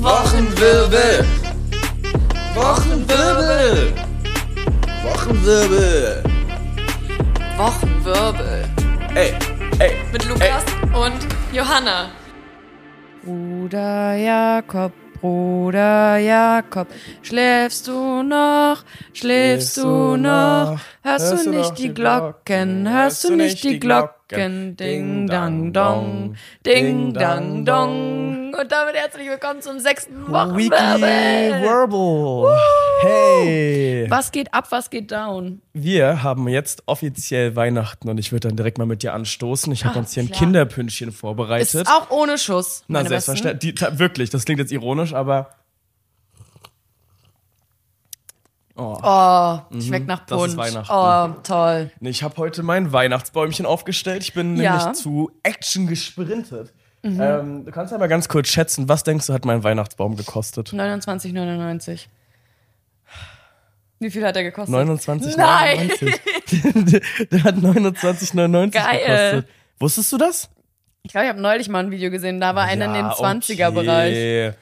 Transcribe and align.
Wochenwirbel. 0.00 1.26
Wochenwirbel. 2.54 3.92
Wochenwirbel. 5.04 6.22
Wochenwirbel. 7.58 8.64
Ey, 9.14 9.34
ey. 9.78 9.92
Mit 10.10 10.24
Lukas 10.24 10.64
und 10.94 11.26
Johanna. 11.52 12.10
Bruder 13.22 14.14
Jakob, 14.14 14.92
Bruder 15.22 16.18
Jakob, 16.18 16.88
schläfst 17.22 17.86
du 17.86 18.24
noch, 18.24 18.82
schläfst 19.12 19.76
du 19.76 20.16
noch, 20.16 20.80
hörst 21.04 21.46
du 21.46 21.48
nicht 21.48 21.78
die 21.78 21.94
Glocken, 21.94 22.92
hörst 22.92 23.22
du 23.22 23.36
nicht 23.36 23.62
die 23.62 23.78
Glocken, 23.78 24.76
ding 24.76 25.28
dang 25.28 25.72
dong, 25.72 26.34
ding 26.66 27.14
dang 27.14 27.64
dong. 27.64 28.41
Und 28.60 28.70
damit 28.70 28.94
herzlich 28.96 29.28
willkommen 29.28 29.62
zum 29.62 29.78
sechsten 29.78 30.26
Weekly 30.26 30.32
Wochenwirbel. 30.32 31.64
Warble. 31.64 32.58
Hey. 33.00 34.06
Was 34.10 34.30
geht 34.30 34.52
ab, 34.52 34.66
was 34.70 34.90
geht 34.90 35.10
down? 35.10 35.62
Wir 35.72 36.22
haben 36.22 36.46
jetzt 36.48 36.82
offiziell 36.86 37.56
Weihnachten 37.56 38.10
und 38.10 38.18
ich 38.18 38.30
würde 38.30 38.48
dann 38.48 38.56
direkt 38.56 38.76
mal 38.76 38.84
mit 38.86 39.02
dir 39.02 39.14
anstoßen. 39.14 39.72
Ich 39.72 39.84
habe 39.86 39.98
uns 39.98 40.12
hier 40.12 40.24
ein 40.24 40.26
klar. 40.26 40.38
Kinderpündchen 40.40 41.12
vorbereitet. 41.12 41.74
Ist 41.74 41.88
auch 41.88 42.10
ohne 42.10 42.36
Schuss. 42.36 42.84
Na, 42.88 43.04
selbstverständlich. 43.04 43.74
Die, 43.76 43.98
wirklich, 43.98 44.28
das 44.28 44.44
klingt 44.44 44.58
jetzt 44.60 44.72
ironisch, 44.72 45.14
aber. 45.14 45.50
Oh. 48.76 48.98
Oh, 49.02 49.58
schmeckt 49.80 50.06
nach 50.06 50.26
das 50.26 50.38
ist 50.40 50.56
Punsch. 50.56 50.56
Weihnachten. 50.56 50.92
Oh, 51.38 51.42
toll. 51.42 51.90
Ich 52.00 52.22
habe 52.22 52.36
heute 52.36 52.62
mein 52.62 52.92
Weihnachtsbäumchen 52.92 53.64
aufgestellt. 53.64 54.22
Ich 54.22 54.34
bin 54.34 54.56
Ja. 54.56 54.76
nämlich 54.76 54.98
zu 55.00 55.30
Action 55.42 55.86
gesprintet. 55.86 56.72
Ähm, 57.04 57.64
du 57.64 57.72
kannst 57.72 57.90
ja 57.92 57.98
mal 57.98 58.06
ganz 58.06 58.28
kurz 58.28 58.48
schätzen, 58.48 58.88
was 58.88 59.02
denkst 59.02 59.26
du, 59.26 59.32
hat 59.32 59.44
mein 59.44 59.64
Weihnachtsbaum 59.64 60.16
gekostet? 60.16 60.68
29,99. 60.68 62.06
Wie 63.98 64.10
viel 64.10 64.24
hat 64.24 64.36
er 64.36 64.42
gekostet? 64.44 64.74
29,99. 64.74 65.36
Nein! 65.36 65.90
Der 67.30 67.44
hat 67.44 67.54
29,99 67.56 68.70
Geil. 68.70 68.98
gekostet. 68.98 69.46
Wusstest 69.78 70.12
du 70.12 70.18
das? 70.18 70.48
Ich 71.04 71.10
glaube, 71.12 71.24
ich 71.24 71.30
habe 71.30 71.40
neulich 71.40 71.68
mal 71.68 71.80
ein 71.84 71.90
Video 71.90 72.10
gesehen, 72.10 72.40
da 72.40 72.54
war 72.54 72.64
einer 72.64 72.84
in 72.86 72.94
Ja, 72.94 73.12
20er-Bereich. 73.12 74.12
okay. 74.12 74.52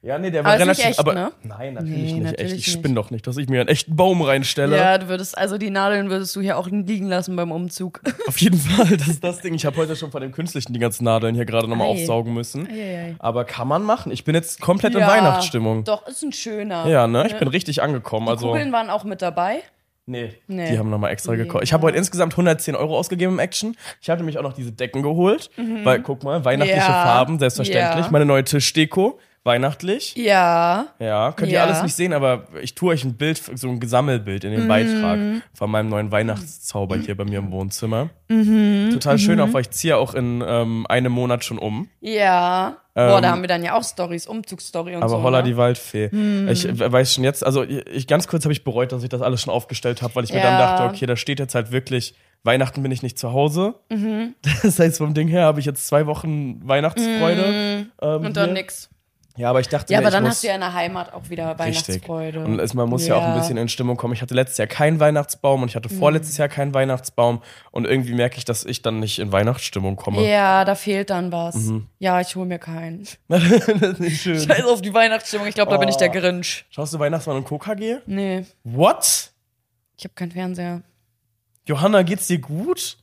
Ja, 0.00 0.16
nee, 0.16 0.30
der 0.30 0.44
war 0.44 0.52
Aber 0.52 0.60
relativ. 0.60 0.84
echt, 0.84 0.98
aber 1.00 1.12
ne? 1.12 1.32
nein, 1.42 1.74
natürlich 1.74 1.96
Nee, 1.96 2.12
nicht 2.12 2.22
natürlich 2.22 2.52
echt. 2.52 2.66
Ich 2.68 2.72
spinne 2.72 2.94
doch 2.94 3.10
nicht, 3.10 3.26
dass 3.26 3.36
ich 3.36 3.48
mir 3.48 3.60
einen 3.60 3.68
echten 3.68 3.96
Baum 3.96 4.22
reinstelle. 4.22 4.76
Ja, 4.76 4.96
du 4.96 5.08
würdest, 5.08 5.36
also 5.36 5.58
die 5.58 5.70
Nadeln 5.70 6.08
würdest 6.08 6.36
du 6.36 6.40
hier 6.40 6.56
auch 6.56 6.68
liegen 6.68 7.08
lassen 7.08 7.34
beim 7.34 7.50
Umzug. 7.50 8.00
Auf 8.28 8.38
jeden 8.40 8.58
Fall, 8.58 8.96
das 8.96 9.08
ist 9.08 9.24
das 9.24 9.40
Ding. 9.40 9.54
Ich 9.54 9.66
habe 9.66 9.76
heute 9.76 9.96
schon 9.96 10.12
von 10.12 10.22
dem 10.22 10.30
Künstlichen 10.30 10.72
die 10.72 10.78
ganzen 10.78 11.02
Nadeln 11.04 11.34
hier 11.34 11.44
gerade 11.46 11.66
nochmal 11.68 11.88
Ei. 11.88 11.90
aufsaugen 11.90 12.32
müssen. 12.32 12.68
Eieiei. 12.68 13.16
Aber 13.18 13.44
kann 13.44 13.66
man 13.66 13.82
machen. 13.82 14.12
Ich 14.12 14.22
bin 14.24 14.36
jetzt 14.36 14.60
komplett 14.60 14.94
in 14.94 15.00
Ja, 15.00 15.08
Weihnachtsstimmung. 15.08 15.82
Doch, 15.82 16.06
ist 16.06 16.22
ein 16.22 16.32
schöner. 16.32 16.86
Ja, 16.86 17.08
ne? 17.08 17.26
Ich 17.26 17.36
bin 17.36 17.48
richtig 17.48 17.82
angekommen. 17.82 18.28
Also, 18.28 18.48
Kugeln 18.48 18.70
waren 18.72 18.90
auch 18.90 19.02
mit 19.02 19.20
dabei. 19.20 19.62
nee, 20.06 20.32
Nee. 20.46 20.70
die 20.70 20.78
haben 20.78 20.90
nochmal 20.90 21.10
extra 21.10 21.32
Nee, 21.32 21.38
gekostet. 21.38 21.64
Ich 21.64 21.72
habe 21.72 21.82
heute 21.86 21.98
insgesamt 21.98 22.34
110 22.34 22.76
Euro 22.76 22.96
ausgegeben 22.96 23.32
im 23.32 23.38
Action. 23.40 23.76
Ich 24.00 24.08
hatte 24.08 24.22
mich 24.22 24.38
auch 24.38 24.42
noch 24.44 24.52
diese 24.52 24.70
Decken 24.70 25.02
geholt. 25.02 25.50
Weil, 25.82 26.02
guck 26.02 26.22
mal, 26.22 26.44
weihnachtliche 26.44 26.80
Mhm. 26.82 26.86
Ja, 26.86 27.02
Farben, 27.04 27.38
selbstverständlich. 27.40 28.04
ja. 28.06 28.10
Meine 28.12 28.24
neue 28.24 28.44
Tischdeko, 28.44 29.18
weihnachtlich. 29.48 30.14
Ja. 30.16 30.86
Ja, 31.00 31.32
könnt 31.32 31.50
ihr 31.50 31.58
Ja. 31.58 31.64
alles 31.64 31.82
nicht 31.82 31.96
sehen, 31.96 32.12
aber 32.12 32.46
ich 32.62 32.76
tue 32.76 32.92
euch 32.92 33.02
ein 33.04 33.14
Bild, 33.14 33.42
so 33.54 33.68
ein 33.68 33.80
Gesammelbild 33.80 34.44
in 34.44 34.52
den 34.52 34.64
Mhm. 34.64 34.68
Beitrag 34.68 35.18
von 35.54 35.68
meinem 35.70 35.88
neuen 35.88 36.12
Weihnachtszauber 36.12 36.96
hier 36.98 37.16
bei 37.16 37.24
mir 37.24 37.40
im 37.40 37.50
Wohnzimmer. 37.50 38.10
Mhm. 38.28 38.90
Total 38.92 39.18
schön, 39.18 39.40
auch 39.40 39.52
weil 39.52 39.62
ich 39.62 39.70
ziehe 39.70 39.96
auch 39.96 40.14
in 40.14 40.44
ähm, 40.46 40.86
einem 40.88 41.10
Monat 41.10 41.44
schon 41.44 41.58
um. 41.58 41.88
Ja. 42.00 42.76
Boah, 42.94 43.16
Ähm, 43.16 43.22
da 43.22 43.30
haben 43.30 43.40
wir 43.42 43.48
dann 43.48 43.62
ja 43.64 43.74
auch 43.76 43.84
Stories, 43.84 44.26
Umzugsstory 44.26 44.94
und 44.96 45.02
Aber 45.02 45.10
so. 45.10 45.22
holla 45.22 45.38
ne? 45.38 45.48
die 45.48 45.56
Waldfee. 45.56 46.06
Ich 46.50 46.64
äh, 46.68 46.92
weiß 46.92 47.14
schon 47.14 47.24
jetzt, 47.24 47.44
also 47.44 47.62
ich, 47.64 48.06
ganz 48.06 48.28
kurz 48.28 48.44
habe 48.44 48.52
ich 48.52 48.64
bereut, 48.64 48.92
dass 48.92 49.02
ich 49.02 49.08
das 49.08 49.22
alles 49.22 49.40
schon 49.42 49.52
aufgestellt 49.52 50.02
habe, 50.02 50.14
weil 50.16 50.24
ich 50.24 50.32
mir 50.32 50.40
dann 50.42 50.54
Ja. 50.58 50.76
dachte, 50.76 50.94
okay, 50.94 51.06
da 51.06 51.16
steht 51.16 51.38
jetzt 51.38 51.54
halt 51.54 51.70
wirklich, 51.72 52.14
Weihnachten 52.44 52.82
bin 52.82 52.92
ich 52.92 53.02
nicht 53.02 53.18
zu 53.18 53.32
Hause. 53.32 53.74
Mhm. 53.90 54.34
Das 54.62 54.78
heißt, 54.78 54.98
vom 54.98 55.14
Ding 55.14 55.28
her 55.28 55.44
habe 55.44 55.60
ich 55.60 55.66
jetzt 55.66 55.86
zwei 55.86 56.06
Wochen 56.06 56.60
Weihnachtsfreude. 56.66 57.86
Ähm, 58.02 58.20
Mhm. 58.20 58.26
Und 58.26 58.36
dann 58.36 58.46
hier. 58.46 58.54
nix. 58.54 58.90
Ja, 59.38 59.50
aber 59.50 59.60
ich 59.60 59.68
dachte 59.68 59.92
Ja, 59.92 60.00
mir, 60.00 60.06
aber 60.06 60.08
ich 60.16 60.20
dann 60.20 60.28
hast 60.28 60.42
du 60.42 60.48
ja 60.48 60.54
in 60.56 60.60
der 60.60 60.74
Heimat 60.74 61.12
auch 61.14 61.30
wieder 61.30 61.50
Richtig. 61.58 61.58
Weihnachtsfreude. 61.88 62.44
Und 62.44 62.58
es, 62.58 62.74
man 62.74 62.88
muss 62.88 63.06
ja. 63.06 63.14
auch 63.16 63.22
ein 63.22 63.38
bisschen 63.38 63.56
in 63.56 63.68
Stimmung 63.68 63.96
kommen. 63.96 64.12
Ich 64.12 64.20
hatte 64.20 64.34
letztes 64.34 64.58
Jahr 64.58 64.66
keinen 64.66 64.98
Weihnachtsbaum 65.00 65.62
und 65.62 65.68
ich 65.68 65.76
hatte 65.76 65.88
vorletztes 65.88 66.36
Mhm. 66.36 66.40
Jahr 66.40 66.48
keinen 66.48 66.74
Weihnachtsbaum. 66.74 67.40
Und 67.70 67.86
irgendwie 67.86 68.14
merke 68.14 68.36
ich, 68.36 68.44
dass 68.44 68.64
ich 68.64 68.82
dann 68.82 68.98
nicht 69.00 69.18
in 69.20 69.30
Weihnachtsstimmung 69.32 69.96
komme. 69.96 70.28
Ja, 70.28 70.64
da 70.64 70.74
fehlt 70.74 71.10
dann 71.10 71.30
was. 71.32 71.54
Mhm. 71.54 71.86
Ja, 72.00 72.20
ich 72.20 72.34
hole 72.36 72.46
mir 72.46 72.58
keinen. 72.58 73.06
das 73.28 73.42
ist 73.44 74.00
nicht 74.00 74.20
schön. 74.20 74.40
Scheiß 74.40 74.64
auf 74.64 74.82
die 74.82 74.92
Weihnachtsstimmung. 74.92 75.46
Ich 75.46 75.54
glaube, 75.54 75.70
da 75.70 75.76
bin 75.78 75.88
ich 75.88 75.96
der 75.96 76.10
Oh. 76.10 76.12
Grinch. 76.12 76.66
Schaust 76.70 76.92
du 76.92 76.98
Weihnachtsmann 76.98 77.36
und 77.36 77.44
KKG? 77.46 77.98
Nee, 78.06 78.44
What? 78.64 79.30
ich 79.96 80.04
habe 80.04 80.14
keinen 80.14 80.32
Fernseher. 80.32 80.82
Johanna, 81.66 82.02
geht's 82.02 82.26
dir 82.26 82.38
gut? 82.40 82.96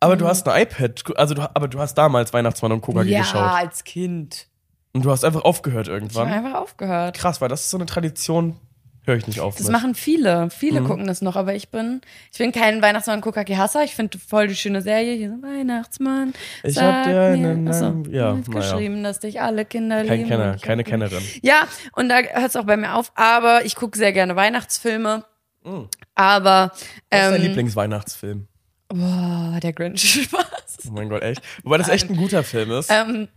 Aber 0.00 0.14
Mhm. 0.14 0.18
du 0.18 0.26
hast 0.28 0.48
ein 0.48 0.62
iPad. 0.62 1.02
Also 1.16 1.34
du, 1.34 1.42
aber 1.42 1.68
du 1.68 1.78
hast 1.78 1.94
damals 1.94 2.32
Weihnachtsmann 2.32 2.72
und 2.72 2.80
KKG 2.82 3.08
ja, 3.10 3.20
geschaut. 3.20 3.36
als 3.42 3.84
Kind. 3.84 4.48
Und 4.96 5.04
du 5.04 5.10
hast 5.10 5.24
einfach 5.24 5.44
aufgehört 5.44 5.88
Ich 5.88 5.92
habe 5.92 6.00
irgendwann. 6.04 6.28
einfach 6.28 6.54
aufgehört. 6.60 7.16
Krass, 7.18 7.40
weil 7.40 7.48
das 7.50 7.62
ist 7.64 7.70
so 7.70 7.76
eine 7.76 7.84
Tradition, 7.86 8.56
höre 9.04 9.16
ich 9.16 9.26
nicht 9.26 9.40
auf. 9.40 9.54
Das 9.56 9.64
mit. 9.66 9.72
machen 9.72 9.94
viele. 9.94 10.48
Viele 10.50 10.80
Mhm. 10.80 10.86
gucken 10.86 11.06
das 11.06 11.20
noch, 11.22 11.36
aber 11.36 11.54
ich 11.54 11.68
bin, 11.68 12.00
ich 12.32 12.38
bin 12.38 12.50
kein 12.50 12.80
Weihnachtsmann 12.80 13.20
KKG 13.20 13.56
Hasser. 13.56 13.84
Ich 13.84 13.94
finde 13.94 14.18
voll 14.18 14.48
die 14.48 14.56
schöne 14.56 14.80
Serie. 14.82 15.14
Hier 15.16 15.30
so 15.30 15.42
Weihnachtsmann. 15.46 16.32
Ich 16.64 16.74
sag 16.74 16.92
hab 16.94 17.04
dir 17.04 17.20
einen 17.20 17.68
Achso, 17.68 17.84
ja, 18.10 18.32
naja. 18.32 18.42
geschrieben, 18.48 19.04
dass 19.04 19.20
dich 19.20 19.40
alle 19.40 19.64
Kinder 19.66 20.02
Kein 20.04 20.16
lieben. 20.20 20.28
Kenner, 20.30 20.56
keine 20.56 20.82
hab- 20.82 20.88
Kennerin. 20.88 21.22
Ja, 21.42 21.68
und 21.94 22.08
da 22.08 22.16
hört 22.20 22.48
es 22.48 22.56
auch 22.56 22.64
bei 22.64 22.76
mir 22.78 22.94
auf. 22.96 23.12
Aber 23.14 23.64
ich 23.66 23.76
gucke 23.76 23.96
sehr 23.98 24.12
gerne 24.14 24.34
Weihnachtsfilme. 24.34 25.24
Mhm. 25.62 25.88
Aber 26.14 26.70
Was 26.72 26.80
ist 26.80 26.92
dein 27.10 27.34
ähm, 27.34 27.42
Lieblingsweihnachtsfilm? 27.42 28.48
boah, 28.88 29.58
der 29.62 29.72
Grinch. 29.72 30.00
Spaß. 30.24 30.78
Oh 30.88 30.92
mein 30.92 31.08
Gott, 31.10 31.22
echt? 31.22 31.42
Wobei 31.64 31.76
das 31.78 31.88
echt 31.90 32.08
ein 32.08 32.16
guter 32.16 32.42
Film 32.42 32.70
ist. 32.72 32.90
Ähm, 32.90 33.28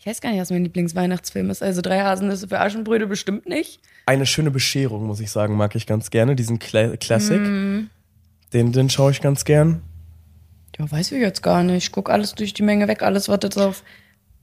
ich 0.00 0.06
weiß 0.06 0.20
gar 0.20 0.30
nicht, 0.30 0.40
was 0.40 0.50
mein 0.50 0.64
Lieblingsweihnachtsfilm 0.64 1.50
ist. 1.50 1.62
Also 1.62 1.80
drei 1.80 2.00
Haselnüsse 2.00 2.48
für 2.48 2.60
Aschenbrödel 2.60 3.06
bestimmt 3.06 3.46
nicht. 3.48 3.80
Eine 4.06 4.26
schöne 4.26 4.50
Bescherung, 4.50 5.06
muss 5.06 5.20
ich 5.20 5.30
sagen, 5.30 5.56
mag 5.56 5.74
ich 5.74 5.86
ganz 5.86 6.10
gerne. 6.10 6.36
Diesen 6.36 6.58
Cla 6.58 6.96
Classic. 6.96 7.40
Mhm. 7.40 7.90
Den, 8.52 8.72
den 8.72 8.88
schaue 8.90 9.10
ich 9.10 9.20
ganz 9.20 9.44
gern. 9.44 9.82
Ja, 10.78 10.90
weiß 10.90 11.12
ich 11.12 11.20
jetzt 11.20 11.42
gar 11.42 11.62
nicht. 11.62 11.84
Ich 11.86 11.92
guck 11.92 12.08
alles 12.10 12.34
durch 12.34 12.54
die 12.54 12.62
Menge 12.62 12.86
weg, 12.88 13.02
alles, 13.02 13.28
was 13.28 13.40
jetzt 13.42 13.58
auf 13.58 13.82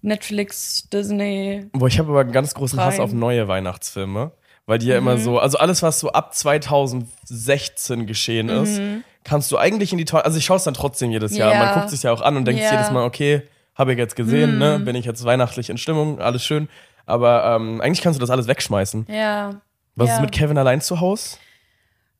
Netflix, 0.02 0.88
Disney. 0.90 1.66
Boah, 1.74 1.88
ich 1.88 1.98
habe 1.98 2.10
aber 2.10 2.22
einen 2.22 2.32
ganz 2.32 2.54
großen 2.54 2.80
Hass 2.80 3.00
auf 3.00 3.14
neue 3.14 3.48
Weihnachtsfilme. 3.48 4.32
Weil 4.68 4.80
die 4.80 4.88
ja 4.88 5.00
Mhm. 5.00 5.08
immer 5.08 5.18
so, 5.20 5.38
also 5.40 5.58
alles, 5.60 5.84
was 5.84 6.00
so 6.00 6.12
ab 6.12 6.34
2016 6.34 8.06
geschehen 8.08 8.50
ist, 8.50 8.82
kannst 9.24 9.52
du 9.52 9.58
eigentlich 9.58 9.92
in 9.92 9.98
die 10.00 10.12
also 10.12 10.38
ich 10.38 10.46
schaue 10.46 10.58
es 10.58 10.64
dann 10.64 10.74
trotzdem 10.74 11.12
jedes 11.12 11.36
Jahr. 11.38 11.54
Mhm. 11.54 11.60
Ja. 11.60 11.66
Man 11.66 11.74
guckt 11.76 11.90
sich 11.92 12.04
ja 12.04 12.12
auch 12.12 12.22
an 12.22 12.36
und 12.38 12.46
denkt 12.46 12.62
Ja. 12.62 12.72
Mhm. 12.72 12.78
jedes 12.78 12.92
Mal, 12.92 13.04
okay, 13.06 13.44
habe 13.76 13.92
ich 13.92 13.98
jetzt 13.98 14.16
gesehen, 14.16 14.58
ne? 14.58 14.80
bin 14.80 14.96
ich 14.96 15.06
jetzt 15.06 15.24
weihnachtlich 15.24 15.70
in 15.70 15.78
Stimmung, 15.78 16.20
alles 16.20 16.44
schön. 16.44 16.70
Aber 17.06 17.56
ähm, 17.56 17.82
eigentlich 17.82 18.02
kannst 18.02 18.18
du 18.18 18.22
das 18.22 18.30
alles 18.30 18.48
wegschmeißen. 18.48 19.06
Ja. 19.10 19.62
Was 19.96 20.10
ja. 20.10 20.16
ist 20.16 20.22
mit 20.22 20.32
Kevin 20.32 20.58
allein 20.58 20.82
zu 20.82 21.00
Hause? 21.00 21.38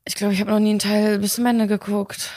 Ich 0.04 0.14
glaube, 0.14 0.34
ich 0.34 0.40
habe 0.40 0.50
noch 0.52 0.60
nie 0.60 0.70
einen 0.70 0.78
Teil 0.78 1.18
bis 1.18 1.34
zum 1.34 1.46
Ende 1.46 1.66
geguckt. 1.66 2.30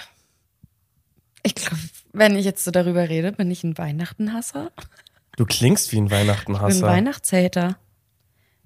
Ich 1.44 1.54
glaube, 1.54 1.78
wenn 2.12 2.36
ich 2.36 2.46
jetzt 2.46 2.64
so 2.64 2.72
darüber 2.72 3.08
rede, 3.08 3.32
bin 3.32 3.52
ich 3.52 3.64
ein 3.64 3.78
Weihnachtenhasser. 3.78 4.72
Du 5.38 5.46
klingst 5.46 5.92
wie 5.92 5.98
ein 5.98 6.06
Ich 6.06 6.10
bin 6.10 6.20
Weihnachtenhasser. 6.20 6.88
Weihnachtshater. 6.88 7.78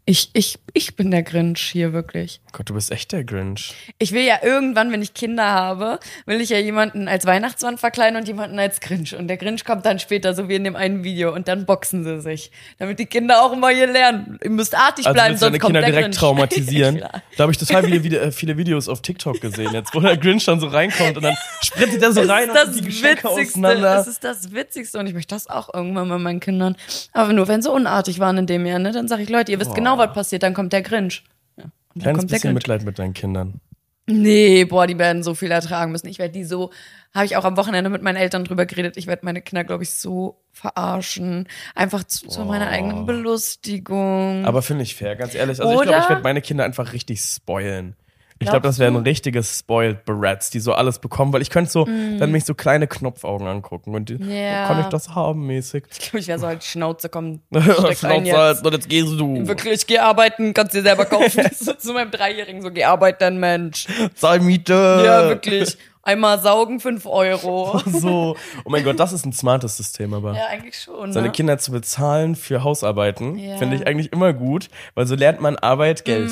Ich, 0.06 0.32
ich, 0.34 0.60
ich 0.74 0.98
bin 0.98 1.12
der 1.12 1.24
Grinch 1.24 1.62
hier 1.62 1.94
wirklich. 1.94 2.42
Gott, 2.52 2.70
du 2.70 2.74
bist 2.74 2.92
echt 2.92 3.14
der 3.14 3.24
Grinch. 3.24 3.74
Ich 4.00 4.12
will 4.12 4.24
ja 4.24 4.40
irgendwann, 4.44 4.92
wenn 4.92 5.02
ich 5.02 5.14
Kinder 5.14 5.46
habe, 5.46 5.98
will 6.26 6.42
ich 6.42 6.50
ja 6.50 6.58
jemanden 6.58 7.08
als 7.08 7.26
Weihnachtsmann 7.26 7.78
verkleiden 7.78 8.18
und 8.20 8.28
jemanden 8.28 8.60
als 8.60 8.82
Grinch. 8.82 9.16
Und 9.16 9.30
der 9.30 9.38
Grinch 9.38 9.64
kommt 9.64 9.86
dann 9.86 10.00
später, 10.00 10.34
so 10.34 10.50
wie 10.50 10.56
in 10.56 10.66
dem 10.66 10.76
einen 10.76 11.06
Video, 11.06 11.34
und 11.34 11.48
dann 11.48 11.66
boxen 11.66 12.04
sie 12.04 12.20
sich. 12.20 12.52
Damit 12.80 13.00
die 13.00 13.06
Kinder 13.06 13.42
auch 13.46 13.54
immer 13.54 13.70
hier 13.70 13.88
lernen. 13.88 14.38
Ihr 14.44 14.50
müsst 14.50 14.76
artig 14.78 15.06
Also 15.08 15.14
bleiben, 15.14 15.36
du 15.36 15.40
deine 15.40 15.52
sonst 15.54 15.60
kommt 15.62 15.68
Kinder 15.74 15.80
der 15.82 15.90
direkt 15.92 16.06
Grinch. 16.08 16.18
traumatisieren. 16.18 17.02
Da 17.38 17.44
habe 17.44 17.52
ich 17.52 17.58
total 17.58 17.84
viele, 17.84 18.20
äh, 18.20 18.32
viele 18.32 18.58
Videos 18.58 18.88
auf 18.90 19.02
TikTok 19.02 19.40
gesehen 19.42 19.74
jetzt, 19.74 19.96
wo 19.96 20.00
der 20.02 20.18
Grinch 20.18 20.46
dann 20.46 20.60
so 20.60 20.68
reinkommt 20.68 21.18
und 21.18 21.24
dann 21.24 21.36
sprintet 21.64 22.04
er 22.04 22.12
so 22.12 22.22
rein 22.22 22.50
das 22.54 22.66
und 22.66 22.70
ist 22.72 22.80
die 22.80 22.86
das 22.86 22.88
Geschenke 23.02 23.24
Witzigste. 23.24 23.60
auseinander. 23.60 23.96
Das 23.96 24.08
ist 24.08 24.24
das 24.24 24.52
Witzigste 24.54 25.00
und 25.00 25.08
ich 25.08 25.14
möchte 25.14 25.34
das 25.34 25.50
auch 25.50 25.74
irgendwann 25.74 26.10
bei 26.10 26.18
meinen 26.20 26.40
Kindern. 26.40 26.76
Aber 27.14 27.34
nur 27.34 27.48
wenn 27.48 27.62
sie 27.64 27.72
unartig 27.72 28.20
waren 28.20 28.38
in 28.38 28.46
dem 28.48 28.66
Jahr, 28.66 28.78
ne, 28.80 28.92
dann 28.92 29.08
sage 29.08 29.24
ich, 29.24 29.30
Leute, 29.30 29.52
ihr 29.52 29.60
wisst 29.60 29.74
genau, 29.74 29.93
was 29.98 30.14
passiert, 30.14 30.44
dann 30.44 30.54
kommt 30.54 30.74
der 30.74 30.82
Grinch. 30.82 31.24
Ja, 31.58 31.66
und 31.96 32.02
Kleines 32.02 32.20
kommt 32.20 32.32
der 32.32 32.36
bisschen 32.36 32.48
Grinch. 32.50 32.56
Mitleid 32.56 32.84
mit 32.84 33.00
deinen 33.00 33.14
Kindern. 33.14 33.60
Nee, 34.06 34.66
boah, 34.66 34.86
die 34.86 35.00
werden 35.00 35.24
so 35.24 35.34
viel 35.34 35.50
ertragen 35.50 35.94
müssen. 35.94 36.08
Ich 36.08 36.20
werde 36.20 36.34
die 36.34 36.44
so, 36.44 36.72
habe 37.14 37.26
ich 37.26 37.38
auch 37.38 37.46
am 37.46 37.56
Wochenende 37.56 37.90
mit 37.90 38.02
meinen 38.02 38.18
Eltern 38.18 38.44
drüber 38.44 38.66
geredet, 38.66 38.98
ich 38.98 39.08
werde 39.08 39.24
meine 39.24 39.42
Kinder, 39.42 39.64
glaube 39.64 39.84
ich, 39.84 39.92
so 39.92 40.42
verarschen. 40.52 41.48
Einfach 41.74 42.04
zu, 42.04 42.28
zu 42.28 42.44
meiner 42.44 42.68
eigenen 42.68 43.06
Belustigung. 43.06 44.46
Aber 44.46 44.62
finde 44.62 44.84
ich 44.84 44.96
fair, 44.96 45.16
ganz 45.16 45.36
ehrlich. 45.36 45.60
Also 45.62 45.72
ich 45.72 45.78
Oder- 45.78 45.88
glaube, 45.88 46.04
ich 46.04 46.10
werde 46.10 46.22
meine 46.24 46.42
Kinder 46.42 46.66
einfach 46.66 46.92
richtig 46.92 47.22
spoilen. 47.22 47.96
Ich 48.44 48.50
glaube, 48.50 48.62
das 48.68 48.76
Glaubst 48.78 48.80
wären 48.80 48.94
du? 49.04 49.10
richtige 49.10 49.42
Spoiled 49.44 50.06
Barats, 50.06 50.50
die 50.50 50.60
so 50.60 50.74
alles 50.74 51.00
bekommen, 51.00 51.34
weil 51.34 51.42
ich 51.42 51.50
könnte 51.50 51.72
so 51.72 51.86
Mm. 51.86 52.20
dann 52.20 52.32
mich 52.32 52.46
so 52.46 52.54
kleine 52.54 52.88
Knopfaugen 52.88 53.48
angucken 53.48 53.96
und 53.96 54.10
die, 54.10 54.16
Ja. 54.16 54.68
kann 54.68 54.80
ich 54.82 54.88
das 54.88 55.10
haben 55.16 55.46
mäßig. 55.48 55.84
Ich 55.92 56.00
glaube, 56.00 56.20
ich 56.20 56.28
wäre 56.28 56.40
so 56.40 56.48
halt 56.48 56.64
Schnauze, 56.64 57.10
komm, 57.10 57.42
steck 57.52 58.04
ein 58.04 58.26
Schnauze 58.26 58.38
halt, 58.38 58.66
und 58.66 58.74
jetzt 58.74 58.90
gehst 58.90 59.12
du. 59.20 59.48
Wirklich, 59.48 59.88
geh 59.88 60.00
arbeiten, 60.00 60.54
kannst 60.54 60.74
dir 60.76 60.82
selber 60.84 61.06
kaufen. 61.06 61.40
Ist 61.52 61.82
zu 61.82 61.94
meinem 61.94 62.12
Dreijährigen 62.12 62.62
so, 62.62 62.72
geh 62.72 62.84
arbeiten, 62.84 63.40
Mensch. 63.40 63.88
Zahl 64.16 64.40
Miete. 64.40 64.74
Ja, 65.06 65.28
wirklich. 65.30 65.78
Einmal 66.06 66.42
saugen, 66.42 66.82
fünf 66.82 67.06
Euro. 67.06 67.80
So. 67.86 68.36
Oh 68.66 68.70
mein 68.70 68.84
Gott, 68.84 69.00
das 69.00 69.14
ist 69.14 69.26
ein 69.26 69.32
smartes 69.32 69.78
System, 69.78 70.14
aber. 70.14 70.36
Ja, 70.36 70.48
eigentlich 70.48 70.78
schon. 70.78 71.14
Seine 71.14 71.28
ne? 71.28 71.32
Kinder 71.32 71.58
zu 71.60 71.72
bezahlen 71.72 72.36
für 72.36 72.62
Hausarbeiten, 72.62 73.38
Ja. 73.38 73.56
finde 73.56 73.78
ich 73.78 73.88
eigentlich 73.88 74.12
immer 74.12 74.34
gut, 74.34 74.68
weil 74.96 75.06
so 75.08 75.16
lernt 75.16 75.40
man 75.40 75.56
Arbeit, 75.56 76.04
Geld. 76.04 76.30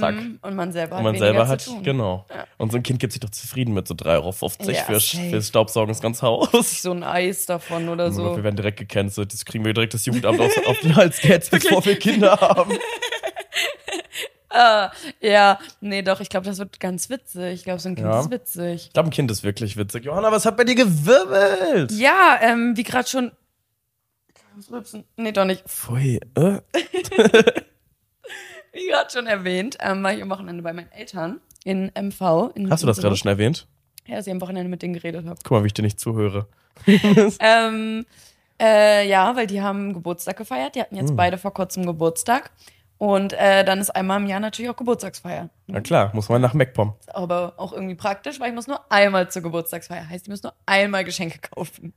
Zack. 0.00 0.14
Und 0.42 0.54
man 0.54 0.72
selber 0.72 0.96
Und 0.96 0.98
hat 0.98 1.04
man 1.04 1.14
weniger 1.14 1.26
selber 1.46 1.48
hat, 1.48 1.68
genau. 1.82 2.26
Und 2.58 2.72
so 2.72 2.76
ein 2.78 2.82
Kind 2.82 2.98
gibt 3.00 3.12
sich 3.12 3.20
doch 3.20 3.30
zufrieden 3.30 3.74
mit 3.74 3.86
so 3.88 3.94
3,50 3.94 4.06
Euro 4.06 4.70
Ja, 4.70 4.82
für, 4.84 5.00
fürs 5.00 5.48
Staubsaugen 5.48 5.88
das 5.88 6.00
ganze 6.00 6.22
Haus. 6.22 6.82
So 6.82 6.92
ein 6.92 7.02
Eis 7.02 7.46
davon 7.46 7.88
oder 7.88 8.12
so. 8.12 8.36
wir 8.36 8.44
werden 8.44 8.56
direkt 8.56 8.78
gecancelt. 8.78 9.32
Das 9.32 9.44
kriegen 9.44 9.64
wir 9.64 9.74
direkt 9.74 9.94
das 9.94 10.06
Jugendamt 10.06 10.40
auf, 10.40 10.50
auf 10.66 10.78
den 10.80 10.96
Hals 10.96 11.20
gehetzt, 11.20 11.50
bevor 11.50 11.84
wir 11.84 11.98
Kinder 11.98 12.38
haben. 12.40 12.72
Ja, 15.20 15.58
nee, 15.80 16.02
doch, 16.02 16.20
ich 16.20 16.28
glaube, 16.28 16.46
das 16.46 16.58
wird 16.58 16.78
ganz 16.78 17.10
witzig. 17.10 17.54
Ich 17.54 17.64
glaube, 17.64 17.80
so 17.80 17.88
ein 17.88 17.96
Kind 17.96 18.06
Ja. 18.06 18.20
ist 18.20 18.30
witzig. 18.30 18.86
Ich 18.86 18.92
glaube, 18.92 19.08
ein 19.08 19.12
Kind 19.12 19.28
ist 19.32 19.42
wirklich 19.42 19.76
witzig. 19.76 20.04
Johanna, 20.04 20.30
was 20.30 20.46
hat 20.46 20.56
bei 20.56 20.62
dir 20.62 20.76
gewirbelt? 20.76 21.90
Ja, 21.90 22.38
ähm, 22.40 22.76
wie 22.76 22.84
gerade 22.84 23.08
schon. 23.08 23.32
Nee, 25.16 25.32
doch 25.32 25.44
nicht. 25.44 25.64
Pfui, 25.68 26.20
äh? 26.36 26.60
Wie 28.84 28.88
gerade 28.88 29.10
schon 29.10 29.26
erwähnt, 29.26 29.78
ähm, 29.80 30.02
war 30.02 30.12
ich 30.12 30.22
am 30.22 30.30
Wochenende 30.30 30.62
bei 30.62 30.72
meinen 30.72 30.90
Eltern 30.92 31.40
in 31.64 31.90
MV. 31.94 32.50
In 32.54 32.70
Hast 32.70 32.82
du 32.82 32.86
das 32.86 32.98
gerade 32.98 33.16
schon 33.16 33.30
erwähnt? 33.30 33.66
Ja, 34.06 34.16
dass 34.16 34.26
ich 34.26 34.32
am 34.32 34.40
Wochenende 34.40 34.68
mit 34.68 34.82
denen 34.82 34.94
geredet 34.94 35.26
habe. 35.26 35.38
Guck 35.42 35.50
mal, 35.52 35.62
wie 35.62 35.68
ich 35.68 35.74
dir 35.74 35.82
nicht 35.82 36.00
zuhöre. 36.00 36.46
Ähm, 37.40 38.04
äh, 38.60 39.08
ja, 39.08 39.34
weil 39.36 39.46
die 39.46 39.62
haben 39.62 39.94
Geburtstag 39.94 40.36
gefeiert. 40.36 40.74
Die 40.74 40.80
hatten 40.80 40.96
jetzt 40.96 41.16
beide 41.16 41.38
vor 41.38 41.52
kurzem 41.52 41.86
Geburtstag. 41.86 42.50
Und 42.98 43.32
äh, 43.32 43.64
dann 43.64 43.80
ist 43.80 43.90
einmal 43.90 44.20
im 44.20 44.26
Jahr 44.26 44.40
natürlich 44.40 44.70
auch 44.70 44.76
Geburtstagsfeier. 44.76 45.50
Na 45.66 45.80
klar, 45.80 46.10
muss 46.14 46.28
man 46.28 46.40
nach 46.40 46.54
MacPom. 46.54 46.94
Aber 47.08 47.54
auch 47.56 47.72
irgendwie 47.72 47.96
praktisch, 47.96 48.38
weil 48.38 48.50
ich 48.50 48.54
muss 48.54 48.68
nur 48.68 48.80
einmal 48.90 49.28
zur 49.30 49.42
Geburtstagsfeier. 49.42 50.08
Heißt, 50.08 50.26
ich 50.26 50.30
muss 50.30 50.42
nur 50.42 50.54
einmal 50.66 51.04
Geschenke 51.04 51.38
kaufen. 51.38 51.92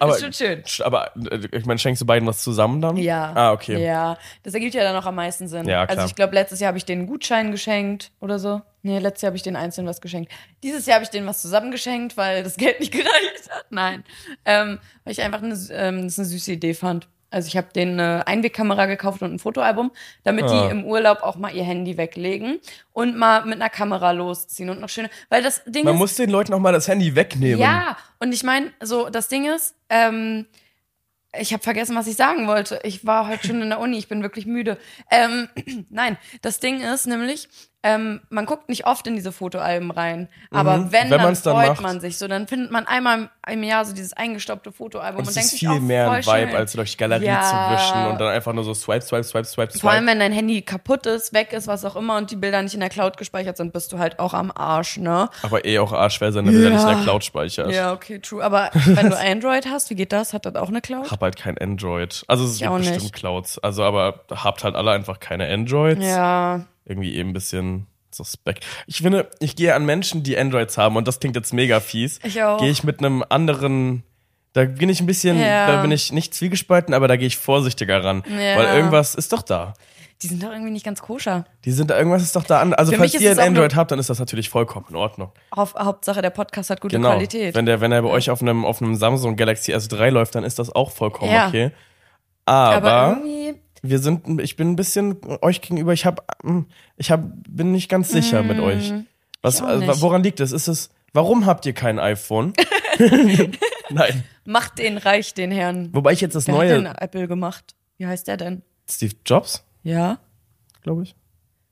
Aber, 0.00 0.14
ist 0.14 0.22
schon 0.22 0.32
schön. 0.32 0.62
Aber 0.84 1.10
äh, 1.30 1.48
ich 1.52 1.64
meine, 1.64 1.78
schenkst 1.78 2.02
du 2.02 2.06
beiden 2.06 2.26
was 2.28 2.42
zusammen 2.42 2.80
dann? 2.80 2.96
Ja. 2.96 3.32
Ah, 3.34 3.52
okay. 3.52 3.82
Ja, 3.82 4.18
das 4.42 4.54
ergibt 4.54 4.74
ja 4.74 4.82
dann 4.82 4.96
auch 4.96 5.06
am 5.06 5.14
meisten 5.14 5.48
Sinn. 5.48 5.66
Ja, 5.66 5.86
klar. 5.86 5.98
Also 5.98 6.10
ich 6.10 6.14
glaube, 6.14 6.34
letztes 6.34 6.60
Jahr 6.60 6.68
habe 6.68 6.78
ich 6.78 6.84
denen 6.84 7.02
einen 7.02 7.08
Gutschein 7.08 7.50
geschenkt 7.50 8.12
oder 8.20 8.38
so. 8.38 8.62
Nee, 8.82 8.98
letztes 8.98 9.22
Jahr 9.22 9.28
habe 9.30 9.36
ich 9.36 9.42
denen 9.42 9.56
einzeln 9.56 9.86
was 9.86 10.00
geschenkt. 10.00 10.32
Dieses 10.62 10.86
Jahr 10.86 10.96
habe 10.96 11.04
ich 11.04 11.10
denen 11.10 11.26
was 11.26 11.40
zusammen 11.40 11.70
geschenkt, 11.70 12.16
weil 12.16 12.42
das 12.42 12.56
Geld 12.56 12.80
nicht 12.80 12.92
gereicht 12.92 13.50
hat. 13.50 13.66
Nein. 13.70 14.04
Ähm, 14.44 14.78
weil 15.04 15.12
ich 15.12 15.22
einfach 15.22 15.42
eine, 15.42 15.54
ähm, 15.70 16.04
das 16.04 16.18
eine 16.18 16.26
süße 16.26 16.52
Idee 16.52 16.74
fand. 16.74 17.08
Also 17.32 17.48
ich 17.48 17.56
habe 17.56 17.68
denen 17.74 17.98
eine 17.98 18.26
Einwegkamera 18.26 18.86
gekauft 18.86 19.22
und 19.22 19.32
ein 19.34 19.38
Fotoalbum, 19.38 19.90
damit 20.24 20.44
Ah. 20.44 20.48
die 20.66 20.70
im 20.70 20.84
Urlaub 20.84 21.22
auch 21.22 21.36
mal 21.36 21.54
ihr 21.54 21.64
Handy 21.64 21.96
weglegen 21.96 22.60
und 22.92 23.16
mal 23.16 23.44
mit 23.44 23.54
einer 23.54 23.70
Kamera 23.70 24.10
losziehen 24.12 24.70
und 24.70 24.80
noch 24.80 24.88
schöne, 24.88 25.10
weil 25.28 25.42
das 25.42 25.62
Ding 25.64 25.84
Man 25.84 25.94
ist, 25.94 25.98
muss 26.00 26.14
den 26.16 26.30
Leuten 26.30 26.52
auch 26.54 26.58
mal 26.58 26.72
das 26.72 26.88
Handy 26.88 27.14
wegnehmen. 27.16 27.58
ja, 27.58 27.96
und 28.20 28.32
ich 28.32 28.42
meine, 28.42 28.70
so 28.82 29.08
das 29.10 29.28
Ding 29.28 29.46
ist, 29.52 29.74
ähm, 29.88 30.46
ich 31.38 31.54
habe 31.54 31.62
vergessen, 31.62 31.96
was 31.96 32.06
ich 32.06 32.16
sagen 32.16 32.46
wollte. 32.46 32.78
Ich 32.82 33.06
war 33.06 33.26
heute 33.26 33.46
schon 33.46 33.62
in 33.62 33.70
der 33.70 33.80
Uni, 33.80 33.96
ich 33.96 34.06
bin 34.08 34.22
wirklich 34.22 34.44
müde. 34.44 34.76
Ähm, 35.10 35.48
nein, 35.88 36.18
das 36.42 36.60
Ding 36.60 36.82
ist 36.82 37.06
nämlich, 37.06 37.48
ähm, 37.84 38.20
man 38.30 38.46
guckt 38.46 38.68
nicht 38.68 38.86
oft 38.86 39.06
in 39.08 39.14
diese 39.16 39.32
Fotoalben 39.32 39.90
rein, 39.90 40.28
aber 40.52 40.76
Mhm. 40.78 40.92
wenn, 40.92 41.10
Wenn 41.10 41.10
dann 41.10 41.20
dann 41.22 41.36
freut 41.36 41.68
macht. 41.68 41.80
man 41.82 42.00
sich 42.00 42.16
so. 42.18 42.28
Dann 42.28 42.46
findet 42.46 42.70
man 42.70 42.86
einmal 42.86 43.28
im 43.50 43.62
Jahr 43.64 43.84
so 43.84 43.92
dieses 43.92 44.12
eingestaubte 44.12 44.70
Fotoalbum 44.70 45.20
Und 45.20 45.22
und, 45.22 45.28
es 45.28 45.34
denkt 45.34 45.50
sich 45.50 45.60
viel 45.60 45.68
auch 45.70 45.80
mehr 45.80 46.10
ein 46.10 46.24
Vibe, 46.24 46.48
schön. 46.48 46.56
als 46.56 46.72
durch 46.72 46.92
die 46.92 46.96
Galerie 46.96 47.24
Ja. 47.26 47.42
zu 47.42 47.74
wischen 47.74 48.06
und 48.12 48.20
dann 48.20 48.28
einfach 48.28 48.52
nur 48.52 48.62
so 48.62 48.72
swipe, 48.72 49.02
swipe, 49.02 49.24
swipe, 49.24 49.44
swipe, 49.46 49.78
Vor 49.78 49.90
allem, 49.90 50.00
swipe. 50.04 50.10
wenn 50.12 50.20
dein 50.20 50.32
Handy 50.32 50.62
kaputt 50.62 51.06
ist, 51.06 51.32
weg 51.32 51.52
ist, 51.52 51.66
was 51.66 51.84
auch 51.84 51.96
immer 51.96 52.16
und 52.18 52.30
die 52.30 52.36
Bilder 52.36 52.62
nicht 52.62 52.74
in 52.74 52.80
der 52.80 52.88
Cloud 52.88 53.16
gespeichert 53.16 53.56
sind, 53.56 53.72
bist 53.72 53.92
du 53.92 53.98
halt 53.98 54.18
auch 54.20 54.32
am 54.34 54.52
Arsch, 54.54 54.98
ne? 54.98 55.28
Aber 55.42 55.64
eh 55.64 55.78
auch 55.80 55.90
sein, 55.92 56.34
wenn 56.34 56.46
er 56.46 56.52
nicht 56.52 56.82
in 56.82 56.86
der 56.86 57.02
Cloud 57.02 57.24
speichert. 57.24 57.72
Ja, 57.72 57.92
okay, 57.92 58.20
true. 58.20 58.44
Aber 58.44 58.70
wenn 58.84 59.10
du 59.10 59.18
Android 59.18 59.66
hast, 59.68 59.90
wie 59.90 59.94
geht 59.96 60.12
das? 60.12 60.32
Hat 60.32 60.46
das 60.46 60.54
auch 60.54 60.68
eine 60.68 60.80
Cloud? 60.80 61.10
Hab 61.10 61.20
halt 61.20 61.36
kein 61.36 61.58
Android. 61.58 62.22
Also 62.28 62.44
es 62.44 62.58
gibt 62.58 62.72
bestimmt. 62.76 63.12
Clouds. 63.12 63.58
Also 63.58 63.82
aber 63.84 64.20
habt 64.30 64.62
halt 64.64 64.74
alle 64.76 64.92
einfach 64.92 65.18
keine 65.20 65.48
Androids. 65.52 66.04
Ja. 66.04 66.60
Irgendwie 66.84 67.14
eben 67.14 67.30
ein 67.30 67.32
bisschen 67.32 67.86
suspekt. 68.10 68.66
Ich 68.86 68.98
finde, 68.98 69.30
ich 69.40 69.56
gehe 69.56 69.74
an 69.74 69.84
Menschen, 69.86 70.22
die 70.22 70.36
Androids 70.36 70.76
haben 70.76 70.96
und 70.96 71.08
das 71.08 71.20
klingt 71.20 71.36
jetzt 71.36 71.52
mega 71.52 71.80
fies. 71.80 72.18
Ich 72.24 72.42
auch. 72.42 72.58
Gehe 72.58 72.70
ich 72.70 72.84
mit 72.84 72.98
einem 72.98 73.24
anderen 73.28 74.02
da 74.54 74.64
bin 74.66 74.90
ich 74.90 75.00
ein 75.00 75.06
bisschen, 75.06 75.38
Ja. 75.40 75.66
da 75.66 75.80
bin 75.80 75.90
ich 75.92 76.12
nicht 76.12 76.34
zwiegespalten, 76.34 76.92
aber 76.92 77.08
da 77.08 77.16
gehe 77.16 77.26
ich 77.26 77.38
vorsichtiger 77.38 78.04
ran. 78.04 78.22
Ja. 78.28 78.58
Weil 78.58 78.76
irgendwas 78.76 79.14
ist 79.14 79.32
doch 79.32 79.40
da. 79.42 79.72
Die 80.20 80.26
sind 80.26 80.42
doch 80.42 80.50
irgendwie 80.52 80.70
nicht 80.70 80.84
ganz 80.84 81.00
koscher. 81.00 81.46
Die 81.64 81.72
sind 81.72 81.90
da, 81.90 81.96
irgendwas 81.96 82.22
ist 82.22 82.36
doch 82.36 82.44
da 82.44 82.60
an. 82.60 82.74
Also 82.74 82.92
Für 82.92 82.98
falls 82.98 83.14
ihr 83.14 83.30
ein 83.30 83.38
Android 83.40 83.74
habt, 83.74 83.90
dann 83.90 83.98
ist 83.98 84.10
das 84.10 84.18
natürlich 84.20 84.50
vollkommen 84.50 84.86
in 84.90 84.96
Ordnung. 84.96 85.32
Auf, 85.50 85.74
Hauptsache, 85.74 86.20
der 86.22 86.30
Podcast 86.30 86.68
hat 86.70 86.80
gute 86.82 86.96
Genau. 86.96 87.12
Qualität. 87.12 87.54
Wenn 87.54 87.64
der, 87.66 87.80
wenn 87.80 87.92
er 87.92 88.02
bei 88.02 88.08
euch 88.10 88.30
auf 88.30 88.42
einem, 88.42 88.64
auf 88.66 88.80
einem 88.82 88.94
Samsung 88.94 89.36
Galaxy 89.36 89.72
S3 89.74 90.10
läuft, 90.10 90.34
dann 90.34 90.44
ist 90.44 90.58
das 90.58 90.70
auch 90.72 90.90
vollkommen 90.90 91.32
Ja. 91.32 91.48
okay. 91.48 91.70
aber, 92.44 92.92
Aber, 92.92 93.16
irgendwie, 93.22 93.60
wir 93.82 93.98
sind, 93.98 94.40
ich 94.40 94.56
bin 94.56 94.70
ein 94.72 94.76
bisschen 94.76 95.18
euch 95.42 95.60
gegenüber, 95.60 95.92
ich 95.92 96.06
hab, 96.06 96.36
hm, 96.42 96.66
ich 96.96 97.10
hab, 97.10 97.24
bin 97.48 97.72
nicht 97.72 97.88
ganz 97.88 98.08
sicher 98.10 98.42
mit 98.42 98.58
euch. 98.60 98.92
Was, 99.42 99.60
Mm, 99.60 99.64
also, 99.64 100.02
woran 100.02 100.22
liegt 100.22 100.38
es? 100.40 100.52
Ist 100.52 100.68
es, 100.68 100.90
warum 101.12 101.46
habt 101.46 101.66
ihr 101.66 101.72
kein 101.72 101.98
iPhone? 101.98 102.52
Nein. 103.90 104.24
macht 104.44 104.78
den 104.78 104.98
reich, 104.98 105.34
den 105.34 105.50
Herrn. 105.50 105.88
Wobei 105.92 106.12
ich 106.12 106.20
jetzt 106.20 106.34
das 106.34 106.46
Wer 106.46 106.54
hat 106.54 106.62
denn 106.68 106.82
neue, 106.84 107.00
Apple 107.00 107.26
gemacht? 107.28 107.74
Wie 107.98 108.06
heißt 108.06 108.28
der 108.28 108.36
denn? 108.36 108.62
Steve 108.88 109.14
Jobs, 109.26 109.64
Ja? 109.82 110.18
glaube 110.82 111.02
ich. 111.04 111.14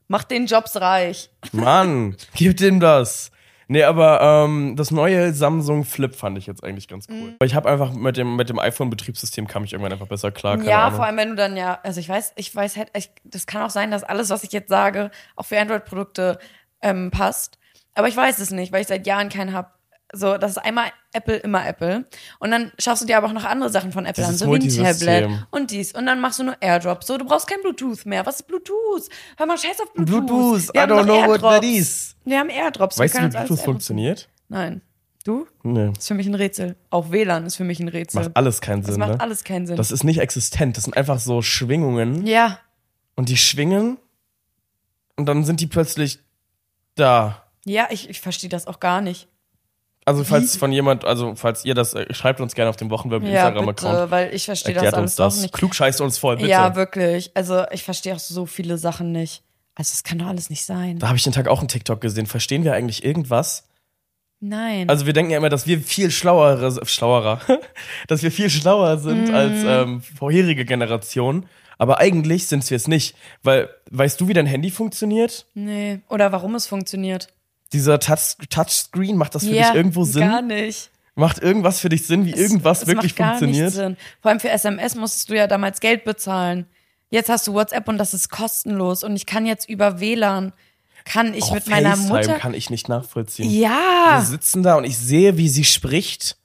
Macht 0.08 0.30
den 0.32 0.46
Jobs 0.46 0.76
reich. 0.76 1.30
Mann, 1.52 2.16
gib 2.34 2.60
ihm 2.60 2.80
das. 2.80 3.30
Nee, 3.70 3.84
aber 3.84 4.20
ähm, 4.20 4.75
das 4.75 4.90
neue 4.90 5.32
Samsung 5.32 5.84
Flip 5.84 6.12
fand 6.12 6.37
ich 6.37 6.49
jetzt 6.49 6.64
eigentlich 6.64 6.88
ganz 6.88 7.06
cool. 7.08 7.37
Weil 7.38 7.46
ich 7.46 7.55
habe 7.55 7.69
einfach 7.70 7.93
mit 7.93 8.17
dem, 8.17 8.34
mit 8.34 8.49
dem 8.49 8.58
iPhone-Betriebssystem 8.58 9.46
kam 9.46 9.62
ich 9.62 9.75
irgendwann 9.75 9.93
einfach 9.93 10.08
besser 10.08 10.32
klar. 10.32 10.61
Ja, 10.62 10.87
Ahnung. 10.87 10.96
vor 10.96 11.06
allem, 11.06 11.17
wenn 11.19 11.28
du 11.28 11.37
dann 11.37 11.56
ja, 11.56 11.78
also 11.84 12.00
ich 12.00 12.08
weiß, 12.08 12.32
ich 12.34 12.52
weiß 12.52 12.76
halt, 12.76 12.90
ich, 12.96 13.12
das 13.22 13.46
kann 13.46 13.62
auch 13.62 13.70
sein, 13.70 13.93
dass 13.93 14.02
alles, 14.02 14.28
was 14.28 14.43
ich 14.43 14.50
jetzt 14.50 14.70
sage, 14.70 15.12
auch 15.37 15.44
für 15.44 15.56
Android-Produkte 15.56 16.40
ähm, 16.82 17.12
passt. 17.12 17.61
Aber 17.94 18.08
ich 18.08 18.17
weiß 18.17 18.40
es 18.40 18.50
nicht, 18.50 18.72
weil 18.72 18.81
ich 18.81 18.88
seit 18.88 19.06
Jahren 19.06 19.28
keinen 19.28 19.52
hab. 19.52 19.78
So, 20.12 20.38
das 20.38 20.52
ist 20.52 20.58
einmal 20.58 20.90
Apple, 21.12 21.36
immer 21.36 21.64
Apple. 21.66 22.04
Und 22.40 22.50
dann 22.50 22.72
schaffst 22.78 23.02
du 23.02 23.06
dir 23.06 23.16
aber 23.16 23.28
auch 23.28 23.32
noch 23.32 23.44
andere 23.44 23.70
Sachen 23.70 23.92
von 23.92 24.06
Apple 24.06 24.26
an, 24.26 24.37
so 24.37 24.46
wie 24.52 24.56
ein. 24.56 24.85
Tablet 24.85 25.28
und 25.50 25.70
dies. 25.70 25.92
Und 25.92 26.06
dann 26.06 26.20
machst 26.20 26.38
du 26.40 26.44
nur 26.44 26.56
AirDrop. 26.61 27.04
So, 27.04 27.16
du 27.16 27.25
brauchst 27.25 27.46
kein 27.46 27.61
Bluetooth 27.62 28.06
mehr. 28.06 28.26
Was 28.26 28.37
ist 28.40 28.49
Bluetooth? 28.49 29.08
Hör 29.37 29.46
mal, 29.46 29.56
scheiß 29.56 29.80
auf 29.80 29.92
Bluetooth. 29.94 30.26
Bluetooth, 30.26 30.75
Wir 30.75 30.82
I 30.82 30.87
don't 30.87 31.04
know 31.04 31.26
what 31.28 31.40
that 31.42 31.62
AirDrops. 31.62 31.66
is. 31.66 32.16
Wir 32.25 32.38
haben 32.40 32.50
AirDrops. 32.50 32.99
Weißt 32.99 33.14
du, 33.14 33.18
wie 33.18 33.28
Bluetooth 33.28 33.50
AirDrops- 33.58 33.64
funktioniert? 33.64 34.28
Nein. 34.49 34.82
Du? 35.25 35.46
Nee. 35.62 35.90
Ist 35.96 36.08
für 36.08 36.14
mich 36.14 36.26
ein 36.26 36.35
Rätsel. 36.35 36.76
Auch 36.88 37.11
WLAN 37.12 37.44
ist 37.46 37.56
für 37.56 37.64
mich 37.64 37.78
ein 37.78 37.88
Rätsel. 37.88 38.23
Macht 38.23 38.37
alles 38.37 38.61
keinen 38.62 38.80
das 38.82 38.92
Sinn, 38.92 39.00
macht 39.00 39.11
ne? 39.12 39.20
alles 39.20 39.44
keinen 39.44 39.66
Sinn. 39.66 39.76
Das 39.76 39.90
ist 39.92 40.02
nicht 40.02 40.18
existent. 40.18 40.76
Das 40.78 40.85
sind 40.85 40.96
einfach 40.96 41.18
so 41.20 41.42
Schwingungen. 41.42 42.26
ja. 42.26 42.58
Und 43.16 43.28
die 43.28 43.37
schwingen. 43.37 43.99
Und 45.16 45.26
dann 45.26 45.44
sind 45.44 45.61
die 45.61 45.66
plötzlich 45.66 46.20
da. 46.94 47.44
Ja, 47.66 47.88
ich, 47.90 48.08
ich 48.08 48.20
verstehe 48.23 48.49
das 48.49 48.66
auch 48.66 48.80
gar 48.80 49.02
nicht. 49.02 49.28
Also 50.07 50.25
falls 50.25 50.57
von 50.57 50.73
jemand, 50.73 51.04
also 51.04 51.35
falls 51.37 51.64
ihr 51.64 51.75
das, 51.75 51.95
äh, 51.95 52.12
schreibt 52.12 52.40
uns 52.40 52.54
gerne 52.54 52.71
auf 52.71 52.76
dem 52.76 52.90
Wochenweb 52.90 53.23
Ja, 53.23 53.28
Instagram-Account. 53.49 54.11
weil 54.11 54.35
ich 54.35 54.45
verstehe 54.47 54.75
das 54.75 54.85
alles 54.85 54.97
uns 54.99 55.14
das. 55.16 55.37
auch 55.38 55.42
nicht. 55.42 55.52
Klug 55.54 55.75
scheißt 55.75 56.00
uns 56.00 56.19
voll, 56.19 56.37
bitte. 56.37 56.49
Ja, 56.49 56.75
wirklich. 56.75 57.30
Also 57.35 57.64
ich 57.71 57.83
verstehe 57.85 58.14
auch 58.14 58.19
so 58.19 58.47
viele 58.47 58.78
Sachen 58.78 59.12
nicht. 59.12 59.42
Also 59.75 59.92
das 59.92 60.02
kann 60.02 60.19
doch 60.19 60.26
alles 60.26 60.50
nicht 60.50 60.64
sein. 60.64 60.99
da 60.99 61.09
habe 61.09 61.16
ich 61.16 61.23
den 61.25 61.33
Tag 61.33 61.49
auch 61.49 61.61
einen 61.61 61.69
TikTok 61.69 62.00
gesehen. 62.00 62.26
Verstehen 62.26 62.64
wir 62.64 62.73
eigentlich 62.75 63.04
irgendwas? 63.04 63.69
Nein. 64.40 64.88
Also 64.88 65.04
wir 65.07 65.12
denken 65.12 65.30
ja 65.33 65.37
immer, 65.38 65.50
dass 65.50 65.66
wir 65.66 65.80
viel 65.80 66.11
schlauere, 66.11 66.85
schlauerer, 66.87 67.40
dass 68.09 68.23
wir 68.23 68.33
viel 68.33 68.49
schlauer 68.49 68.99
sind 68.99 69.28
Mhm. 69.28 69.35
als 69.35 69.52
ähm, 69.64 70.00
vorherige 70.00 70.64
Generationen. 70.64 71.47
Aber 71.76 71.99
eigentlich 71.99 72.47
sind 72.47 72.69
wir 72.71 72.76
es 72.76 72.88
nicht. 72.88 73.14
Weil, 73.42 73.69
weißt 73.90 74.21
du, 74.21 74.28
wie 74.28 74.33
dein 74.35 74.47
Handy 74.47 74.71
funktioniert? 74.71 75.47
nee. 75.54 76.00
Oder 76.09 76.33
warum 76.33 76.54
es 76.54 76.66
funktioniert. 76.66 77.28
Dieser 77.72 78.00
Touch 78.00 78.36
Touchscreen, 78.48 79.16
macht 79.16 79.34
das 79.34 79.44
für 79.44 79.50
ja, 79.50 79.68
dich 79.68 79.76
irgendwo 79.76 80.04
Sinn? 80.04 80.28
Gar 80.28 80.42
nicht. 80.42 80.90
Macht 81.14 81.38
irgendwas 81.42 81.80
für 81.80 81.88
dich 81.88 82.06
Sinn, 82.06 82.24
wie 82.24 82.32
irgendwas 82.32 82.82
es 82.82 82.86
wirklich 82.86 83.12
macht 83.12 83.16
gar 83.16 83.38
funktioniert? 83.38 83.72
Sinn. 83.72 83.96
Vor 84.22 84.30
allem 84.30 84.40
für 84.40 84.50
SMS 84.50 84.94
musstest 84.94 85.28
du 85.28 85.36
ja 85.36 85.46
damals 85.46 85.80
Geld 85.80 86.04
bezahlen. 86.04 86.66
Jetzt 87.10 87.28
hast 87.28 87.46
du 87.46 87.52
WhatsApp 87.52 87.88
und 87.88 87.98
das 87.98 88.14
ist 88.14 88.30
kostenlos. 88.30 89.02
Und 89.04 89.16
ich 89.16 89.26
kann 89.26 89.44
jetzt 89.44 89.68
über 89.68 90.00
WLAN, 90.00 90.52
kann 91.04 91.34
ich 91.34 91.44
Auch 91.44 91.54
mit 91.54 91.66
meiner 91.68 91.96
FaceTime 91.96 92.18
Mutter. 92.18 92.38
kann 92.38 92.54
ich 92.54 92.70
nicht 92.70 92.88
nachvollziehen. 92.88 93.50
Ja. 93.50 94.18
Wir 94.18 94.24
sitzen 94.24 94.62
da 94.62 94.76
und 94.76 94.84
ich 94.84 94.96
sehe, 94.96 95.36
wie 95.36 95.48
sie 95.48 95.64
spricht. 95.64 96.36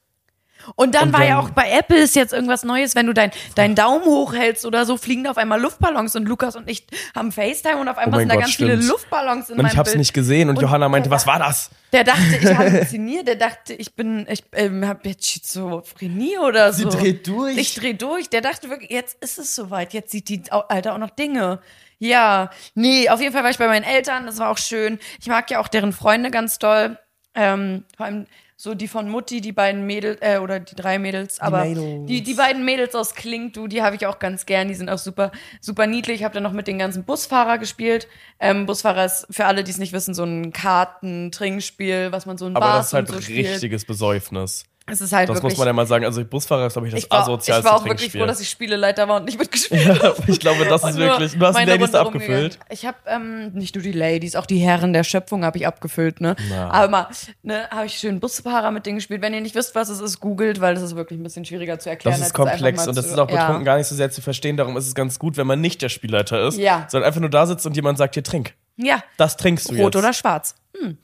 Und 0.76 0.96
dann 0.96 1.10
Und 1.10 1.14
war 1.14 1.24
ja 1.24 1.36
dann- 1.36 1.46
auch 1.46 1.50
bei 1.52 1.70
Apple 1.70 1.98
ist 2.00 2.16
jetzt 2.16 2.34
irgendwas 2.34 2.64
Neues, 2.64 2.96
wenn 2.96 3.06
du 3.06 3.14
dein, 3.14 3.32
deinen 3.56 3.76
Daumen 3.76 4.06
hochhältst 4.06 4.66
oder 4.66 4.86
so, 4.86 4.98
fliegen 4.98 5.24
da 5.26 5.32
auf 5.32 5.38
einmal 5.38 5.62
Luftballons 5.62 6.16
und 6.16 6.26
Lukas 6.28 6.56
und 6.56 6.70
ich 6.70 6.88
haben 7.16 7.32
FaceTime 7.32 7.78
und 7.78 7.88
auf 7.88 7.98
einmal 7.98 8.18
Oh 8.18 8.20
sind 8.22 8.30
da 8.30 8.36
Gott, 8.36 8.44
ganz 8.44 8.54
stimmt. 8.54 8.72
viele 8.72 8.84
Luftballons 8.88 9.50
in 9.50 9.56
Und 9.58 9.62
meinem 9.64 9.72
ich 9.72 9.78
hab's 9.78 9.92
Bild. 9.92 10.00
nicht 10.00 10.14
gesehen 10.14 10.50
und, 10.50 10.58
Und 10.58 10.62
Johanna 10.64 10.90
meinte, 10.90 11.10
was 11.12 11.28
war 11.28 11.40
das? 11.40 11.70
Der 11.94 12.04
dachte, 12.04 12.22
ich 12.42 12.46
halluziniere, 12.58 13.24
der 13.24 13.36
dachte, 13.36 13.74
ich 13.74 13.94
bin, 13.96 14.26
ich 14.30 14.44
ähm, 14.54 14.88
hab 14.88 15.06
jetzt 15.06 15.26
Schizophrenie 15.28 16.38
oder 16.40 16.74
Sie 16.74 16.84
so. 16.84 16.90
dreht 16.90 17.28
durch. 17.28 17.58
Ich 17.58 17.76
dreh 17.76 17.94
durch. 17.94 18.30
Der 18.30 18.42
dachte 18.42 18.70
wirklich, 18.70 18.90
jetzt 18.92 19.22
ist 19.24 19.38
es 19.38 19.56
soweit. 19.56 19.94
Jetzt 19.94 20.12
sieht 20.12 20.30
die 20.30 20.44
Alter 20.52 20.94
auch 20.94 20.98
noch 20.98 21.10
Dinge. 21.12 21.60
Ja, 21.98 22.50
nee, 22.74 23.08
auf 23.10 23.22
jeden 23.22 23.32
Fall 23.34 23.44
war 23.44 23.50
ich 23.52 23.58
bei 23.58 23.68
meinen 23.68 23.84
Eltern. 23.86 24.26
Das 24.26 24.38
war 24.38 24.50
auch 24.50 24.58
schön. 24.58 25.00
Ich 25.22 25.28
mag 25.28 25.50
ja 25.50 25.60
auch 25.60 25.68
deren 25.70 25.94
Freunde 25.94 26.32
ganz 26.32 26.60
doll. 26.60 26.98
Ähm, 27.34 27.84
vor 27.96 28.06
allem 28.06 28.26
so 28.58 28.74
die 28.74 28.88
von 28.88 29.10
Mutti, 29.10 29.42
die 29.42 29.52
beiden 29.52 29.86
Mädels, 29.86 30.20
äh, 30.22 30.38
oder 30.38 30.60
die 30.60 30.76
drei 30.76 30.98
Mädels, 30.98 31.40
aber 31.42 31.66
Mädels. 31.66 32.06
die, 32.08 32.24
die 32.24 32.34
beiden 32.36 32.64
Mädels 32.64 32.96
aus 32.96 33.14
Klink, 33.14 33.54
du, 33.54 33.68
die 33.68 33.82
habe 33.82 33.96
ich 33.96 34.06
auch 34.08 34.18
ganz 34.20 34.46
gern. 34.46 34.68
Die 34.70 34.76
sind 34.76 34.90
auch 34.90 34.98
super, 34.98 35.32
super 35.60 35.88
niedlich. 35.88 36.20
Ich 36.20 36.24
habe 36.24 36.34
dann 36.34 36.44
noch 36.44 36.54
mit 36.54 36.68
den 36.68 36.80
ganzen 36.80 37.04
Busfahrer 37.04 37.58
gespielt. 37.58 38.08
Ähm, 38.40 38.66
Busfahrer 38.66 39.06
ist 39.06 39.28
für 39.30 39.46
alle, 39.46 39.64
die 39.64 39.72
es 39.72 39.78
nicht 39.78 39.92
wissen, 39.94 40.14
so 40.14 40.24
ein 40.24 40.54
Karten-Trinkspiel, 40.54 42.12
was 42.12 42.26
man 42.26 42.38
so 42.38 42.48
in 42.48 42.56
Aber 42.56 42.66
Bars 42.66 42.78
das 42.78 42.88
ist 42.88 42.94
halt 42.94 43.08
so 43.10 43.22
spielt. 43.22 43.50
richtiges 43.50 43.86
Besäufnis. 43.86 44.66
Es 44.88 45.02
ist 45.02 45.14
halt 45.14 45.28
Das 45.30 45.38
wirklich. 45.38 45.54
muss 45.54 45.58
man 45.58 45.68
ja 45.68 45.74
mal 45.74 45.88
sagen. 45.88 46.06
Also 46.06 46.24
Busfahrer 46.24 46.68
ist, 46.68 46.74
glaube 46.74 46.88
ich, 46.88 46.94
das 46.94 47.04
ich 47.04 47.10
war, 47.10 47.20
ich 47.20 47.24
asozialste 47.24 47.66
war 47.66 47.76
auch 47.78 47.86
wirklich 47.86 48.12
froh, 48.12 48.26
dass 48.28 48.40
ich 48.40 48.50
Spieleleiter 48.50 49.08
war 49.08 49.18
und 49.18 49.26
nicht 49.26 49.40
mitgespielt 49.40 50.04
habe. 50.04 50.16
ich 50.28 50.40
glaube, 50.40 50.64
das 50.66 50.84
ist 50.84 50.98
wirklich. 50.98 51.34
Du 51.40 51.46
hast 51.46 51.58
die 51.58 51.64
Ladies 51.66 51.88
Runde 51.88 52.00
abgefüllt. 52.00 52.60
Ich 52.70 52.86
habe 52.86 52.98
ähm, 53.08 53.52
nicht 53.54 53.74
nur 53.74 53.84
die 53.84 53.92
Ladies, 53.92 54.36
auch 54.36 54.46
die 54.46 54.60
Herren 54.60 54.94
der 54.94 55.04
Schöpfung 55.04 55.44
habe 55.44 55.58
ich 55.58 55.66
abgefüllt, 55.66 56.22
ne? 56.22 56.36
Na. 56.50 56.70
Aber 56.70 56.88
mal, 56.90 57.08
ne, 57.42 57.68
habe 57.72 57.88
ich 57.88 57.94
schön 57.96 58.20
Busfahrer 58.20 58.70
mit 58.70 58.86
denen 58.86 58.98
gespielt. 58.98 59.24
Wenn 59.24 59.34
ihr 59.34 59.42
nicht 59.42 59.56
wisst, 59.56 59.74
was 59.74 59.90
es 59.90 60.00
ist, 60.00 60.20
googelt, 60.20 60.62
weil 60.62 60.76
das 60.76 60.84
ist 60.84 60.96
wirklich 60.96 61.20
ein 61.20 61.24
bisschen 61.24 61.46
schwieriger 61.46 61.80
zu 61.80 61.90
erklären. 61.90 62.20
Das 62.20 62.28
ist 62.28 62.34
komplex 62.34 62.88
und 62.88 62.96
das 62.96 63.08
ist 63.08 63.18
auch 63.18 63.26
betrunken 63.28 63.58
ja. 63.58 63.64
gar 63.64 63.78
nicht 63.78 63.88
so 63.88 63.96
sehr 63.96 64.12
zu 64.12 64.22
verstehen. 64.22 64.56
Darum 64.56 64.78
ist 64.78 64.86
es 64.88 64.94
ganz 64.94 65.18
gut, 65.18 65.36
wenn 65.38 65.48
man 65.48 65.62
nicht 65.62 65.82
der 65.82 65.90
Spielleiter 65.90 66.48
ist, 66.48 66.58
Ja. 66.60 66.86
sondern 66.90 67.08
einfach 67.08 67.22
nur 67.22 67.32
da 67.32 67.48
sitzt 67.48 67.66
und 67.66 67.76
jemand 67.76 67.98
sagt 67.98 68.16
dir, 68.16 68.24
trink. 68.24 68.54
Ja, 68.78 69.04
Das 69.18 69.38
trinkst 69.38 69.70
du 69.72 69.76
rot 69.76 69.96
jetzt. 69.96 69.96
oder 69.96 70.14
schwarz. 70.14 70.54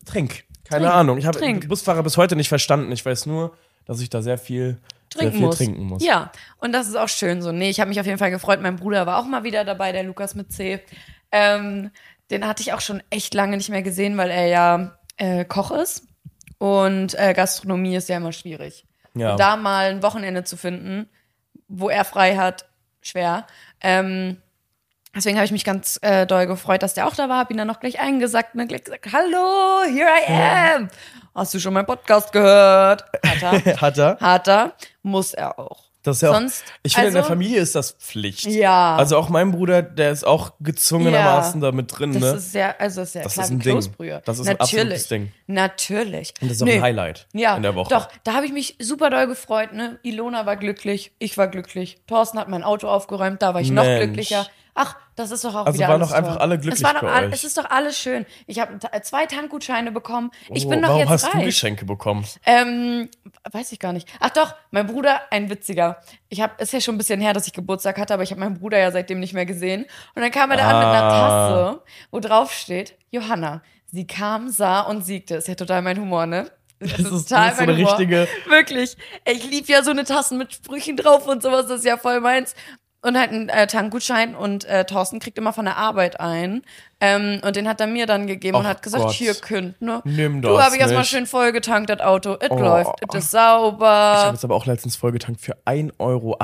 Trink. 0.05 0.43
Keine 0.69 0.85
Trink. 0.85 0.95
Ahnung. 0.95 1.17
Ich 1.17 1.25
habe. 1.25 1.39
Busfahrer 1.67 2.03
bis 2.03 2.17
heute 2.17 2.35
nicht 2.35 2.49
verstanden. 2.49 2.91
Ich 2.91 3.05
weiß 3.05 3.25
nur, 3.25 3.53
dass 3.91 3.99
ich 3.99 4.09
da 4.09 4.21
sehr 4.21 4.37
viel, 4.37 4.79
trinken 5.09 5.37
sehr 5.37 5.41
muss. 5.41 5.57
trinken 5.57 5.83
muss. 5.83 6.01
Ja, 6.01 6.31
und 6.59 6.71
das 6.71 6.87
ist 6.87 6.95
auch 6.95 7.09
schön 7.09 7.41
so. 7.41 7.51
Nee, 7.51 7.69
ich 7.69 7.81
habe 7.81 7.89
mich 7.89 7.99
auf 7.99 8.05
jeden 8.05 8.17
Fall 8.17 8.31
gefreut. 8.31 8.61
Mein 8.61 8.77
Bruder 8.77 9.05
war 9.05 9.19
auch 9.19 9.25
mal 9.25 9.43
wieder 9.43 9.65
dabei, 9.65 9.91
der 9.91 10.03
Lukas 10.03 10.33
mit 10.33 10.53
C. 10.53 10.79
Ähm, 11.33 11.91
den 12.29 12.47
hatte 12.47 12.61
ich 12.61 12.71
auch 12.71 12.79
schon 12.79 13.03
echt 13.09 13.33
lange 13.33 13.57
nicht 13.57 13.67
mehr 13.67 13.81
gesehen, 13.81 14.15
weil 14.15 14.29
er 14.29 14.47
ja 14.47 14.97
äh, 15.17 15.43
Koch 15.43 15.71
ist. 15.71 16.07
Und 16.57 17.19
äh, 17.19 17.33
Gastronomie 17.33 17.97
ist 17.97 18.07
ja 18.07 18.15
immer 18.15 18.31
schwierig. 18.31 18.85
Ja. 19.13 19.31
Und 19.31 19.41
da 19.41 19.57
mal 19.57 19.89
ein 19.89 20.03
Wochenende 20.03 20.45
zu 20.45 20.55
finden, 20.55 21.09
wo 21.67 21.89
er 21.89 22.05
frei 22.05 22.37
hat, 22.37 22.69
schwer. 23.01 23.45
Ähm, 23.81 24.37
deswegen 25.15 25.37
habe 25.37 25.45
ich 25.45 25.51
mich 25.51 25.63
ganz 25.65 25.99
äh, 26.01 26.25
doll 26.25 26.47
gefreut, 26.47 26.83
dass 26.83 26.93
der 26.93 27.07
auch 27.07 27.15
da 27.15 27.29
war. 27.29 27.39
Hab 27.39 27.51
ihn 27.51 27.57
dann 27.57 27.67
noch 27.67 27.79
gleich 27.79 27.99
eingesagt 27.99 28.55
und 28.55 28.67
gleich 28.67 28.83
gesagt, 28.83 29.07
hallo, 29.11 29.83
here 29.85 30.09
I 30.27 30.75
am. 30.75 30.89
Hast 31.35 31.53
du 31.53 31.59
schon 31.59 31.73
meinen 31.73 31.85
Podcast 31.85 32.31
gehört? 32.31 33.05
Hat 33.25 33.41
er. 33.43 33.51
Hat 33.81 33.97
er? 33.97 34.17
Hat 34.19 34.47
er, 34.47 34.73
muss 35.01 35.33
er 35.33 35.57
auch. 35.57 35.85
Das 36.03 36.15
ist 36.17 36.21
ja 36.23 36.31
auch, 36.31 36.33
Sonst- 36.33 36.63
ich 36.81 36.95
finde, 36.95 37.09
in 37.09 37.13
der 37.13 37.21
also- 37.21 37.29
Familie 37.33 37.61
ist 37.61 37.75
das 37.75 37.91
Pflicht. 37.91 38.45
Ja. 38.47 38.95
Also 38.95 39.17
auch 39.17 39.29
mein 39.29 39.51
Bruder, 39.51 39.83
der 39.83 40.09
ist 40.11 40.25
auch 40.25 40.53
gezwungenermaßen 40.59 41.61
da 41.61 41.71
mit 41.71 41.95
drin, 41.95 42.13
Das 42.13 42.21
ne? 42.23 42.29
ist 42.37 42.51
sehr, 42.51 42.81
also 42.81 43.01
das 43.01 43.09
ist 43.09 43.15
ja 43.15 43.21
Das 43.21 43.33
klar 43.33 43.45
ist 43.45 43.51
ein 43.51 43.59
Ding. 43.59 43.73
Kloßbrühe. 43.73 44.21
Das 44.25 44.39
ist 44.39 44.47
ein 44.47 44.53
Natürlich. 44.57 44.79
absolutes 44.81 45.07
Ding. 45.09 45.31
Natürlich. 45.45 46.33
Und 46.41 46.49
das 46.49 46.57
ist 46.57 46.63
auch 46.63 46.65
Nee. 46.65 46.77
ein 46.77 46.81
Highlight 46.81 47.27
Ja, 47.33 47.55
in 47.55 47.61
der 47.61 47.75
Woche. 47.75 47.89
doch, 47.93 48.09
da 48.23 48.33
habe 48.33 48.47
ich 48.47 48.51
mich 48.51 48.77
super 48.81 49.11
doll 49.11 49.27
gefreut. 49.27 49.73
Ne? 49.73 49.99
Ilona 50.01 50.47
war 50.47 50.57
glücklich, 50.57 51.11
ich 51.19 51.37
war 51.37 51.47
glücklich. 51.47 51.99
Thorsten 52.07 52.39
hat 52.39 52.49
mein 52.49 52.63
Auto 52.63 52.87
aufgeräumt, 52.87 53.41
da 53.43 53.53
war 53.53 53.61
ich 53.61 53.69
noch 53.69 53.83
Mensch. 53.83 54.03
glücklicher. 54.05 54.47
Ach, 54.73 54.95
das 55.15 55.31
ist 55.31 55.43
doch 55.43 55.53
auch 55.53 55.65
Also 55.65 55.77
wieder 55.77 55.87
waren 55.89 55.95
alles 56.01 56.09
doch 56.09 56.15
einfach 56.15 56.31
toll. 56.33 56.41
alle 56.41 56.57
glücklich 56.57 56.79
es 56.79 56.83
war 56.83 56.93
doch 56.93 57.03
all. 57.03 57.31
Es 57.33 57.43
ist 57.43 57.57
doch 57.57 57.69
alles 57.69 57.97
schön. 57.97 58.25
Ich 58.47 58.59
habe 58.59 58.79
zwei 59.01 59.25
Tankgutscheine 59.25 59.91
bekommen. 59.91 60.31
Ich 60.53 60.65
Oh, 60.65 60.69
bin 60.69 60.81
doch 60.81 60.87
warum 60.89 61.01
jetzt 61.01 61.09
hast 61.09 61.25
reich. 61.25 61.33
du 61.33 61.45
Geschenke 61.45 61.85
bekommen? 61.85 62.25
Ähm, 62.45 63.09
weiß 63.51 63.71
ich 63.73 63.79
gar 63.79 63.91
nicht. 63.93 64.07
Ach 64.19 64.29
doch, 64.29 64.55
mein 64.71 64.87
Bruder, 64.87 65.21
ein 65.29 65.49
witziger. 65.49 65.97
Ich 66.29 66.39
habe, 66.41 66.53
ist 66.59 66.71
ja 66.73 66.79
schon 66.79 66.95
ein 66.95 66.97
bisschen 66.97 67.19
her, 67.19 67.33
dass 67.33 67.47
ich 67.47 67.53
Geburtstag 67.53 67.97
hatte, 67.99 68.13
aber 68.13 68.23
ich 68.23 68.31
habe 68.31 68.39
meinen 68.39 68.59
Bruder 68.59 68.77
ja 68.79 68.91
seitdem 68.91 69.19
nicht 69.19 69.33
mehr 69.33 69.45
gesehen. 69.45 69.85
Und 70.15 70.21
dann 70.21 70.31
kam 70.31 70.51
er 70.51 70.57
da 70.57 70.63
an 70.69 70.77
mit 70.79 70.87
einer 70.87 71.03
Ah. 71.03 71.09
Tasse, 71.69 71.83
wo 72.11 72.19
drauf 72.21 72.53
steht, 72.53 72.95
Johanna. 73.09 73.61
Sie 73.87 74.07
kam, 74.07 74.47
sah 74.49 74.81
und 74.81 75.03
siegte. 75.05 75.35
Ist 75.35 75.49
ja 75.49 75.55
total 75.55 75.81
mein 75.81 75.99
Humor, 75.99 76.25
ne? 76.25 76.49
Das, 76.79 76.91
ist- 76.91 77.29
das 77.31 77.51
ist 77.51 77.57
so 77.57 77.63
eine 77.63 77.75
richtige- 77.77 78.27
Wirklich. 78.47 78.95
Ich 79.25 79.47
lieb 79.51 79.67
ja 79.67 79.83
so 79.83 79.91
eine 79.91 80.03
Tassen 80.05 80.37
mit 80.39 80.53
Sprüchen 80.53 80.95
drauf 80.97 81.27
und 81.27 81.43
sowas, 81.43 81.67
das 81.67 81.79
ist 81.79 81.85
ja 81.85 81.97
voll 81.97 82.21
meins. 82.21 82.55
Und 83.03 83.17
halt 83.17 83.31
einen 83.31 83.49
äh, 83.49 83.65
Tankgutschein 83.65 84.35
und 84.35 84.63
äh, 84.65 84.85
Thorsten 84.85 85.19
kriegt 85.19 85.39
immer 85.39 85.53
von 85.53 85.65
der 85.65 85.75
Arbeit 85.77 86.19
ein. 86.19 86.61
Ähm, 86.99 87.41
und 87.43 87.55
den 87.55 87.67
hat 87.67 87.81
er 87.81 87.87
mir 87.87 88.05
dann 88.05 88.27
gegeben 88.27 88.55
und 88.57 88.65
Ach 88.67 88.69
hat 88.69 88.83
gesagt, 88.83 89.03
Gott. 89.05 89.13
hier 89.13 89.33
könnt, 89.33 89.81
ne? 89.81 90.01
Nimm 90.03 90.43
Du 90.43 90.49
das 90.49 90.65
habe 90.65 90.75
ich 90.75 90.81
erstmal 90.81 91.03
schön 91.03 91.25
voll 91.25 91.51
getankt, 91.51 91.89
das 91.89 91.99
Auto. 91.99 92.37
Es 92.39 92.51
Oh. 92.51 92.59
läuft, 92.59 92.91
es 93.09 93.15
ist 93.15 93.23
Ich 93.25 93.29
sauber. 93.31 93.87
habe 93.89 94.33
jetzt 94.35 94.43
aber 94.43 94.53
auch 94.53 94.67
letztens 94.67 94.95
vollgetankt 94.97 95.41
für 95.41 95.57
1,68 95.65 95.95
Euro. 95.99 96.37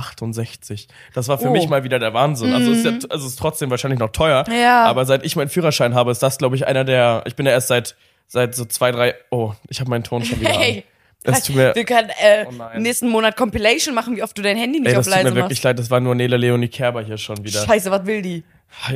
Das 1.14 1.28
war 1.28 1.38
für 1.38 1.50
Oh. 1.50 1.52
mich 1.52 1.70
mal 1.70 1.84
wieder 1.84 2.00
der 2.00 2.16
Wahnsinn. 2.16 2.52
Also 2.54 2.72
ist, 2.72 2.86
ja, 2.86 2.92
also 3.12 3.28
ist 3.28 3.38
trotzdem 3.38 3.70
wahrscheinlich 3.70 4.00
noch 4.00 4.10
teuer. 4.10 4.44
Ja. 4.52 4.86
Aber 4.86 5.06
seit 5.06 5.24
ich 5.24 5.36
meinen 5.36 5.50
Führerschein 5.50 5.94
habe, 5.94 6.10
ist 6.10 6.24
das, 6.24 6.40
glaube 6.40 6.56
ich, 6.56 6.66
einer 6.66 6.84
der. 6.84 7.22
Ich 7.28 7.36
bin 7.36 7.46
ja 7.46 7.52
erst 7.52 7.68
seit, 7.68 7.96
seit 8.28 8.56
so 8.56 8.66
zwei, 8.66 8.92
drei. 8.92 9.14
Oh, 9.30 9.54
ich 9.70 9.80
habe 9.80 9.92
meinen 9.92 10.04
Ton 10.04 10.26
schon 10.26 10.40
wieder 10.42 10.50
Hey. 10.54 10.78
an. 10.80 10.84
Es 11.28 11.44
tut 11.44 11.56
mir, 11.56 11.76
wir 11.76 11.86
können 11.86 12.10
äh, 12.22 12.46
Oh 12.48 12.80
nächsten 12.80 13.10
Monat 13.10 13.36
Compilation 13.38 13.94
machen, 13.94 14.16
wie 14.16 14.24
oft 14.24 14.38
du 14.38 14.42
dein 14.42 14.58
Handy 14.58 14.80
nicht 14.80 14.90
ey, 14.90 14.96
auf 14.98 15.06
das 15.06 15.08
tut 15.08 15.16
mir 15.18 15.24
leise 15.24 15.36
wirklich 15.36 15.58
machst. 15.58 15.64
leid. 15.64 15.80
Das 15.80 15.92
war 15.92 16.00
nur 16.00 16.16
Nele 16.16 16.38
Leonie 16.38 16.68
Kerber 16.70 17.02
hier 17.04 17.18
schon 17.18 17.44
wieder. 17.44 17.64
Scheiße, 17.66 17.92
was 17.92 18.06
will 18.06 18.22
die? 18.22 18.44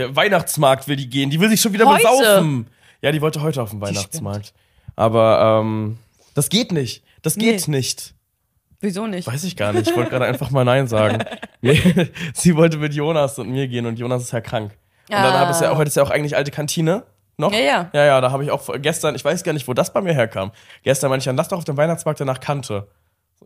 Weihnachtsmarkt 0.09 0.88
will 0.88 0.95
die 0.95 1.09
gehen. 1.09 1.29
Die 1.29 1.39
will 1.39 1.50
sich 1.50 1.61
schon 1.61 1.73
wieder 1.73 1.85
Heute? 1.85 2.03
besaufen. 2.03 2.67
Ja, 3.01 3.11
die 3.11 3.21
wollte 3.21 3.41
heute 3.41 3.61
auf 3.61 3.71
den 3.71 3.81
Weihnachtsmarkt. 3.81 4.53
Aber 4.95 5.61
ähm, 5.63 5.97
das 6.33 6.50
geht 6.50 6.71
nicht. 6.71 7.03
Das 7.21 7.35
geht 7.35 7.67
Nee. 7.67 7.77
nicht. 7.77 8.13
Wieso 8.79 9.05
nicht? 9.07 9.27
Weiß 9.27 9.43
ich 9.43 9.55
gar 9.55 9.73
nicht. 9.73 9.89
Ich 9.89 9.95
wollte 9.95 10.09
gerade 10.09 10.25
einfach 10.25 10.50
mal 10.50 10.63
Nein 10.65 10.88
sagen. 10.88 11.23
Sie 12.33 12.55
wollte 12.55 12.77
mit 12.77 12.93
Jonas 12.93 13.38
und 13.39 13.50
mir 13.50 13.67
gehen 13.67 13.85
und 13.85 14.00
Jonas 14.00 14.23
ist 14.23 14.31
ja 14.31 14.41
krank. 14.41 14.71
Und 15.09 15.15
dann 15.17 15.25
Ah. 15.33 15.39
habe 15.39 15.51
ich 15.51 15.59
ja 15.59 15.71
auch, 15.71 15.77
heute 15.77 15.89
ist 15.89 15.95
ja 15.95 16.03
auch 16.03 16.09
eigentlich 16.09 16.35
alte 16.35 16.51
Kantine. 16.51 17.03
Noch? 17.38 17.51
Ja, 17.53 17.59
ja. 17.59 17.89
Ja, 17.93 18.05
ja, 18.05 18.21
da 18.21 18.31
habe 18.31 18.43
ich 18.43 18.51
auch 18.51 18.67
gestern, 18.79 19.15
ich 19.15 19.25
weiß 19.25 19.43
gar 19.43 19.53
nicht, 19.53 19.67
wo 19.67 19.73
das 19.73 19.93
bei 19.93 20.01
mir 20.01 20.13
herkam. 20.13 20.51
Gestern 20.83 21.09
meinte 21.09 21.21
ich 21.21 21.25
dann, 21.25 21.35
lass 21.38 21.47
doch 21.47 21.57
auf 21.57 21.63
dem 21.63 21.77
Weihnachtsmarkt 21.77 22.19
danach 22.19 22.39
Kante. 22.39 22.88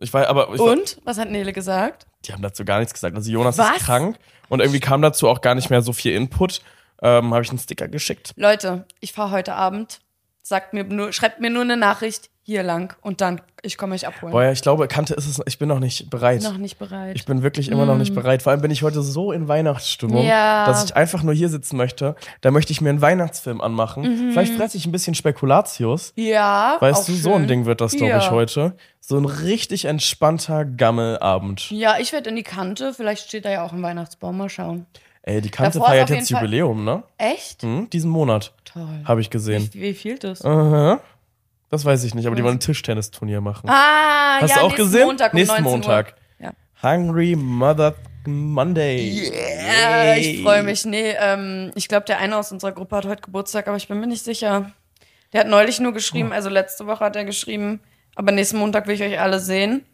Ich 0.00 0.12
war, 0.12 0.26
aber 0.26 0.52
ich 0.52 0.58
war, 0.58 0.72
Und? 0.72 0.98
Was 1.04 1.18
hat 1.18 1.30
Nele 1.30 1.52
gesagt? 1.52 2.06
die 2.26 2.32
haben 2.32 2.42
dazu 2.42 2.64
gar 2.64 2.78
nichts 2.80 2.92
gesagt. 2.92 3.16
Also 3.16 3.30
Jonas 3.30 3.56
Was? 3.56 3.76
ist 3.76 3.84
krank 3.84 4.18
und 4.48 4.60
irgendwie 4.60 4.80
kam 4.80 5.00
dazu 5.00 5.28
auch 5.28 5.40
gar 5.40 5.54
nicht 5.54 5.70
mehr 5.70 5.82
so 5.82 5.92
viel 5.92 6.12
Input. 6.12 6.60
Ähm, 7.02 7.32
habe 7.32 7.42
ich 7.42 7.50
einen 7.50 7.58
Sticker 7.58 7.88
geschickt. 7.88 8.32
Leute, 8.36 8.84
ich 9.00 9.12
fahre 9.12 9.30
heute 9.30 9.54
Abend. 9.54 10.00
Sagt 10.48 10.74
mir 10.74 10.84
nur, 10.84 11.12
schreibt 11.12 11.40
mir 11.40 11.50
nur 11.50 11.62
eine 11.62 11.76
Nachricht 11.76 12.30
hier 12.44 12.62
lang 12.62 12.94
und 13.02 13.20
dann, 13.20 13.40
ich 13.62 13.76
komme 13.76 13.96
euch 13.96 14.06
abholen. 14.06 14.30
Boah, 14.30 14.44
ja, 14.44 14.52
ich 14.52 14.62
glaube, 14.62 14.86
Kante 14.86 15.12
ist 15.14 15.26
es, 15.26 15.40
ich 15.44 15.58
bin 15.58 15.66
noch 15.68 15.80
nicht 15.80 16.08
bereit. 16.08 16.42
Noch 16.44 16.56
nicht 16.56 16.78
bereit. 16.78 17.16
Ich 17.16 17.24
bin 17.24 17.42
wirklich 17.42 17.68
immer 17.68 17.84
noch 17.84 17.96
nicht 17.98 18.14
bereit. 18.14 18.42
Vor 18.44 18.52
allem 18.52 18.60
bin 18.60 18.70
ich 18.70 18.84
heute 18.84 19.02
so 19.02 19.32
in 19.32 19.48
Weihnachtsstimmung, 19.48 20.22
Mm. 20.24 20.28
Ja. 20.28 20.64
dass 20.66 20.84
ich 20.84 20.94
einfach 20.94 21.24
nur 21.24 21.34
hier 21.34 21.48
sitzen 21.48 21.76
möchte. 21.76 22.14
Da 22.42 22.52
möchte 22.52 22.70
ich 22.70 22.80
mir 22.80 22.90
einen 22.90 23.00
Weihnachtsfilm 23.00 23.60
anmachen. 23.60 24.30
Vielleicht 24.30 24.54
fresse 24.54 24.76
ich 24.76 24.86
ein 24.86 24.92
bisschen 24.92 25.16
Spekulatius. 25.16 26.12
ja. 26.14 26.76
Weißt 26.78 27.08
Mhm. 27.08 27.12
du, 27.14 27.18
so 27.18 27.30
ein 27.32 27.38
schön. 27.40 27.48
Ding 27.48 27.66
wird 27.66 27.80
das, 27.80 27.90
glaube 27.96 28.10
Ja. 28.12 28.18
ich, 28.18 28.30
heute. 28.30 28.76
So 29.00 29.18
ein 29.18 29.24
richtig 29.24 29.86
entspannter 29.86 30.64
Gammelabend. 30.64 31.72
Ja, 31.72 31.96
ich 31.98 32.12
werde 32.12 32.30
in 32.30 32.36
die 32.36 32.44
Kante. 32.44 32.94
Vielleicht 32.94 33.26
steht 33.26 33.44
da 33.44 33.50
ja 33.50 33.64
auch 33.64 33.72
ein 33.72 33.82
Weihnachtsbaum. 33.82 34.36
Mal 34.36 34.48
schauen. 34.48 34.86
Ey, 35.26 35.40
die 35.40 35.50
Kante 35.50 35.78
Davor 35.78 35.88
feiert 35.88 36.08
jetzt 36.10 36.30
Jubiläum, 36.30 36.84
ne? 36.84 37.02
Echt? 37.18 37.62
Hm, 37.62 37.90
diesen 37.90 38.10
Monat. 38.10 38.52
Toll. 38.64 39.02
Habe 39.04 39.20
ich 39.20 39.28
gesehen. 39.28 39.68
Wie, 39.72 39.80
wie 39.82 39.94
viel 39.94 40.18
das? 40.18 40.42
Aha. 40.44 41.00
Das 41.68 41.84
weiß 41.84 42.04
ich 42.04 42.14
nicht, 42.14 42.26
aber 42.28 42.36
die 42.36 42.44
wollen 42.44 42.56
ein 42.56 42.60
Tischtennisturnier 42.60 43.40
machen. 43.40 43.68
Ah, 43.68 44.38
Hast 44.40 44.50
ja, 44.50 44.56
du 44.58 44.60
auch 44.62 44.68
nächsten 44.68 44.84
gesehen? 44.84 45.06
Montag 45.08 45.32
um 45.32 45.38
nächsten 45.38 45.54
19 45.64 45.66
Uhr. 45.66 45.72
Montag. 45.72 46.14
Ja. 46.38 46.52
Hungry 46.82 47.34
Mother 47.36 47.94
Monday. 48.24 49.32
Ja, 49.68 50.14
ich 50.14 50.42
freue 50.42 50.62
mich. 50.62 50.84
Nee, 50.84 51.14
ähm, 51.20 51.72
ich 51.74 51.88
glaube, 51.88 52.06
der 52.06 52.18
eine 52.20 52.36
aus 52.36 52.52
unserer 52.52 52.70
Gruppe 52.72 52.94
hat 52.96 53.06
heute 53.06 53.22
Geburtstag, 53.22 53.66
aber 53.66 53.76
ich 53.76 53.88
bin 53.88 53.98
mir 53.98 54.06
nicht 54.06 54.24
sicher. 54.24 54.70
Der 55.32 55.40
hat 55.40 55.48
neulich 55.48 55.80
nur 55.80 55.92
geschrieben, 55.92 56.32
also 56.32 56.48
letzte 56.48 56.86
Woche 56.86 57.04
hat 57.04 57.16
er 57.16 57.24
geschrieben, 57.24 57.80
aber 58.14 58.30
nächsten 58.30 58.58
Montag 58.58 58.86
will 58.86 58.94
ich 58.94 59.02
euch 59.02 59.18
alle 59.20 59.40
sehen. 59.40 59.84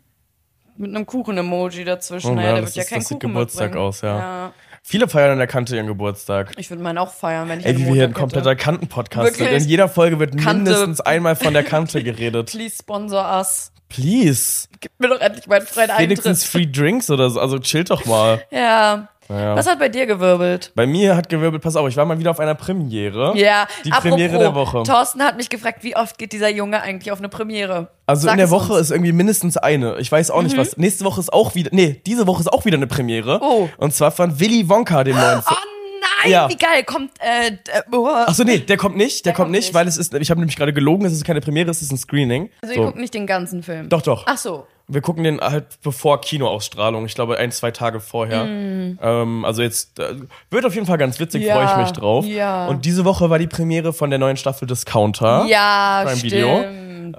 Mit 0.76 0.94
einem 0.94 1.06
Kuchen-Emoji 1.06 1.84
dazwischen. 1.84 2.32
Oh, 2.32 2.34
naja, 2.34 2.48
ja, 2.48 2.52
der 2.56 2.62
das 2.62 2.70
wird 2.70 2.76
ja 2.76 2.82
ist- 2.82 2.88
kein 2.90 2.98
das 3.00 3.08
sieht 3.08 3.20
Kuchen 3.20 3.30
Geburtstag 3.32 3.64
mitbringen. 3.70 3.86
aus, 3.86 4.00
ja. 4.02 4.52
Viele 4.84 5.08
feiern 5.08 5.30
an 5.32 5.38
der 5.38 5.46
Kante 5.46 5.76
ihren 5.76 5.86
Geburtstag. 5.86 6.52
Ich 6.56 6.68
würde 6.68 6.82
meinen 6.82 6.98
auch 6.98 7.12
feiern, 7.12 7.48
wenn 7.48 7.60
ich 7.60 7.66
Ey, 7.66 7.78
wie 7.78 7.86
wir 7.86 7.92
hier 7.94 8.04
ein 8.04 8.12
kompletter. 8.14 8.56
Kanten-Podcast 8.56 9.36
sind. 9.36 9.46
In 9.46 9.62
jeder 9.68 9.88
Folge 9.88 10.18
wird 10.18 10.32
Kante. 10.36 10.54
mindestens 10.70 11.00
einmal 11.00 11.36
von 11.36 11.54
der 11.54 11.62
Kante 11.62 12.02
geredet. 12.04 12.50
Please 12.50 12.76
sponsor 12.80 13.24
us. 13.38 13.70
Please. 13.88 14.66
Gib 14.80 14.90
mir 14.98 15.08
doch 15.08 15.20
endlich 15.20 15.46
meinen 15.46 15.66
freien 15.66 15.90
Wenigstens 15.98 16.42
Eintritt. 16.44 16.50
Free 16.50 16.66
Drinks 16.82 17.10
oder 17.10 17.30
so. 17.30 17.38
Also 17.40 17.58
chill 17.58 17.84
doch 17.84 18.04
mal. 18.06 18.42
Ja. 18.50 19.08
Naja. 19.32 19.56
Was 19.56 19.66
hat 19.66 19.78
bei 19.78 19.88
dir 19.88 20.06
gewirbelt? 20.06 20.72
Bei 20.74 20.86
mir 20.86 21.16
hat 21.16 21.28
gewirbelt, 21.28 21.62
pass 21.62 21.74
auf, 21.76 21.88
ich 21.88 21.96
war 21.96 22.04
mal 22.04 22.18
wieder 22.18 22.30
auf 22.30 22.38
einer 22.40 22.54
Premiere. 22.54 23.32
Ja, 23.36 23.66
Die 23.84 23.90
apropos, 23.92 24.10
Premiere 24.10 24.38
der 24.38 24.54
Woche. 24.54 24.82
Thorsten 24.82 25.22
hat 25.22 25.36
mich 25.36 25.48
gefragt, 25.48 25.78
wie 25.82 25.96
oft 25.96 26.18
geht 26.18 26.32
dieser 26.32 26.50
Junge 26.50 26.82
eigentlich 26.82 27.10
auf 27.10 27.18
eine 27.18 27.28
Premiere? 27.28 27.88
Also 28.06 28.24
Sag 28.26 28.32
in 28.32 28.38
der 28.38 28.50
Woche 28.50 28.72
uns. 28.72 28.76
Mhm. 28.76 28.82
ist 28.82 28.90
irgendwie 28.90 29.12
mindestens 29.12 29.56
eine. 29.56 29.96
Ich 29.98 30.12
weiß 30.12 30.30
auch 30.30 30.42
nicht 30.42 30.56
was. 30.56 30.76
Nächste 30.76 31.04
Woche 31.04 31.20
ist 31.20 31.32
auch 31.32 31.54
wieder, 31.54 31.70
nee, 31.72 32.00
diese 32.06 32.26
Woche 32.26 32.40
ist 32.40 32.52
auch 32.52 32.64
wieder 32.64 32.76
eine 32.76 32.86
Premiere. 32.86 33.40
Oh. 33.42 33.68
Und 33.78 33.94
zwar 33.94 34.10
von 34.10 34.38
Willy 34.38 34.68
Wonka, 34.68 35.02
dem 35.04 35.16
neuen 35.16 35.42
Film. 35.42 35.56
Oh 35.58 35.68
nein, 36.22 36.30
Ja. 36.32 36.48
wie 36.50 36.56
geil. 36.56 36.84
Kommt, 36.84 37.12
äh, 37.20 37.48
äh, 37.52 37.82
oh. 37.92 38.06
Achso, 38.08 38.44
nee, 38.44 38.58
der 38.58 38.76
kommt 38.76 38.96
nicht, 38.96 39.24
der, 39.24 39.32
kommt, 39.32 39.44
kommt 39.46 39.50
nicht, 39.52 39.68
nicht. 39.68 39.74
weil 39.74 39.88
es 39.88 39.96
ist, 39.96 40.12
ich 40.14 40.30
habe 40.30 40.40
nämlich 40.40 40.56
gerade 40.56 40.72
gelogen, 40.72 41.06
es 41.06 41.12
ist 41.12 41.24
keine 41.24 41.40
Premiere, 41.40 41.70
es 41.70 41.80
ist 41.80 41.90
ein 41.92 41.96
Screening. 41.98 42.50
Also 42.62 42.74
so. 42.74 42.80
ihr 42.80 42.86
guckt 42.86 42.98
nicht 42.98 43.14
den 43.14 43.26
ganzen 43.26 43.62
Film. 43.62 43.88
Doch, 43.88 44.02
doch. 44.02 44.24
Ach 44.26 44.36
so. 44.36 44.66
Wir 44.92 45.00
gucken 45.00 45.24
den 45.24 45.40
halt 45.40 45.66
bevor 45.82 46.20
Kinoausstrahlung. 46.20 47.06
Ich 47.06 47.14
glaube, 47.14 47.38
ein, 47.38 47.50
zwei 47.52 47.70
Tage 47.70 48.00
vorher. 48.00 48.44
Ähm, 48.44 49.44
also 49.44 49.62
jetzt 49.62 49.98
äh, 49.98 50.14
wird 50.50 50.64
auf 50.66 50.74
jeden 50.74 50.86
Fall 50.86 50.98
ganz 50.98 51.18
witzig, 51.20 51.42
Mm. 51.44 51.46
Ja, 51.46 51.54
freue 51.54 51.72
ich 51.72 51.76
mich 51.88 51.92
drauf. 51.92 52.26
ja. 52.26 52.66
Und 52.66 52.84
diese 52.84 53.04
Woche 53.04 53.30
war 53.30 53.38
die 53.38 53.46
Premiere 53.46 53.92
von 53.92 54.10
der 54.10 54.18
neuen 54.18 54.36
Staffel 54.36 54.66
Discounter. 54.68 55.44
Ja, 55.48 56.02
Prime 56.04 56.16
stimmt. 56.18 56.32
Video. 56.32 56.62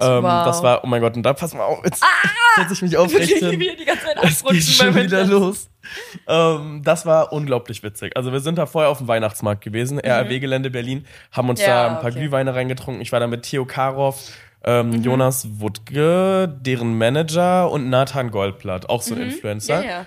Ähm, 0.00 0.24
wow. 0.24 0.44
Das 0.44 0.62
war, 0.62 0.82
oh 0.82 0.86
mein 0.88 1.00
Gott, 1.00 1.14
und 1.16 1.22
da 1.22 1.32
pass 1.34 1.54
mal 1.54 1.62
auf, 1.64 1.78
jetzt 1.84 2.02
Ah! 2.02 2.60
setze 2.60 2.72
ich 2.74 2.82
mich 2.82 2.96
aufrichten. 2.96 3.50
wie 3.52 3.60
wir 3.60 3.76
die 3.76 3.84
ganze 3.84 4.04
Zeit 4.06 4.16
Es 4.22 4.42
geht 4.44 4.62
schon 4.64 4.94
wieder 4.94 5.24
los. 5.24 5.68
Ähm, 6.26 6.82
das 6.84 7.04
war 7.06 7.32
unglaublich 7.32 7.82
witzig. 7.82 8.16
Also 8.16 8.32
wir 8.32 8.40
sind 8.40 8.56
da 8.58 8.66
vorher 8.66 8.90
auf 8.90 8.98
dem 8.98 9.08
Weihnachtsmarkt 9.08 9.62
gewesen, 9.62 9.98
RAW-Gelände 10.00 10.70
Berlin, 10.70 11.04
haben 11.32 11.48
uns 11.48 11.60
Mhm. 11.60 11.66
Ja, 11.66 11.74
da 11.84 11.88
ein 11.96 12.00
paar 12.00 12.10
okay. 12.10 12.18
Glühweine 12.20 12.54
reingetrunken. 12.54 13.02
Ich 13.02 13.12
war 13.12 13.20
da 13.20 13.26
mit 13.26 13.42
Theo 13.42 13.66
Karow, 13.66 14.16
ähm, 14.64 14.90
Mhm. 14.90 15.02
Jonas 15.02 15.60
Wutke, 15.60 16.48
deren 16.60 16.96
Manager 16.98 17.70
und 17.70 17.88
Nathan 17.90 18.30
Goldblatt, 18.30 18.88
auch 18.88 19.02
so 19.02 19.14
ein 19.14 19.20
Influencer. 19.20 19.78
Mhm. 19.78 19.84
Ja, 19.84 19.90
ja. 19.90 20.06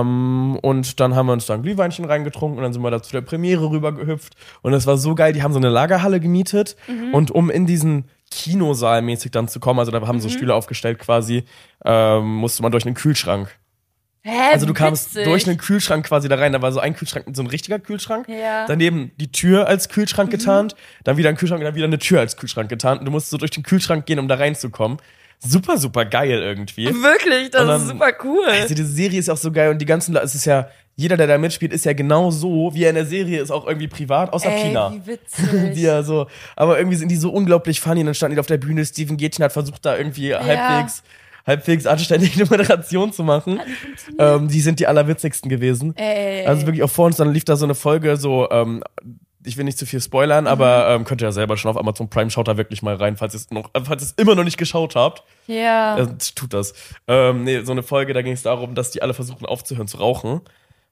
Ähm, 0.00 0.58
und 0.62 1.00
dann 1.00 1.16
haben 1.16 1.26
wir 1.26 1.32
uns 1.32 1.46
da 1.46 1.54
ein 1.54 1.62
Glühweinchen 1.62 2.04
reingetrunken 2.04 2.58
und 2.58 2.62
dann 2.62 2.72
sind 2.72 2.82
wir 2.82 2.90
da 2.92 3.02
zu 3.02 3.10
der 3.12 3.20
Premiere 3.22 3.68
rübergehüpft. 3.70 4.36
Und 4.62 4.72
es 4.74 4.86
war 4.86 4.96
so 4.96 5.14
geil, 5.16 5.32
die 5.32 5.42
haben 5.42 5.52
so 5.52 5.58
eine 5.58 5.70
Lagerhalle 5.70 6.20
gemietet 6.20 6.76
Mhm. 6.86 7.12
und 7.14 7.30
um 7.32 7.50
in 7.50 7.66
diesen 7.66 8.04
Kinosaal 8.30 9.02
mäßig 9.02 9.32
dann 9.32 9.48
zu 9.48 9.58
kommen, 9.58 9.80
also 9.80 9.90
da 9.90 10.00
haben 10.06 10.16
Mhm. 10.16 10.20
so 10.20 10.28
Stühle 10.28 10.54
aufgestellt 10.54 10.98
quasi, 11.00 11.44
ähm, 11.84 12.36
musste 12.36 12.62
man 12.62 12.70
durch 12.72 12.86
einen 12.86 12.94
Kühlschrank. 12.94 13.56
Hä, 14.28 14.52
Also 14.54 14.66
du 14.66 14.74
kamst 14.74 15.10
witzig. 15.14 15.24
durch 15.24 15.46
einen 15.46 15.56
Kühlschrank 15.56 16.06
quasi 16.06 16.28
da 16.28 16.34
rein, 16.34 16.52
da 16.52 16.60
war 16.60 16.72
so 16.72 16.80
ein 16.80 16.94
Kühlschrank, 16.96 17.26
so 17.32 17.42
ein 17.42 17.46
richtiger 17.46 17.78
Kühlschrank. 17.78 18.26
Ja. 18.28 18.62
Mhm. 18.64 18.66
Daneben 18.68 19.10
die 19.20 19.30
Tür 19.30 19.68
als 19.68 19.88
Kühlschrank 19.88 20.30
getarnt, 20.30 20.74
dann 21.04 21.16
wieder 21.16 21.28
ein 21.28 21.36
Kühlschrank, 21.36 21.62
dann 21.62 21.74
wieder 21.76 21.84
eine 21.86 21.98
Tür 21.98 22.18
als 22.20 22.36
Kühlschrank 22.36 22.68
getarnt. 22.68 23.00
Und 23.00 23.04
du 23.06 23.12
musst 23.12 23.30
so 23.30 23.36
durch 23.38 23.52
den 23.52 23.62
Kühlschrank 23.62 24.04
gehen, 24.06 24.18
um 24.18 24.26
da 24.26 24.34
reinzukommen. 24.34 24.98
Super, 25.38 25.78
super 25.78 26.04
geil 26.06 26.42
irgendwie. 26.42 26.86
Wirklich, 26.86 27.50
das 27.50 27.66
dann- 27.66 27.80
ist 27.82 27.88
super 27.88 28.10
cool. 28.24 28.44
Also 28.46 28.74
diese 28.74 28.88
Serie 28.88 29.20
ist 29.20 29.28
auch 29.30 29.36
so 29.36 29.52
geil 29.52 29.70
und 29.70 29.78
die 29.78 29.84
ganzen, 29.86 30.16
es 30.16 30.34
ist 30.34 30.46
ja, 30.46 30.68
jeder, 30.96 31.18
der 31.18 31.26
da 31.26 31.36
mitspielt, 31.36 31.72
ist 31.74 31.84
ja 31.84 31.92
genau 31.92 32.30
so, 32.30 32.70
wie 32.72 32.84
er 32.84 32.88
in 32.88 32.94
der 32.96 33.04
Serie 33.04 33.42
ist, 33.42 33.50
auch 33.50 33.66
irgendwie 33.66 33.86
privat, 33.86 34.32
außer 34.32 34.50
Ey, 34.50 34.62
Pina. 34.68 34.92
wie 34.94 35.06
witzig. 35.06 35.44
Die 35.74 35.82
ja 35.82 36.02
so, 36.02 36.26
aber 36.56 36.78
irgendwie 36.78 36.96
sind 36.96 37.10
die 37.10 37.16
so 37.16 37.30
unglaublich 37.30 37.80
funny 37.80 38.00
und 38.00 38.06
dann 38.06 38.14
standen 38.14 38.34
die 38.36 38.40
auf 38.40 38.46
der 38.46 38.56
Bühne, 38.56 38.82
Steven 38.86 39.18
Gätchen 39.18 39.44
hat 39.44 39.52
versucht 39.52 39.84
da 39.84 39.96
irgendwie 39.98 40.34
halbwegs, 40.34 41.02
halbwegs 41.46 41.86
anständig 41.86 42.34
eine 42.36 42.44
Moderation 42.50 43.12
zu 43.12 43.22
machen. 43.24 43.60
Ähm, 44.18 44.48
die 44.48 44.60
sind 44.60 44.80
die 44.80 44.86
allerwitzigsten 44.86 45.48
gewesen. 45.48 45.94
Ey. 45.96 46.46
Also 46.46 46.66
wirklich 46.66 46.82
auch 46.82 46.90
vor 46.90 47.06
uns, 47.06 47.16
dann 47.16 47.32
lief 47.32 47.44
da 47.44 47.56
so 47.56 47.64
eine 47.66 47.74
Folge, 47.74 48.16
so, 48.16 48.48
ähm, 48.50 48.82
ich 49.44 49.56
will 49.56 49.64
nicht 49.64 49.78
zu 49.78 49.86
viel 49.86 50.00
spoilern, 50.00 50.44
Mhm. 50.44 50.48
aber 50.50 50.88
ähm, 50.88 51.04
könnt 51.04 51.22
ihr 51.22 51.28
ja 51.28 51.32
selber 51.32 51.56
schon 51.56 51.70
auf 51.70 51.76
Amazon 51.76 52.10
Prime, 52.10 52.30
schaut 52.30 52.48
da 52.48 52.56
wirklich 52.56 52.82
mal 52.82 52.96
rein, 52.96 53.16
falls 53.16 53.32
ihr 53.34 53.38
es 53.38 53.50
noch, 53.52 53.70
äh, 53.74 53.80
falls 53.84 54.02
ihr 54.02 54.06
es 54.06 54.14
immer 54.16 54.34
noch 54.34 54.42
nicht 54.42 54.58
geschaut 54.58 54.96
habt. 54.96 55.22
ja. 55.46 55.96
Äh, 55.98 56.06
tut 56.34 56.52
das. 56.52 56.74
Ähm, 57.06 57.44
nee, 57.44 57.60
so 57.62 57.70
eine 57.70 57.84
Folge, 57.84 58.12
da 58.12 58.22
ging 58.22 58.32
es 58.32 58.42
darum, 58.42 58.74
dass 58.74 58.90
die 58.90 59.02
alle 59.02 59.14
versuchen 59.14 59.46
aufzuhören 59.46 59.86
zu 59.86 59.98
rauchen. 59.98 60.40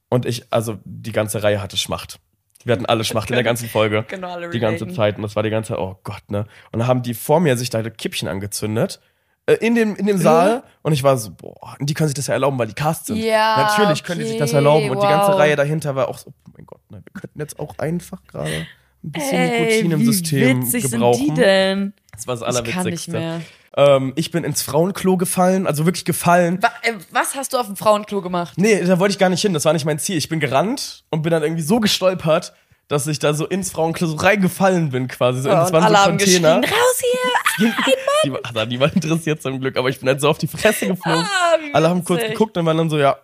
Und 0.09 0.25
ich, 0.27 0.45
also 0.51 0.79
die 0.85 1.11
ganze 1.11 1.43
Reihe 1.43 1.61
hatte 1.61 1.77
Schmacht. 1.77 2.21
Wir 2.65 2.73
hatten 2.75 2.87
alle 2.87 3.03
Schmacht 3.05 3.29
in 3.31 3.35
der 3.35 3.43
ganzen 3.43 3.69
Folge. 3.69 4.05
Genau, 4.09 4.33
alle 4.35 4.49
Die 4.51 4.61
ganze. 4.61 4.87
Zeit. 4.89 5.17
Und 5.17 5.23
das 5.23 5.35
war 5.35 5.43
die 5.43 5.51
ganze 5.51 5.71
Zeit, 5.71 5.79
oh 5.79 5.99
Gott, 6.05 6.23
ne? 6.29 6.47
Und 6.71 6.79
dann 6.79 6.87
haben 6.87 7.03
die 7.03 7.15
vor 7.15 7.41
mir 7.41 7.57
sich 7.57 7.71
da 7.71 7.83
Kippchen 7.83 8.29
angezündet. 8.29 9.01
Äh, 9.47 9.55
In 9.55 9.75
dem, 9.75 9.95
in 9.97 10.07
dem 10.07 10.19
Saal 10.19 10.63
und 10.83 10.93
ich 10.93 11.03
war 11.03 11.17
so, 11.17 11.31
boah, 11.31 11.77
die 11.81 11.95
können 11.95 12.09
sich 12.09 12.15
das 12.15 12.27
ja 12.29 12.35
erlauben, 12.35 12.59
weil 12.59 12.69
die 12.69 12.75
Cast 12.75 13.07
sind. 13.07 13.17
Ja, 13.17 13.57
Natürlich 13.69 14.03
können 14.05 14.21
die 14.21 14.27
sich 14.27 14.39
das 14.39 14.51
okay, 14.51 14.57
erlauben. 14.57 14.91
Und 14.91 15.03
die 15.03 15.07
ganze 15.07 15.33
wow. 15.33 15.39
Reihe 15.39 15.57
dahinter 15.57 15.95
war 15.95 16.09
auch 16.09 16.19
so, 16.19 16.31
oh 16.31 16.51
mein 16.57 16.67
Gott, 16.67 16.81
ne, 16.91 17.03
wir 17.05 17.21
könnten 17.21 17.39
jetzt 17.41 17.59
auch 17.59 17.79
einfach 17.79 18.23
gerade 18.27 18.67
ein 19.05 19.13
bisschen 19.13 19.39
Ey, 19.39 19.61
Nikotin 19.61 19.91
im 19.93 20.01
wie 20.01 20.05
System 20.07 20.63
witzig 20.63 20.91
gebrauchen. 20.91 21.27
sind 21.27 21.37
die 21.37 21.41
denn? 21.43 21.93
Das 22.13 22.27
war 22.27 22.37
das 22.37 22.43
Ich 22.43 22.55
kann 22.55 22.65
nicht 22.65 22.77
Allerwitzigste. 22.77 23.11
mehr. 23.13 23.41
Ähm, 23.77 24.13
ich 24.15 24.31
bin 24.31 24.45
ins 24.45 24.63
Frauenklo 24.63 25.17
gefallen, 25.17 25.67
also 25.67 25.85
wirklich 25.85 26.05
gefallen. 26.05 26.63
Wa 26.63 26.69
äh, 26.83 26.93
was 27.11 27.35
hast 27.35 27.53
du 27.53 27.59
auf 27.59 27.67
dem 27.67 27.77
Frauenklo 27.77 28.23
gemacht? 28.23 28.55
Nee, 28.57 28.83
da 28.85 28.99
wollte 29.01 29.13
ich 29.13 29.19
gar 29.19 29.29
nicht 29.31 29.43
hin, 29.43 29.53
das 29.53 29.65
war 29.65 29.73
nicht 29.73 29.85
mein 29.85 29.99
Ziel. 29.99 30.17
Ich 30.17 30.29
bin 30.29 30.39
gerannt 30.41 31.05
und 31.11 31.23
bin 31.23 31.33
dann 31.33 31.43
irgendwie 31.43 31.63
so 31.63 31.81
gestolpert, 31.81 32.55
dass 32.89 33.07
ich 33.07 33.19
da 33.19 33.33
so 33.35 33.47
ins 33.47 33.71
Frauenklo 33.71 34.13
reingefallen 34.13 34.91
bin 34.91 35.09
quasi. 35.09 35.43
So, 35.43 35.49
Ja, 35.49 35.61
das 35.61 35.69
und 35.71 35.75
waren 35.75 35.83
so 35.83 35.87
alle 35.89 35.99
haben 35.99 36.19
Container. 36.19 36.61
geschrien, 36.61 36.79
raus 36.79 37.01
hier! 37.01 37.73
Die, 38.25 38.33
war- 38.33 38.41
ach, 38.43 38.67
die 38.67 38.81
waren 38.81 38.93
interessiert 38.93 39.43
zum 39.43 39.61
Glück, 39.61 39.77
aber 39.77 39.89
ich 39.89 40.01
bin 40.01 40.09
halt 40.09 40.21
so 40.21 40.29
auf 40.29 40.39
die 40.39 40.47
Fresse 40.49 40.87
geflogen. 40.89 41.25
Ah, 41.25 41.57
Alle 41.75 41.89
haben 41.89 42.03
kurz 42.05 42.23
geguckt 42.23 42.57
und 42.57 42.67
waren 42.67 42.77
dann 42.79 42.91
so, 42.91 42.99
ja, 42.99 43.17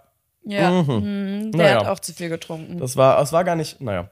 Ja, 0.44 0.70
Mhm. 0.70 0.94
mhm, 1.48 1.52
der 1.52 1.58
Naja. 1.64 1.80
hat 1.80 1.86
auch 1.88 1.98
zu 1.98 2.12
viel 2.12 2.28
getrunken. 2.28 2.78
das 2.78 2.96
war, 2.96 3.20
es 3.20 3.32
war 3.32 3.44
gar 3.44 3.56
nicht, 3.56 3.80
naja. 3.80 4.08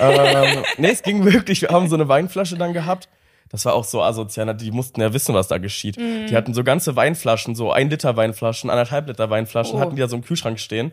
ähm, 0.00 0.62
nee, 0.78 0.90
es 0.90 1.02
ging 1.02 1.24
wirklich, 1.24 1.62
wir 1.62 1.68
haben 1.68 1.88
so 1.88 1.94
eine 1.96 2.08
Weinflasche 2.08 2.56
dann 2.56 2.72
gehabt. 2.72 3.08
Das 3.50 3.64
war 3.66 3.74
auch 3.74 3.84
so 3.84 4.02
asozial, 4.02 4.54
die 4.56 4.70
mussten 4.70 5.00
ja 5.02 5.12
wissen, 5.12 5.34
was 5.34 5.46
da 5.48 5.58
geschieht. 5.58 5.98
Mhm. 5.98 6.26
Die 6.28 6.36
hatten 6.36 6.54
so 6.54 6.64
ganze 6.64 6.96
Weinflaschen, 6.96 7.54
so 7.54 7.70
ein 7.70 7.90
Liter 7.90 8.16
Weinflaschen, 8.16 8.70
anderthalb 8.70 9.06
Liter 9.08 9.28
Weinflaschen, 9.30 9.76
Oh. 9.76 9.80
hatten 9.80 9.94
die 9.94 10.00
da 10.00 10.08
so 10.08 10.16
im 10.16 10.24
Kühlschrank 10.24 10.58
stehen. 10.58 10.92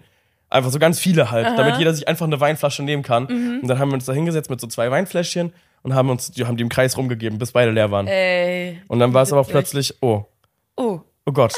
Einfach 0.50 0.72
so 0.72 0.80
ganz 0.80 1.00
viele 1.00 1.30
halt, 1.32 1.46
damit 1.58 1.78
jeder 1.78 1.94
sich 1.94 2.08
einfach 2.08 2.26
eine 2.26 2.40
Weinflasche 2.40 2.82
nehmen 2.84 3.04
kann. 3.04 3.24
Mhm. 3.30 3.60
Und 3.62 3.68
dann 3.68 3.78
haben 3.80 3.90
wir 3.90 3.94
uns 3.96 4.06
da 4.06 4.14
hingesetzt 4.14 4.50
mit 4.50 4.60
so 4.60 4.68
zwei 4.68 4.90
Weinfläschchen 4.90 5.54
und 5.84 5.94
haben 5.94 6.10
uns, 6.10 6.32
die 6.32 6.46
haben 6.46 6.58
die 6.58 6.64
im 6.64 6.70
Kreis 6.70 6.98
rumgegeben, 6.98 7.38
bis 7.38 7.52
beide 7.52 7.72
leer 7.72 7.92
waren. 7.92 8.08
Ey. 8.08 8.82
und 8.88 9.00
dann 9.00 9.14
war 9.14 9.22
es 9.24 9.32
aber 9.32 9.44
plötzlich, 9.44 9.96
oh, 10.02 10.26
Oh. 10.76 11.02
oh 11.26 11.32
Gott. 11.32 11.54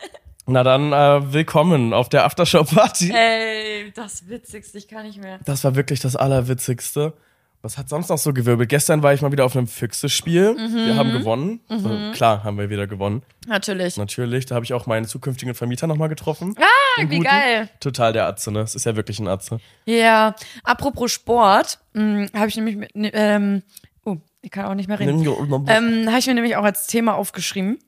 Na 0.46 0.62
dann, 0.62 0.92
äh, 0.92 1.32
willkommen 1.32 1.92
auf 1.92 2.08
der 2.08 2.24
Aftershow-Party. 2.24 3.12
Ey, 3.12 3.90
das 3.94 4.28
Witzigste, 4.28 4.78
ich 4.78 4.86
kann 4.86 5.04
nicht 5.06 5.20
mehr. 5.20 5.40
Das 5.44 5.64
war 5.64 5.74
wirklich 5.74 5.98
das 5.98 6.14
Allerwitzigste. 6.14 7.14
Was 7.62 7.78
hat 7.78 7.88
sonst 7.88 8.08
noch 8.10 8.18
so 8.18 8.32
gewirbelt? 8.32 8.68
Gestern 8.68 9.02
war 9.02 9.12
ich 9.12 9.22
mal 9.22 9.32
wieder 9.32 9.44
auf 9.44 9.56
einem 9.56 9.66
Füchse-Spiel. 9.66 10.56
Wir 10.56 10.96
haben 10.96 11.10
gewonnen. 11.12 11.60
Also, 11.68 11.88
klar 12.12 12.44
haben 12.44 12.58
wir 12.58 12.70
wieder 12.70 12.86
gewonnen. 12.86 13.22
Natürlich. 13.46 13.96
Natürlich. 13.96 14.46
Da 14.46 14.54
habe 14.54 14.64
ich 14.64 14.72
auch 14.72 14.86
meinen 14.86 15.06
zukünftigen 15.06 15.54
Vermieter 15.54 15.86
nochmal 15.88 16.08
getroffen. 16.08 16.54
Ah, 16.58 16.64
Den 17.00 17.10
wie 17.10 17.16
guten. 17.16 17.28
geil. 17.28 17.68
Total 17.80 18.12
der 18.12 18.26
Atze, 18.26 18.52
ne? 18.52 18.60
Es 18.60 18.74
ist 18.76 18.86
ja 18.86 18.94
wirklich 18.94 19.18
ein 19.18 19.26
Atze. 19.26 19.58
Ja, 19.84 20.36
apropos 20.62 21.10
Sport, 21.12 21.80
habe 21.96 22.46
ich 22.48 22.56
nämlich 22.56 22.76
mit, 22.76 22.90
ähm, 22.94 23.62
oh, 24.04 24.16
ich 24.42 24.50
kann 24.52 24.66
auch 24.66 24.74
nicht 24.74 24.88
mehr 24.88 25.00
reden. 25.00 25.18
Ähm, 25.66 26.06
habe 26.08 26.18
ich 26.18 26.26
mir 26.26 26.34
nämlich 26.34 26.56
auch 26.56 26.64
als 26.64 26.86
Thema 26.86 27.14
aufgeschrieben. 27.14 27.78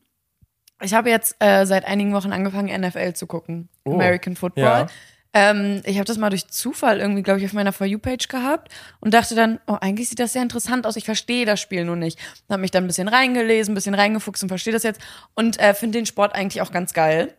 Ich 0.82 0.94
habe 0.94 1.10
jetzt 1.10 1.36
äh, 1.40 1.66
seit 1.66 1.84
einigen 1.84 2.12
Wochen 2.14 2.32
angefangen, 2.32 2.68
NFL 2.80 3.12
zu 3.14 3.26
gucken. 3.26 3.68
Oh, 3.84 3.94
American 3.94 4.34
Football. 4.36 4.64
ja. 4.64 4.86
Ähm, 5.34 5.82
ich 5.84 5.96
habe 5.96 6.06
das 6.06 6.16
mal 6.16 6.30
durch 6.30 6.48
Zufall 6.48 7.00
irgendwie, 7.00 7.22
glaube 7.22 7.40
ich, 7.40 7.46
auf 7.46 7.52
meiner 7.52 7.72
For 7.72 7.86
You-Page 7.86 8.28
gehabt 8.28 8.72
und 9.00 9.12
dachte 9.12 9.34
dann, 9.34 9.60
oh, 9.66 9.76
eigentlich 9.80 10.08
sieht 10.08 10.18
das 10.18 10.32
sehr 10.32 10.42
interessant 10.42 10.86
aus. 10.86 10.96
Ich 10.96 11.04
verstehe 11.04 11.44
das 11.44 11.60
Spiel 11.60 11.84
nur 11.84 11.96
nicht. 11.96 12.18
Habe 12.48 12.62
mich 12.62 12.70
dann 12.70 12.84
ein 12.84 12.86
bisschen 12.86 13.08
reingelesen, 13.08 13.72
ein 13.72 13.74
bisschen 13.74 13.94
reingefuchst 13.94 14.42
und 14.42 14.48
verstehe 14.48 14.72
das 14.72 14.82
jetzt 14.82 15.00
und 15.34 15.60
äh, 15.60 15.74
finde 15.74 15.98
den 15.98 16.06
Sport 16.06 16.34
eigentlich 16.34 16.62
auch 16.62 16.72
ganz 16.72 16.94
geil. 16.94 17.34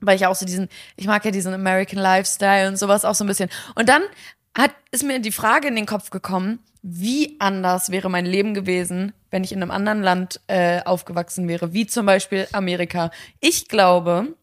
Weil 0.00 0.16
ich 0.16 0.26
auch 0.26 0.34
so 0.34 0.46
diesen, 0.46 0.68
ich 0.96 1.06
mag 1.06 1.24
ja 1.24 1.30
diesen 1.30 1.52
American 1.52 1.98
Lifestyle 1.98 2.68
und 2.68 2.78
sowas 2.78 3.04
auch 3.04 3.14
so 3.14 3.24
ein 3.24 3.26
bisschen. 3.26 3.50
Und 3.74 3.88
dann 3.90 4.02
hat, 4.56 4.70
ist 4.90 5.04
mir 5.04 5.18
die 5.20 5.32
Frage 5.32 5.68
in 5.68 5.76
den 5.76 5.86
Kopf 5.86 6.08
gekommen, 6.08 6.60
wie 6.82 7.36
anders 7.38 7.90
wäre 7.90 8.08
mein 8.08 8.24
Leben 8.24 8.54
gewesen, 8.54 9.12
wenn 9.30 9.44
ich 9.44 9.52
in 9.52 9.62
einem 9.62 9.70
anderen 9.70 10.02
Land 10.02 10.40
äh, 10.46 10.82
aufgewachsen 10.82 11.46
wäre, 11.46 11.74
wie 11.74 11.86
zum 11.86 12.06
Beispiel 12.06 12.48
Amerika. 12.52 13.10
Ich 13.40 13.68
glaube, 13.68 14.34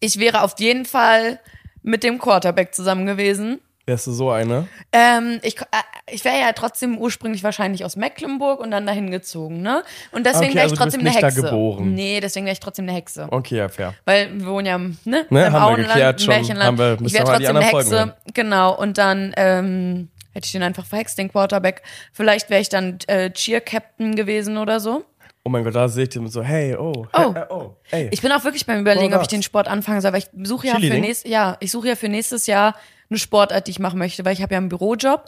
ich 0.00 0.18
wäre 0.18 0.42
auf 0.42 0.58
jeden 0.58 0.86
Fall 0.86 1.38
mit 1.84 2.02
dem 2.02 2.18
Quarterback 2.18 2.74
zusammen 2.74 3.06
gewesen. 3.06 3.60
Wärst 3.86 4.06
du 4.06 4.12
so 4.12 4.30
eine? 4.30 4.66
Ähm, 4.92 5.40
ich 5.42 5.60
äh, 5.60 5.64
ich 6.10 6.24
wäre 6.24 6.38
ja 6.40 6.52
trotzdem 6.54 6.96
ursprünglich 6.96 7.42
wahrscheinlich 7.44 7.84
aus 7.84 7.96
Mecklenburg 7.96 8.60
und 8.60 8.70
dann 8.70 8.86
dahin 8.86 9.10
gezogen, 9.10 9.60
ne? 9.60 9.82
Und 10.10 10.24
deswegen 10.24 10.46
Okay, 10.46 10.54
wäre 10.54 10.62
also 10.62 10.72
ich 10.74 10.78
du 10.78 10.84
trotzdem 10.84 11.02
bist 11.02 11.16
eine 11.16 11.26
nicht 11.26 11.36
da 11.36 11.40
Hexe. 11.42 11.42
geboren. 11.42 11.92
Nee, 11.94 12.18
deswegen 12.20 12.46
wäre 12.46 12.54
ich 12.54 12.60
trotzdem 12.60 12.86
eine 12.88 12.96
Hexe. 12.96 13.28
Okay, 13.30 13.58
ja, 13.58 13.68
fair. 13.68 13.92
Weil 14.06 14.30
wir 14.40 14.46
wohnen 14.46 14.66
ja 14.66 14.78
ne, 14.78 14.94
Ne, 15.04 15.24
im 15.28 15.36
haben 15.36 15.52
wir 15.52 15.62
Auenland, 15.64 15.86
geklärt 15.88 16.20
im 16.20 16.24
schon. 16.24 16.34
Märchenland. 16.34 16.66
Haben 16.66 16.78
wir- 16.78 17.06
ich 17.06 17.12
wäre 17.12 17.24
wir 17.26 17.30
trotzdem 17.32 17.56
eine 17.56 17.58
anderen 17.58 17.70
Folgen 17.70 17.90
Hexe. 17.90 18.16
Genau. 18.32 18.74
Und 18.78 18.96
dann 18.96 19.34
ähm, 19.36 20.08
hätte 20.32 20.46
ich 20.46 20.52
den 20.52 20.62
einfach 20.62 20.86
verhext, 20.86 21.18
den 21.18 21.30
Quarterback. 21.30 21.82
Vielleicht 22.14 22.48
wäre 22.48 22.62
ich 22.62 22.70
dann 22.70 22.98
äh, 23.06 23.30
Cheer-Captain 23.32 24.16
gewesen 24.16 24.56
oder 24.56 24.80
so. 24.80 25.04
Oh 25.46 25.50
mein 25.50 25.62
Gott, 25.62 25.74
da 25.74 25.88
seht 25.88 26.16
ihr 26.16 26.26
so, 26.28 26.42
hey, 26.42 26.74
oh, 26.74 27.06
Oh. 27.12 27.34
hey, 27.34 27.42
äh, 27.42 27.46
oh, 27.50 27.76
ey. 27.90 28.08
Ich 28.12 28.22
bin 28.22 28.32
auch 28.32 28.44
wirklich 28.44 28.64
beim 28.64 28.80
Überlegen, 28.80 29.12
Oh, 29.12 29.16
ob 29.16 29.22
ich 29.22 29.28
den 29.28 29.42
Sport 29.42 29.68
anfangen 29.68 30.00
soll, 30.00 30.12
weil 30.12 30.20
ich 30.20 30.28
suche 30.42 30.66
ja 30.68 30.74
für 30.80 30.98
nächstes 30.98 31.30
ja, 31.30 31.56
ich 31.60 31.70
suche 31.70 31.88
ja 31.88 31.96
für 31.96 32.08
nächstes 32.08 32.46
Jahr 32.46 32.74
eine 33.10 33.18
Sportart, 33.18 33.66
die 33.66 33.72
ich 33.72 33.78
machen 33.78 33.98
möchte, 33.98 34.24
weil 34.24 34.32
ich 34.32 34.40
habe 34.42 34.54
ja 34.54 34.58
einen 34.58 34.70
Bürojob 34.70 35.24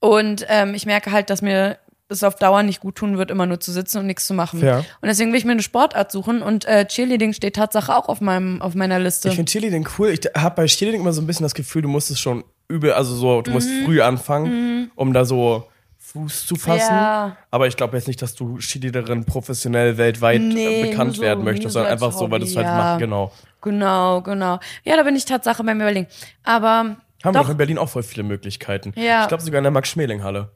und 0.00 0.46
ähm, 0.48 0.74
ich 0.74 0.86
merke 0.86 1.10
halt, 1.10 1.30
dass 1.30 1.42
mir 1.42 1.78
es 2.08 2.22
auf 2.22 2.36
Dauer 2.36 2.62
nicht 2.62 2.78
gut 2.78 2.94
tun 2.94 3.18
wird, 3.18 3.32
immer 3.32 3.46
nur 3.46 3.58
zu 3.58 3.72
sitzen 3.72 3.98
und 3.98 4.06
nichts 4.06 4.28
zu 4.28 4.34
machen. 4.34 4.60
Fair. 4.60 4.84
Und 5.00 5.08
deswegen 5.08 5.32
will 5.32 5.38
ich 5.40 5.44
mir 5.44 5.50
eine 5.52 5.62
Sportart 5.62 6.12
suchen 6.12 6.42
und 6.42 6.64
äh, 6.66 6.86
Cheerleading 6.86 7.32
steht 7.32 7.56
Tatsache 7.56 7.96
auch 7.96 8.08
auf 8.08 8.20
meinem 8.20 8.62
auf 8.62 8.76
meiner 8.76 9.00
Liste. 9.00 9.28
Ich 9.30 9.34
finde 9.34 9.50
Cheerleading 9.50 9.88
cool. 9.98 10.10
Ich 10.10 10.20
habe 10.40 10.54
bei 10.54 10.66
Cheerleading 10.66 11.00
immer 11.00 11.12
so 11.12 11.20
ein 11.20 11.26
bisschen 11.26 11.42
das 11.42 11.54
Gefühl, 11.54 11.82
du 11.82 11.88
musst 11.88 12.12
es 12.12 12.20
schon 12.20 12.44
übel, 12.68 12.92
also 12.92 13.16
so, 13.16 13.42
du 13.42 13.50
musst 13.50 13.68
früh 13.84 14.00
anfangen, 14.00 14.92
um 14.94 15.12
da 15.12 15.24
so 15.24 15.66
Fuß 16.12 16.46
zu 16.46 16.54
fassen. 16.56 16.94
Ja. 16.94 17.36
Aber 17.50 17.66
ich 17.66 17.76
glaube 17.76 17.96
jetzt 17.96 18.06
nicht, 18.06 18.22
dass 18.22 18.34
du 18.34 18.58
Cheerleaderin 18.58 19.24
professionell 19.24 19.98
weltweit 19.98 20.40
Nee, 20.40 20.82
äh, 20.82 20.90
bekannt 20.90 21.08
nur 21.08 21.16
so- 21.16 21.22
werden 21.22 21.44
möchtest, 21.44 21.72
so 21.72 21.78
sondern 21.80 21.92
einfach 21.92 22.12
so, 22.12 22.30
weil 22.30 22.38
du 22.40 22.46
es 22.46 22.56
halt 22.56 22.66
Hobby, 22.66 22.76
machst, 22.76 22.90
ja. 22.92 22.96
genau. 22.98 23.32
Genau, 23.62 24.22
genau. 24.22 24.60
Ja, 24.84 24.96
da 24.96 25.02
bin 25.02 25.16
ich 25.16 25.24
Tatsache 25.24 25.64
beim 25.64 25.80
Überlegen. 25.80 26.06
Aber 26.44 26.68
Haben 26.68 26.96
wir 27.24 27.32
doch, 27.32 27.42
doch 27.42 27.48
in 27.50 27.56
Berlin 27.56 27.78
auch 27.78 27.88
voll 27.88 28.04
viele 28.04 28.22
Möglichkeiten. 28.22 28.92
Ja. 28.96 29.22
Ich 29.22 29.28
glaube 29.28 29.42
sogar 29.42 29.58
in 29.58 29.64
der 29.64 29.72
Max-Schmeling-Halle. 29.72 30.50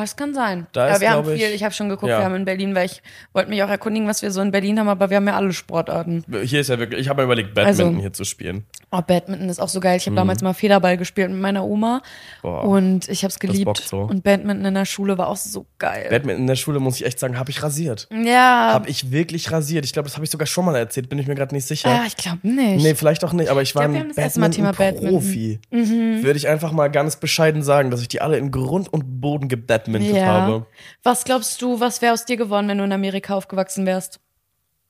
Das 0.00 0.16
kann 0.16 0.34
sein. 0.34 0.66
Da 0.72 0.88
ja, 0.88 0.94
ist, 0.94 1.00
wir 1.00 1.10
haben 1.10 1.22
glaub 1.22 1.34
ich- 1.36 1.42
viel, 1.44 1.54
ich 1.54 1.62
habe 1.64 1.74
schon 1.74 1.88
geguckt, 1.88 2.10
ja. 2.10 2.18
wir 2.18 2.24
haben 2.24 2.34
in 2.34 2.44
Berlin, 2.44 2.74
weil 2.74 2.86
ich 2.86 3.02
wollte 3.32 3.50
mich 3.50 3.62
auch 3.62 3.68
erkundigen, 3.68 4.08
was 4.08 4.22
wir 4.22 4.30
so 4.30 4.40
in 4.40 4.50
Berlin 4.50 4.78
haben, 4.80 4.88
aber 4.88 5.10
wir 5.10 5.18
haben 5.18 5.26
ja 5.26 5.36
alle 5.36 5.52
Sportarten. 5.52 6.24
Hier 6.44 6.60
ist 6.60 6.68
ja 6.68 6.78
wirklich, 6.78 7.00
ich 7.00 7.08
habe 7.08 7.22
mir 7.22 7.24
überlegt, 7.26 7.54
Badminton 7.54 7.86
Also- 7.88 8.00
hier 8.00 8.12
zu 8.12 8.24
spielen. 8.24 8.64
Oh, 8.90 9.00
Badminton 9.00 9.48
ist 9.48 9.60
auch 9.60 9.68
so 9.68 9.80
geil. 9.80 9.96
Ich 9.96 10.06
habe 10.06 10.16
damals 10.16 10.42
mal 10.42 10.52
Federball 10.52 10.96
gespielt 10.96 11.30
mit 11.30 11.40
meiner 11.40 11.64
Oma 11.64 11.98
Mhm. 11.98 12.00
Boah, 12.42 12.64
und 12.64 13.08
ich 13.08 13.22
habe 13.24 13.30
es 13.30 13.38
geliebt. 13.38 13.78
so. 13.78 14.00
Und 14.00 14.22
Badminton 14.24 14.64
in 14.66 14.74
der 14.74 14.84
Schule 14.84 15.16
war 15.18 15.28
auch 15.28 15.36
so 15.36 15.66
geil. 15.78 16.08
Badminton 16.10 16.42
in 16.42 16.46
der 16.46 16.56
Schule, 16.56 16.78
muss 16.80 16.96
ich 16.96 17.06
echt 17.06 17.18
sagen, 17.18 17.38
habe 17.38 17.50
ich 17.50 17.62
rasiert. 17.62 18.08
ja. 18.10 18.70
Habe 18.72 18.88
ich 18.88 19.10
wirklich 19.12 19.50
rasiert. 19.52 19.84
Ich 19.84 19.92
glaube, 19.92 20.08
das 20.08 20.16
habe 20.16 20.24
ich 20.24 20.30
sogar 20.30 20.46
schon 20.46 20.64
mal 20.64 20.74
erzählt, 20.76 21.08
bin 21.08 21.18
ich 21.18 21.26
mir 21.26 21.34
gerade 21.34 21.54
nicht 21.54 21.66
sicher. 21.66 21.88
Ah, 21.88 22.04
ich 22.06 22.16
glaube 22.16 22.38
nicht. 22.46 22.82
Nee, 22.82 22.94
vielleicht 22.94 23.24
auch 23.24 23.32
nicht, 23.32 23.48
aber 23.50 23.62
ich 23.62 23.74
war 23.74 23.84
glaub, 23.84 23.94
ein 23.94 24.00
haben 24.00 24.08
das 24.08 24.16
erste 24.18 24.40
Mal 24.40 24.50
Thema 24.50 24.72
Badminton-Profi. 24.72 25.60
Würde 25.70 26.36
ich 26.36 26.48
einfach 26.48 26.72
mal 26.72 26.88
ganz 26.90 27.16
bescheiden 27.16 27.62
sagen, 27.62 27.90
dass 27.90 28.00
ich 28.02 28.08
die 28.08 28.20
alle 28.20 28.36
in 28.38 28.50
Grund 28.50 28.92
und 28.92 29.20
Boden 29.20 29.48
gebadmintet 29.84 30.16
ja. 30.16 30.26
habe. 30.26 30.66
Was 31.02 31.24
glaubst 31.24 31.60
du, 31.62 31.80
was 31.80 32.02
wäre 32.02 32.12
aus 32.12 32.24
dir 32.24 32.36
geworden, 32.36 32.68
wenn 32.68 32.78
du 32.78 32.84
in 32.84 32.92
Amerika 32.92 33.34
aufgewachsen 33.34 33.86
wärst? 33.86 34.20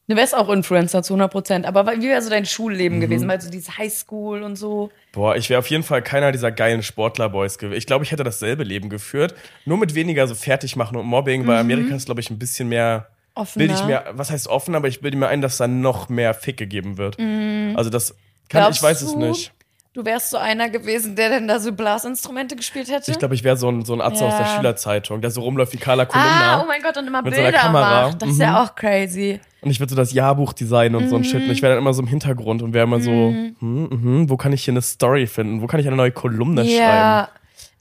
Du 0.09 0.17
wärst 0.17 0.35
auch 0.37 0.49
Influencer 0.51 1.03
zu 1.03 1.15
100 1.15 1.31
Prozent, 1.31 1.65
aber 1.67 1.87
wie 1.87 2.09
wäre 2.09 2.21
so 2.21 2.29
dein 2.29 2.45
Schulleben 2.45 2.99
Mhm. 2.99 3.03
gewesen? 3.03 3.29
Weil 3.29 3.41
so 3.41 3.51
dieses 3.51 3.79
Highschool 3.79 4.43
und 4.43 4.57
so. 4.57 4.91
Boah, 5.13 5.37
ich 5.37 5.49
wäre 5.49 5.61
auf 5.61 5.69
jeden 5.69 5.85
Fall 5.85 6.03
keiner 6.03 6.33
dieser 6.33 6.51
geilen 6.51 6.83
Sportlerboys 6.83 7.57
gewesen. 7.57 7.79
Ich 7.79 7.87
glaube, 7.87 8.05
ich 8.05 8.11
hätte 8.11 8.25
dasselbe 8.25 8.65
Leben 8.65 8.89
geführt, 8.91 9.35
nur 9.65 9.79
mit 9.79 9.95
weniger 9.95 10.27
so 10.27 10.35
Fertigmachen 10.35 10.97
und 10.99 11.07
Mobbing, 11.07 11.47
weil 11.47 11.57
Amerika 11.59 11.95
ist, 11.95 12.07
glaube 12.07 12.21
ich, 12.21 12.31
ein 12.31 12.39
bisschen 12.39 12.69
mehr 12.69 13.07
Mhm. 13.09 13.13
Offener. 13.43 13.65
bilde 13.67 13.75
ich 13.81 13.87
mir, 13.87 14.05
was 14.13 14.31
heißt 14.31 14.49
offen, 14.49 14.75
aber 14.75 14.89
ich 14.89 15.01
bilde 15.01 15.17
mir 15.17 15.29
ein, 15.29 15.41
dass 15.41 15.57
da 15.57 15.67
noch 15.67 16.09
mehr 16.11 16.35
Fick 16.35 16.59
gegeben 16.59 16.99
wird. 16.99 17.19
Also 17.77 17.89
das 17.89 18.11
kann, 18.11 18.19
Mhm. 18.19 18.65
Glaubst 18.65 18.79
ich 18.79 18.83
weiß 18.83 19.03
es 19.03 19.13
du, 19.13 19.19
nicht. 19.21 19.53
Du 19.95 20.07
wärst 20.07 20.31
so 20.31 20.39
einer 20.39 20.71
gewesen, 20.71 21.17
der 21.17 21.29
dann 21.29 21.47
da 21.47 21.61
so 21.61 21.71
Blasinstrumente 21.73 22.57
gespielt 22.57 22.91
hätte? 22.91 23.11
Ich 23.11 23.19
glaube, 23.19 23.35
ich 23.35 23.45
wäre 23.45 23.59
so 23.59 23.69
ein, 23.71 23.85
so 23.85 23.93
ein 23.93 24.01
Atze 24.01 24.25
aus 24.25 24.37
der 24.39 24.47
Ja. 24.47 24.57
Schülerzeitung, 24.57 25.21
der 25.21 25.31
so 25.31 25.43
rumläuft 25.43 25.75
wie 25.75 25.77
Carla 25.77 26.05
ah, 26.05 26.07
Kolumna. 26.07 26.63
oh 26.63 26.67
mein 26.67 26.81
Gott, 26.83 26.97
und 26.97 27.07
immer 27.07 27.21
Mit 27.21 27.35
so 27.35 27.41
einer 27.41 27.51
Bilder 27.51 27.63
Kamera. 27.63 28.07
macht. 28.09 28.23
Das 28.23 28.31
ist 28.31 28.41
ja 28.41 28.63
auch 28.63 28.75
crazy. 28.75 29.39
Und 29.61 29.71
ich 29.71 29.81
würde 29.81 29.91
so 29.91 29.97
das 29.97 30.13
Jahrbuch 30.15 30.55
designen 30.55 30.95
und 30.95 31.09
so 31.11 31.17
ein 31.17 31.21
Mhm. 31.21 31.25
Shit. 31.27 31.43
Und 31.45 31.51
ich 31.51 31.61
wäre 31.61 31.75
dann 31.75 31.83
immer 31.83 31.93
so 31.93 32.01
im 32.01 32.09
Hintergrund 32.09 32.63
und 32.63 32.73
wäre 32.73 32.85
immer 32.85 33.01
so, 33.01 33.11
hm, 33.11 33.57
mhm, 33.61 34.31
wo 34.31 34.37
kann 34.39 34.53
ich 34.55 34.65
hier 34.65 34.73
eine 34.73 34.81
Story 34.83 35.27
finden? 35.27 35.61
Wo 35.61 35.67
kann 35.67 35.79
ich 35.79 35.87
eine 35.87 35.97
neue 35.97 36.11
Kolumne 36.11 36.65
schreiben? 36.65 36.79
Ja. 36.79 37.29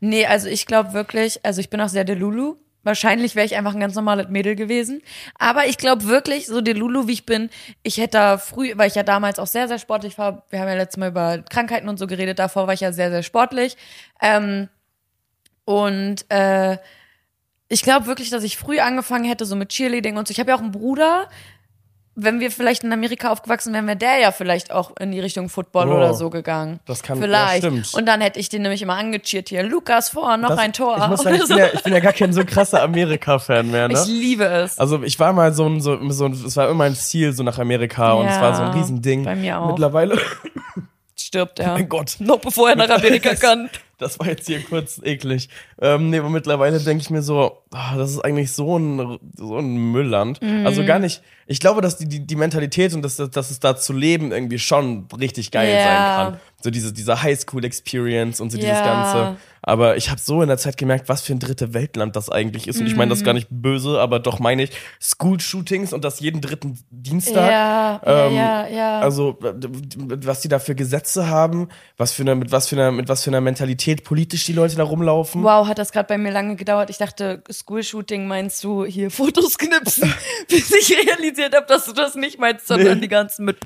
Nee, 0.02 0.26
also 0.26 0.50
ich 0.50 0.66
glaube 0.66 0.92
wirklich, 0.94 1.40
also 1.46 1.62
ich 1.62 1.70
bin 1.70 1.80
auch 1.80 1.88
sehr 1.90 2.04
Delulu. 2.04 2.56
Wahrscheinlich 2.84 3.36
wäre 3.36 3.46
ich 3.46 3.56
einfach 3.56 3.74
ein 3.74 3.80
ganz 3.80 3.96
normales 3.96 4.30
Mädel 4.30 4.56
gewesen. 4.56 5.02
Aber 5.38 5.68
ich 5.68 5.78
glaube 5.78 6.06
wirklich, 6.08 6.48
so 6.48 6.62
Delulu 6.62 7.08
wie 7.08 7.14
ich 7.14 7.26
bin, 7.26 7.50
ich 7.84 7.98
hätte 7.98 8.18
da 8.18 8.38
früh, 8.38 8.74
weil 8.76 8.88
ich 8.88 8.96
ja 8.96 9.04
damals 9.04 9.38
auch 9.38 9.48
sehr, 9.48 9.68
sehr 9.68 9.78
sportlich 9.80 10.18
war. 10.18 10.46
Wir 10.50 10.60
haben 10.60 10.68
ja 10.68 10.76
letztes 10.76 10.98
Mal 10.98 11.10
über 11.10 11.40
Krankheiten 11.50 11.90
und 11.90 11.98
so 11.98 12.08
geredet. 12.08 12.40
Davor 12.40 12.68
war 12.68 12.74
ich 12.74 12.80
ja 12.80 12.92
sehr, 12.92 13.12
sehr 13.12 13.24
sportlich. 13.24 13.78
Ähm, 14.22 14.68
und 15.66 16.26
äh, 16.30 16.78
ich 17.68 17.84
glaube 17.84 18.08
wirklich, 18.08 18.30
dass 18.30 18.44
ich 18.44 18.58
früh 18.58 18.80
angefangen 18.80 19.26
hätte, 19.26 19.46
so 19.46 19.56
mit 19.56 19.70
Cheerleading 19.70 20.18
und 20.18 20.28
so. 20.28 20.32
Ich 20.32 20.40
habe 20.40 20.50
ja 20.50 20.56
auch 20.56 20.62
einen 20.62 20.72
Bruder. 20.72 21.30
Wenn 22.24 22.40
wir 22.40 22.52
vielleicht 22.52 22.84
in 22.84 22.94
Amerika 22.94 23.32
aufgewachsen 23.32 23.74
wären, 23.74 23.88
wäre 23.88 23.98
der 23.98 24.20
ja 24.20 24.32
vielleicht 24.32 24.72
auch 24.72 24.92
in 25.00 25.12
die 25.12 25.20
Richtung 25.20 25.50
Football 25.50 25.90
Oh. 25.90 25.96
oder 25.96 26.14
so 26.14 26.30
gegangen. 26.30 26.80
Das 26.86 27.02
kann- 27.02 27.18
ja, 27.18 27.24
vielleicht. 27.24 27.64
stimmt. 27.64 27.94
Und 27.94 28.06
dann 28.06 28.22
hätte 28.22 28.40
ich 28.40 28.50
den 28.50 28.62
nämlich 28.62 28.82
immer 28.82 28.96
angecheert 28.96 29.50
hier. 29.50 29.64
Lukas 29.64 30.10
vor, 30.10 30.38
noch 30.38 30.50
Das- 30.50 30.60
ein 30.60 30.74
Tor. 30.74 30.98
Ich 31.02 31.08
muss 31.08 31.22
sagen, 31.24 31.36
ich 31.38 31.48
bin 31.48 31.58
ja, 31.58 31.68
ich 31.74 31.84
bin 31.84 31.94
ja 31.94 32.00
gar 32.00 32.14
kein 32.14 32.32
so 32.34 32.44
krasser 32.46 32.84
Amerika-Fan 32.84 33.72
mehr, 33.72 33.88
ne? 33.88 33.94
Ich 33.96 34.06
liebe 34.08 34.46
es. 34.46 34.78
Also 34.78 35.02
ich 35.04 35.20
war 35.20 35.34
mal 35.34 35.54
so 35.54 35.66
ein, 35.68 35.82
so, 35.82 35.98
so 36.12 36.28
es 36.28 36.56
war 36.56 36.70
immer 36.70 36.84
ein 36.84 36.96
Ziel 36.96 37.34
so 37.34 37.44
nach 37.44 37.58
Amerika 37.58 38.12
und 38.14 38.28
es 38.28 38.36
Ja, 38.36 38.42
war 38.42 38.56
so 38.56 38.62
ein 38.64 38.72
Riesending. 38.74 39.24
bei 39.24 39.36
mir 39.36 39.60
auch. 39.60 39.68
Mittlerweile, 39.72 40.18
Stirbt 41.16 41.60
er. 41.60 41.74
mein 41.74 41.90
Gott, 41.90 42.16
Noch 42.20 42.40
bevor 42.40 42.70
er 42.70 42.76
nach 42.76 42.90
Amerika 42.90 43.36
kann. 43.36 43.70
das 43.98 44.20
war 44.20 44.28
jetzt 44.28 44.48
hier 44.48 44.62
kurz 44.64 45.00
eklig. 45.04 45.50
Ähm, 45.82 46.12
nee, 46.12 46.20
aber 46.20 46.30
mittlerweile 46.30 46.80
denke 46.80 47.02
ich 47.02 47.10
mir 47.10 47.24
so, 47.24 47.58
ah, 47.72 47.98
das 47.98 48.12
ist 48.12 48.20
eigentlich 48.20 48.52
so 48.52 48.78
ein, 48.78 49.18
so 49.36 49.58
ein 49.58 49.76
Müllland. 49.92 50.40
Mhm. 50.42 50.66
Also 50.66 50.86
gar 50.86 51.00
nicht, 51.00 51.24
ich 51.48 51.60
glaube, 51.60 51.82
dass 51.82 51.98
die, 51.98 52.08
die, 52.08 52.20
die 52.26 52.36
Mentalität 52.36 52.94
und 52.94 53.02
dass, 53.02 53.16
dass 53.18 53.50
es 53.50 53.60
da 53.60 53.76
zu 53.76 53.92
leben 53.94 54.32
irgendwie 54.32 54.60
schon 54.60 55.08
richtig 55.20 55.50
geil 55.52 55.74
Ja. 55.76 55.84
sein 55.84 56.16
kann. 56.34 56.40
So 56.64 56.70
diese, 56.70 56.94
diese 56.94 57.24
Highschool-Experience 57.24 58.40
und 58.42 58.52
so 58.52 58.58
dieses 58.58 58.72
Ja. 58.78 58.86
Ganze. 58.86 59.38
Aber 59.64 59.96
ich 59.98 60.10
habe 60.10 60.20
so 60.20 60.42
in 60.42 60.48
der 60.48 60.58
Zeit 60.58 60.78
gemerkt, 60.78 61.08
was 61.10 61.22
für 61.22 61.34
ein 61.34 61.40
dritte 61.40 61.74
Weltland 61.74 62.16
das 62.16 62.30
eigentlich 62.30 62.68
ist. 62.68 62.80
Und 62.80 62.88
ich 62.88 62.96
meine 62.96 63.10
das 63.10 63.22
Mhm. 63.22 63.26
gar 63.26 63.34
nicht 63.34 63.48
böse, 63.50 64.00
aber 64.00 64.20
doch 64.20 64.40
meine 64.40 64.64
ich 64.64 64.72
School-Shootings 65.00 65.94
und 65.94 66.04
das 66.04 66.20
jeden 66.20 66.42
dritten 66.42 66.80
Dienstag. 66.90 67.52
Ja, 67.52 68.02
Ähm, 68.06 68.36
ja, 68.36 68.68
ja. 68.68 69.00
Also, 69.00 69.38
was 69.40 70.42
die 70.42 70.48
da 70.48 70.60
für 70.60 70.74
Gesetze 70.76 71.28
haben, 71.30 71.68
was 71.98 72.12
für 72.12 72.24
eine, 72.24 72.36
mit 72.36 72.52
was 72.52 72.68
für 72.70 72.76
einer, 72.76 72.92
mit 72.92 73.08
was 73.10 73.24
für 73.24 73.30
einer 73.30 73.42
Mentalität 73.42 74.04
politisch 74.04 74.46
die 74.46 74.54
Leute 74.54 74.76
da 74.76 74.84
rumlaufen. 74.84 75.44
Wow, 75.44 75.68
hat 75.72 75.80
das 75.80 75.92
gerade 75.92 76.08
bei 76.08 76.18
mir 76.20 76.32
lange 76.32 76.56
gedauert. 76.56 76.90
Ich 76.92 76.98
dachte, 76.98 77.44
School-Shooting 77.52 78.28
meinst 78.28 78.64
du 78.64 78.86
hier 78.86 79.10
Fotos 79.10 79.58
knipsen, 79.58 80.14
bis 80.48 80.72
ich 80.72 80.96
realisiert 80.96 81.56
habe, 81.56 81.66
dass 81.66 81.86
du 81.86 81.94
das 81.94 82.14
nicht 82.16 82.38
meinst, 82.40 82.68
sondern 82.68 82.96
Nee. 82.96 83.02
die 83.02 83.08
ganzen 83.08 83.46
mit. 83.46 83.58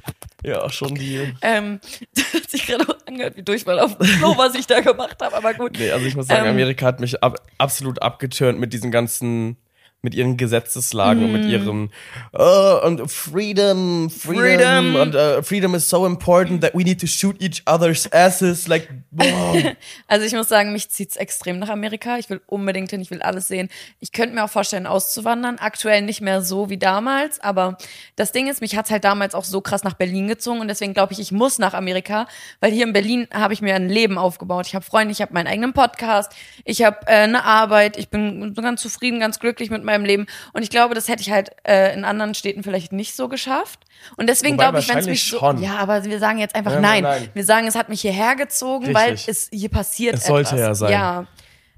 Ja, 0.43 0.69
schon 0.69 0.95
die. 0.95 1.33
Ähm, 1.41 1.79
das 2.15 2.33
hat 2.33 2.49
sich 2.49 2.65
gerade 2.67 2.87
auch 2.87 2.97
angehört 3.07 3.35
wie 3.35 3.43
Durchfall 3.43 3.79
auf 3.79 3.97
dem 3.97 4.07
Klo, 4.07 4.37
was 4.37 4.55
ich 4.55 4.67
da 4.67 4.79
gemacht 4.79 5.17
habe, 5.21 5.35
aber 5.35 5.53
gut. 5.53 5.77
Nee, 5.77 5.91
also 5.91 6.05
ich 6.05 6.15
muss 6.15 6.27
sagen, 6.27 6.45
Ähm, 6.45 6.51
Amerika 6.51 6.85
hat 6.85 6.99
mich 7.01 7.21
ab, 7.23 7.39
absolut 7.57 8.01
abgeturnt 8.01 8.59
mit 8.59 8.71
diesen 8.71 8.91
ganzen, 8.91 9.57
mit 10.05 10.15
ihren 10.15 10.37
Gesetzeslagen 10.37 11.23
und 11.25 11.33
Mhm. 11.33 11.37
mit 11.41 11.49
ihrem 11.49 11.89
oh, 12.31 12.79
und 12.85 13.11
Freedom, 13.11 14.09
Freedom, 14.09 14.37
Freedom. 14.43 14.95
und 14.95 15.15
uh, 15.15 15.41
Freedom 15.43 15.75
is 15.75 15.89
so 15.89 16.05
important 16.05 16.61
that 16.61 16.73
we 16.73 16.83
need 16.83 17.01
to 17.01 17.07
shoot 17.07 17.35
each 17.41 17.61
other's 17.65 18.09
asses, 18.13 18.67
like, 18.67 18.87
boah. 19.11 19.25
Also 20.07 20.25
ich 20.25 20.33
muss 20.33 20.47
sagen, 20.47 20.71
mich 20.71 20.89
zieht's 20.89 21.15
extrem 21.17 21.59
nach 21.59 21.69
Amerika. 21.69 22.17
Ich 22.17 22.29
will 22.29 22.39
unbedingt 22.45 22.91
hin, 22.91 23.01
ich 23.01 23.11
will 23.11 23.21
alles 23.21 23.47
sehen. 23.47 23.69
Ich 23.99 24.11
könnte 24.11 24.35
mir 24.35 24.43
auch 24.43 24.49
vorstellen, 24.49 24.85
auszuwandern. 24.87 25.57
Aktuell 25.57 26.01
nicht 26.03 26.21
mehr 26.21 26.41
so 26.41 26.69
wie 26.69 26.77
damals, 26.77 27.39
aber 27.39 27.77
das 28.15 28.31
Ding 28.31 28.47
ist, 28.47 28.61
mich 28.61 28.77
hat's 28.77 28.91
halt 28.91 29.03
damals 29.03 29.33
auch 29.35 29.43
so 29.43 29.59
krass 29.61 29.83
nach 29.83 29.93
Berlin 29.95 30.27
gezogen 30.27 30.59
und 30.61 30.67
deswegen 30.67 30.93
glaube 30.93 31.13
ich, 31.13 31.19
ich 31.19 31.31
muss 31.31 31.57
nach 31.59 31.73
Amerika, 31.73 32.27
weil 32.59 32.71
hier 32.71 32.85
in 32.85 32.93
Berlin 32.93 33.27
habe 33.33 33.53
ich 33.53 33.61
mir 33.61 33.75
ein 33.75 33.89
Leben 33.89 34.17
aufgebaut. 34.17 34.67
Ich 34.67 34.75
habe 34.75 34.85
Freunde, 34.85 35.11
ich 35.11 35.21
habe 35.21 35.33
meinen 35.33 35.47
eigenen 35.47 35.73
Podcast, 35.73 36.31
ich 36.63 36.83
habe 36.83 36.97
äh, 37.07 37.23
eine 37.23 37.43
Arbeit, 37.43 37.97
ich 37.97 38.09
bin 38.09 38.53
so 38.55 38.61
ganz 38.61 38.81
zufrieden, 38.81 39.19
ganz 39.19 39.39
glücklich 39.39 39.69
mit 39.71 39.83
meinem 39.83 39.94
Leben 40.03 40.25
und 40.53 40.63
ich 40.63 40.69
glaube, 40.69 40.95
das 40.95 41.07
hätte 41.07 41.21
ich 41.21 41.31
halt 41.31 41.51
äh, 41.65 41.93
in 41.93 42.03
anderen 42.03 42.33
Städten 42.33 42.63
vielleicht 42.63 42.91
nicht 42.91 43.15
so 43.15 43.29
geschafft. 43.29 43.79
Und 44.17 44.27
deswegen 44.27 44.57
glaube 44.57 44.79
ich, 44.79 44.89
wenn 44.89 44.97
es 44.97 45.05
mich 45.05 45.27
so, 45.29 45.39
schon. 45.39 45.61
ja, 45.61 45.77
aber 45.77 46.03
wir 46.03 46.19
sagen 46.19 46.39
jetzt 46.39 46.55
einfach 46.55 46.73
Ja, 46.73 46.79
nein. 46.81 47.03
nein. 47.03 47.29
Wir 47.33 47.45
sagen, 47.45 47.67
es 47.67 47.75
hat 47.75 47.87
mich 47.89 48.01
hierher 48.01 48.35
gezogen, 48.35 48.93
weil 48.93 49.11
Richtig. 49.11 49.29
es 49.29 49.49
hier 49.53 49.69
passiert 49.69 50.15
Es 50.15 50.25
sollte 50.25 50.49
etwas. 50.55 50.59
ja 50.59 50.75
sein. 50.75 50.91
Ja. 50.91 51.27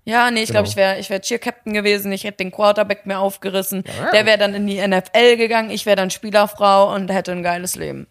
Ja, 0.06 0.32
nee, 0.32 0.42
ich 0.42 0.50
glaube, 0.52 0.64
Genau. 0.64 0.70
ich 0.72 0.76
wäre 0.78 1.00
ich 1.00 1.10
wär 1.10 1.22
Cheer-Captain 1.22 1.74
gewesen, 1.74 2.14
ich 2.14 2.24
hätte 2.24 2.38
den 2.38 2.52
Quarterback 2.52 3.06
mir 3.06 3.20
aufgerissen, 3.20 3.84
der 4.14 4.26
wäre 4.26 4.38
dann 4.38 4.54
in 4.56 4.66
die 4.66 4.78
NFL 4.78 5.36
gegangen, 5.36 5.70
ich 5.70 5.86
wäre 5.86 5.98
dann 5.98 6.10
Spielerfrau 6.12 6.94
und 6.96 7.12
hätte 7.12 7.34
ein 7.34 7.44
geiles 7.44 7.76
Leben. 7.76 8.08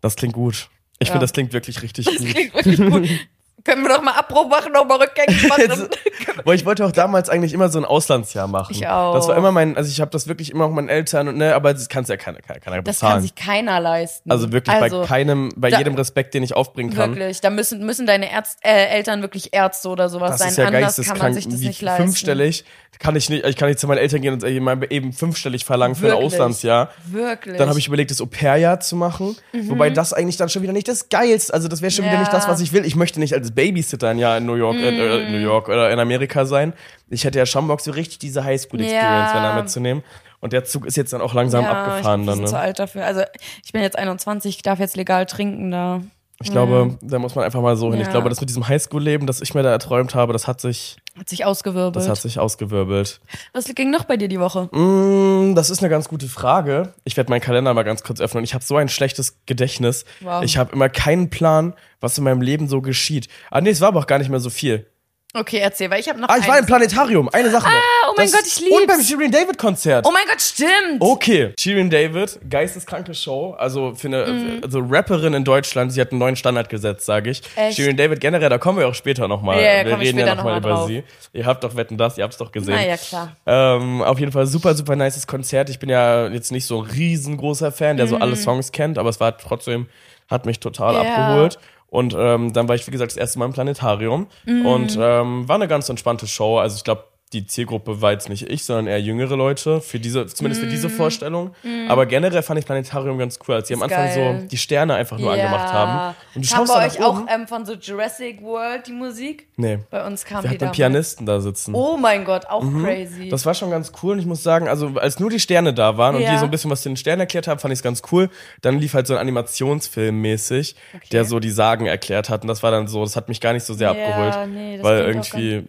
Das 0.00 0.16
klingt 0.16 0.34
gut. 0.34 0.68
Ich 0.98 1.06
Ja. 1.06 1.12
finde, 1.12 1.24
das 1.24 1.32
klingt 1.32 1.52
wirklich 1.52 1.82
richtig 1.82 2.06
Das 2.06 2.16
gut. 2.16 2.26
klingt 2.28 2.54
wirklich 2.54 2.76
gut. 2.78 3.08
Können 3.64 3.82
wir 3.82 3.88
doch 3.90 4.02
mal 4.02 4.12
Abbruch 4.12 4.48
machen, 4.48 4.72
noch 4.72 4.86
mal 4.86 4.96
rückgängig 4.98 5.46
machen. 5.48 5.88
Boah, 6.44 6.54
ich 6.54 6.64
wollte 6.64 6.84
auch 6.86 6.92
damals 6.92 7.28
eigentlich 7.28 7.52
immer 7.52 7.68
so 7.68 7.78
ein 7.78 7.84
Auslandsjahr 7.84 8.46
machen. 8.48 8.74
Ich 8.74 8.86
auch. 8.86 9.14
Das 9.14 9.28
war 9.28 9.36
immer 9.36 9.52
mein, 9.52 9.76
also 9.76 9.90
ich 9.90 10.00
habe 10.00 10.10
das 10.10 10.28
wirklich 10.28 10.50
immer 10.50 10.64
auch 10.64 10.70
meinen 10.70 10.88
Eltern 10.88 11.28
und 11.28 11.36
ne, 11.36 11.54
aber 11.54 11.74
das 11.74 11.88
kannst 11.88 12.08
ja 12.10 12.16
keiner, 12.16 12.38
keiner, 12.40 12.60
keiner 12.60 12.82
Das 12.82 12.96
bezahlen. 12.96 13.12
kann 13.14 13.22
sich 13.22 13.34
keiner 13.34 13.80
leisten. 13.80 14.30
also 14.30 14.50
wirklich 14.52 14.74
Also, 14.74 15.00
bei 15.02 15.06
keinem, 15.06 15.50
bei 15.56 15.70
da- 15.70 15.78
jedem 15.78 15.94
Respekt, 15.94 16.34
den 16.34 16.42
ich 16.42 16.54
aufbringen 16.56 16.94
kann. 16.94 17.10
Wirklich, 17.14 17.40
da 17.40 17.50
müssen, 17.50 17.84
müssen 17.84 18.06
deine 18.06 18.30
Ärzt, 18.30 18.58
äh, 18.62 18.86
Eltern 18.86 19.22
wirklich 19.22 19.52
Ärzte 19.52 19.88
oder 19.88 20.08
sowas 20.08 20.30
Das 20.32 20.38
sein. 20.40 20.48
ist 20.50 20.56
ja 20.58 20.66
Anders 20.68 20.96
kann 21.02 21.18
man 21.18 21.34
sich 21.34 21.48
das 21.48 21.60
Wie 21.60 21.66
nicht 21.68 21.82
leisten. 21.82 22.04
fünfstellig 22.04 22.64
kann 22.98 23.16
ich 23.16 23.30
nicht, 23.30 23.46
ich 23.46 23.56
kann 23.56 23.68
nicht 23.68 23.78
zu 23.80 23.86
meinen 23.86 23.98
Eltern 23.98 24.20
gehen 24.20 24.34
und 24.34 24.44
eben 24.44 25.12
fünfstellig 25.12 25.64
verlangen 25.64 25.94
für 25.94 26.06
ein 26.06 26.12
Wirklich. 26.12 26.26
Auslandsjahr. 26.34 26.90
Wirklich. 27.06 27.56
Dann 27.56 27.68
habe 27.68 27.78
ich 27.78 27.86
überlegt, 27.86 28.10
das 28.10 28.20
Au-pair-Jahr 28.20 28.80
zu 28.80 28.94
machen. 28.96 29.36
Mhm. 29.52 29.70
Wobei 29.70 29.88
das 29.90 30.12
eigentlich 30.12 30.36
dann 30.36 30.48
schon 30.50 30.62
wieder 30.62 30.72
nicht 30.74 30.86
das 30.88 31.08
Geilste, 31.08 31.54
also 31.54 31.66
das 31.68 31.80
wäre 31.82 31.90
schon 31.90 32.04
wieder 32.04 32.14
Ja. 32.14 32.20
nicht 32.20 32.32
das, 32.32 32.46
was 32.48 32.60
ich 32.60 32.72
will. 32.72 32.84
Ich 32.84 32.96
möchte 32.96 33.18
nicht 33.20 33.32
als 33.32 33.49
Babysitter 33.54 34.08
ein 34.08 34.18
Jahr 34.18 34.38
in 34.38 34.46
New 34.46 34.54
York, 34.54 34.76
äh, 34.76 34.88
äh, 34.88 35.26
Mhm. 35.26 35.32
New 35.32 35.38
York 35.38 35.68
oder 35.68 35.90
in 35.90 35.98
Amerika 35.98 36.44
sein. 36.44 36.72
Ich 37.08 37.24
hätte 37.24 37.38
ja 37.38 37.46
schon 37.46 37.66
Bock, 37.68 37.80
so 37.80 37.90
richtig 37.92 38.18
diese 38.18 38.44
Highschool-Experience 38.44 39.32
Ja. 39.34 39.54
mitzunehmen. 39.54 40.02
Und 40.40 40.52
der 40.54 40.64
Zug 40.64 40.86
ist 40.86 40.96
jetzt 40.96 41.12
dann 41.12 41.20
auch 41.20 41.34
langsam 41.34 41.64
ja, 41.64 41.72
abgefahren 41.72 42.22
ich 42.22 42.26
wir 42.26 42.30
dann. 42.32 42.36
sind 42.38 42.48
zu 42.48 42.54
Ne? 42.54 42.60
alt 42.60 42.78
dafür. 42.78 43.04
Also 43.04 43.22
ich 43.64 43.72
bin 43.72 43.82
jetzt 43.82 43.98
21, 43.98 44.56
ich 44.56 44.62
darf 44.62 44.78
jetzt 44.78 44.96
legal 44.96 45.26
trinken 45.26 45.70
da. 45.70 46.00
Ich 46.42 46.50
glaube, 46.50 46.96
da 47.02 47.18
muss 47.18 47.34
man 47.34 47.44
einfach 47.44 47.60
mal 47.60 47.76
so 47.76 47.90
hin. 47.92 48.00
Ich 48.00 48.06
Ja. 48.06 48.12
glaube, 48.12 48.30
das 48.30 48.40
mit 48.40 48.48
diesem 48.48 48.66
Highschool-Leben, 48.66 49.26
das 49.26 49.42
ich 49.42 49.52
mir 49.52 49.62
da 49.62 49.70
erträumt 49.70 50.14
habe, 50.14 50.32
das 50.32 50.46
hat 50.48 50.58
sich, 50.60 50.96
Hat 51.18 51.28
sich 51.28 51.44
ausgewirbelt. 51.44 51.96
das 51.96 52.08
hat 52.08 52.16
sich 52.16 52.38
ausgewirbelt. 52.38 53.20
Was 53.52 53.66
ging 53.74 53.90
noch 53.90 54.04
bei 54.04 54.16
dir 54.16 54.28
die 54.28 54.40
Woche? 54.40 54.74
Mm, 54.74 55.54
das 55.54 55.68
ist 55.68 55.80
eine 55.80 55.90
ganz 55.90 56.08
gute 56.08 56.28
Frage. 56.28 56.94
Ich 57.04 57.18
werde 57.18 57.28
meinen 57.30 57.42
Kalender 57.42 57.74
mal 57.74 57.82
ganz 57.82 58.02
kurz 58.02 58.20
öffnen. 58.22 58.42
Ich 58.42 58.54
habe 58.54 58.64
so 58.64 58.76
ein 58.76 58.88
schlechtes 58.88 59.36
Gedächtnis. 59.44 60.06
Wow. 60.20 60.42
Ich 60.42 60.56
habe 60.56 60.72
immer 60.72 60.88
keinen 60.88 61.28
Plan, 61.28 61.74
was 62.00 62.16
in 62.16 62.24
meinem 62.24 62.40
Leben 62.40 62.68
so 62.68 62.80
geschieht. 62.80 63.28
Ah, 63.50 63.60
nee, 63.60 63.68
es 63.70 63.82
war 63.82 63.88
aber 63.88 64.00
auch 64.00 64.06
gar 64.06 64.18
nicht 64.18 64.30
mehr 64.30 64.40
so 64.40 64.48
viel. 64.48 64.86
Okay, 65.32 65.58
erzähl, 65.58 65.88
weil 65.92 66.00
ich 66.00 66.08
habe 66.08 66.20
noch 66.20 66.28
Ah, 66.28 66.38
ich 66.38 66.48
war 66.48 66.58
im. 66.58 66.66
Planetarium. 66.66 67.28
Eine 67.28 67.50
Sache. 67.50 67.68
Ah, 67.68 68.08
oh 68.10 68.14
mein 68.16 68.28
Gott, 68.32 68.42
ich 68.44 68.58
lieb's. 68.58 68.72
Und 68.76 68.86
beim 68.88 69.00
Shirin 69.00 69.30
David 69.30 69.58
Konzert. 69.58 70.04
Oh 70.04 70.10
mein 70.10 70.24
Gott, 70.26 70.40
stimmt. 70.40 70.98
Okay, 71.00 71.54
Shirin 71.56 71.88
David, 71.88 72.40
geisteskranke 72.50 73.14
Show. 73.14 73.54
Also 73.56 73.94
für 73.94 74.08
eine 74.08 74.26
Mhm. 74.26 74.60
also 74.64 74.80
Rapperin 74.80 75.34
in 75.34 75.44
Deutschland, 75.44 75.92
sie 75.92 76.00
hat 76.00 76.10
einen 76.10 76.18
neuen 76.18 76.34
Standard 76.34 76.68
gesetzt, 76.68 77.06
sage 77.06 77.30
ich. 77.30 77.42
Echt? 77.54 77.76
Shirin 77.76 77.96
David 77.96 78.20
generell, 78.20 78.48
da 78.48 78.58
kommen 78.58 78.80
wir 78.80 78.88
auch 78.88 78.94
später 78.94 79.28
nochmal. 79.28 79.62
Ja, 79.62 79.76
ja, 79.78 79.86
wir 79.86 80.00
reden 80.00 80.18
ja 80.18 80.34
nochmal 80.34 80.54
noch 80.54 80.66
über 80.66 80.70
drauf. 80.70 80.88
sie. 80.88 81.04
Ihr 81.32 81.46
habt 81.46 81.62
doch 81.62 81.76
Wetten 81.76 81.96
das, 81.96 82.18
ihr 82.18 82.24
habt's 82.24 82.36
doch 82.38 82.50
gesehen. 82.50 82.74
Na 82.74 82.84
ja, 82.84 82.96
klar. 82.96 83.36
Ähm, 83.46 84.02
auf 84.02 84.18
jeden 84.18 84.32
Fall 84.32 84.46
super, 84.48 84.74
super 84.74 84.96
nices 84.96 85.28
Konzert. 85.28 85.70
Ich 85.70 85.78
bin 85.78 85.88
ja 85.90 86.26
jetzt 86.26 86.50
nicht 86.50 86.66
so 86.66 86.82
ein 86.82 86.90
riesengroßer 86.90 87.70
Fan, 87.70 87.96
der 87.98 88.08
so 88.08 88.16
alle 88.16 88.34
Songs 88.34 88.72
kennt, 88.72 88.98
aber 88.98 89.10
es 89.10 89.20
war 89.20 89.38
trotzdem, 89.38 89.86
hat 90.28 90.44
mich 90.44 90.58
total 90.58 90.94
Mhm. 90.98 91.04
Ja. 91.04 91.14
abgeholt. 91.14 91.58
Und 91.90 92.14
ähm, 92.16 92.52
dann 92.52 92.68
war 92.68 92.76
ich, 92.76 92.86
wie 92.86 92.92
gesagt, 92.92 93.10
das 93.10 93.16
erste 93.16 93.38
Mal 93.38 93.46
im 93.46 93.52
Planetarium. 93.52 94.28
Mhm. 94.46 94.66
Und 94.66 94.98
ähm, 95.00 95.48
war 95.48 95.56
eine 95.56 95.68
ganz 95.68 95.88
entspannte 95.88 96.26
Show. 96.26 96.58
Also 96.58 96.76
ich 96.76 96.84
glaube, 96.84 97.04
die 97.32 97.46
Zielgruppe 97.46 98.02
war 98.02 98.10
jetzt 98.10 98.28
nicht 98.28 98.48
ich, 98.50 98.64
sondern 98.64 98.88
eher 98.88 99.00
jüngere 99.00 99.36
Leute, 99.36 99.80
für 99.80 100.00
diese, 100.00 100.26
zumindest 100.26 100.62
für 100.62 100.68
diese 100.68 100.90
Vorstellung. 100.90 101.54
Aber 101.88 102.06
generell 102.06 102.42
fand 102.42 102.58
ich 102.58 102.66
Planetarium 102.66 103.18
ganz 103.18 103.38
cool, 103.46 103.54
als 103.54 103.68
sie 103.68 103.74
am 103.74 103.78
Mhm. 103.80 103.84
Anfang 103.84 104.04
geil. 104.06 104.40
so 104.42 104.46
die 104.48 104.56
Sterne 104.56 104.94
einfach 104.94 105.16
nur 105.18 105.32
angemacht 105.32 105.72
haben. 105.72 106.14
Und 106.34 106.44
du 106.44 106.48
kam 106.50 106.66
schaust 106.66 106.74
bei 106.74 106.86
euch 106.86 107.02
auch 107.04 107.22
ähm, 107.32 107.46
von 107.46 107.64
so 107.64 107.74
Jurassic 107.74 108.42
World 108.42 108.86
die 108.88 108.92
Musik? 108.92 109.46
Nee. 109.56 109.78
Bei 109.90 110.04
uns 110.06 110.24
kam 110.24 110.42
Wir 110.42 110.50
die 110.50 110.64
hatten. 110.64 110.72
Pianisten 110.72 111.24
da 111.24 111.40
sitzen. 111.40 111.72
Oh 111.74 111.96
mein 111.96 112.24
Gott, 112.24 112.46
auch 112.46 112.64
crazy. 112.82 113.28
Das 113.28 113.46
war 113.46 113.54
schon 113.54 113.70
ganz 113.70 113.92
cool 114.02 114.14
und 114.14 114.18
ich 114.18 114.26
muss 114.26 114.42
sagen, 114.42 114.66
also 114.68 114.88
als 114.96 115.20
nur 115.20 115.30
die 115.30 115.38
Sterne 115.40 115.72
da 115.72 115.96
waren 115.96 116.16
und 116.16 116.22
Ja. 116.22 116.32
die 116.32 116.38
so 116.38 116.44
ein 116.46 116.50
bisschen 116.50 116.70
was 116.70 116.82
zu 116.82 116.88
den 116.88 116.96
Sternen 116.96 117.20
erklärt 117.20 117.46
haben, 117.46 117.60
fand 117.60 117.72
ich 117.72 117.78
es 117.78 117.82
ganz 117.84 118.02
cool. 118.10 118.28
Dann 118.60 118.78
lief 118.80 118.94
halt 118.94 119.06
so 119.06 119.14
ein 119.14 119.20
Animationsfilm 119.20 120.20
mäßig, 120.20 120.74
der 121.12 121.24
so 121.24 121.38
die 121.40 121.50
Sagen 121.50 121.86
erklärt 121.86 122.28
hat 122.28 122.42
und 122.42 122.48
das 122.48 122.62
war 122.62 122.70
dann 122.70 122.88
so, 122.88 123.04
das 123.04 123.14
hat 123.16 123.28
mich 123.28 123.40
gar 123.40 123.52
nicht 123.52 123.64
so 123.64 123.74
sehr 123.74 123.92
Ja, 123.94 124.04
abgeholt, 124.06 124.48
nee, 124.52 124.76
das 124.78 124.84
weil 124.84 124.98
irgendwie 125.00 125.68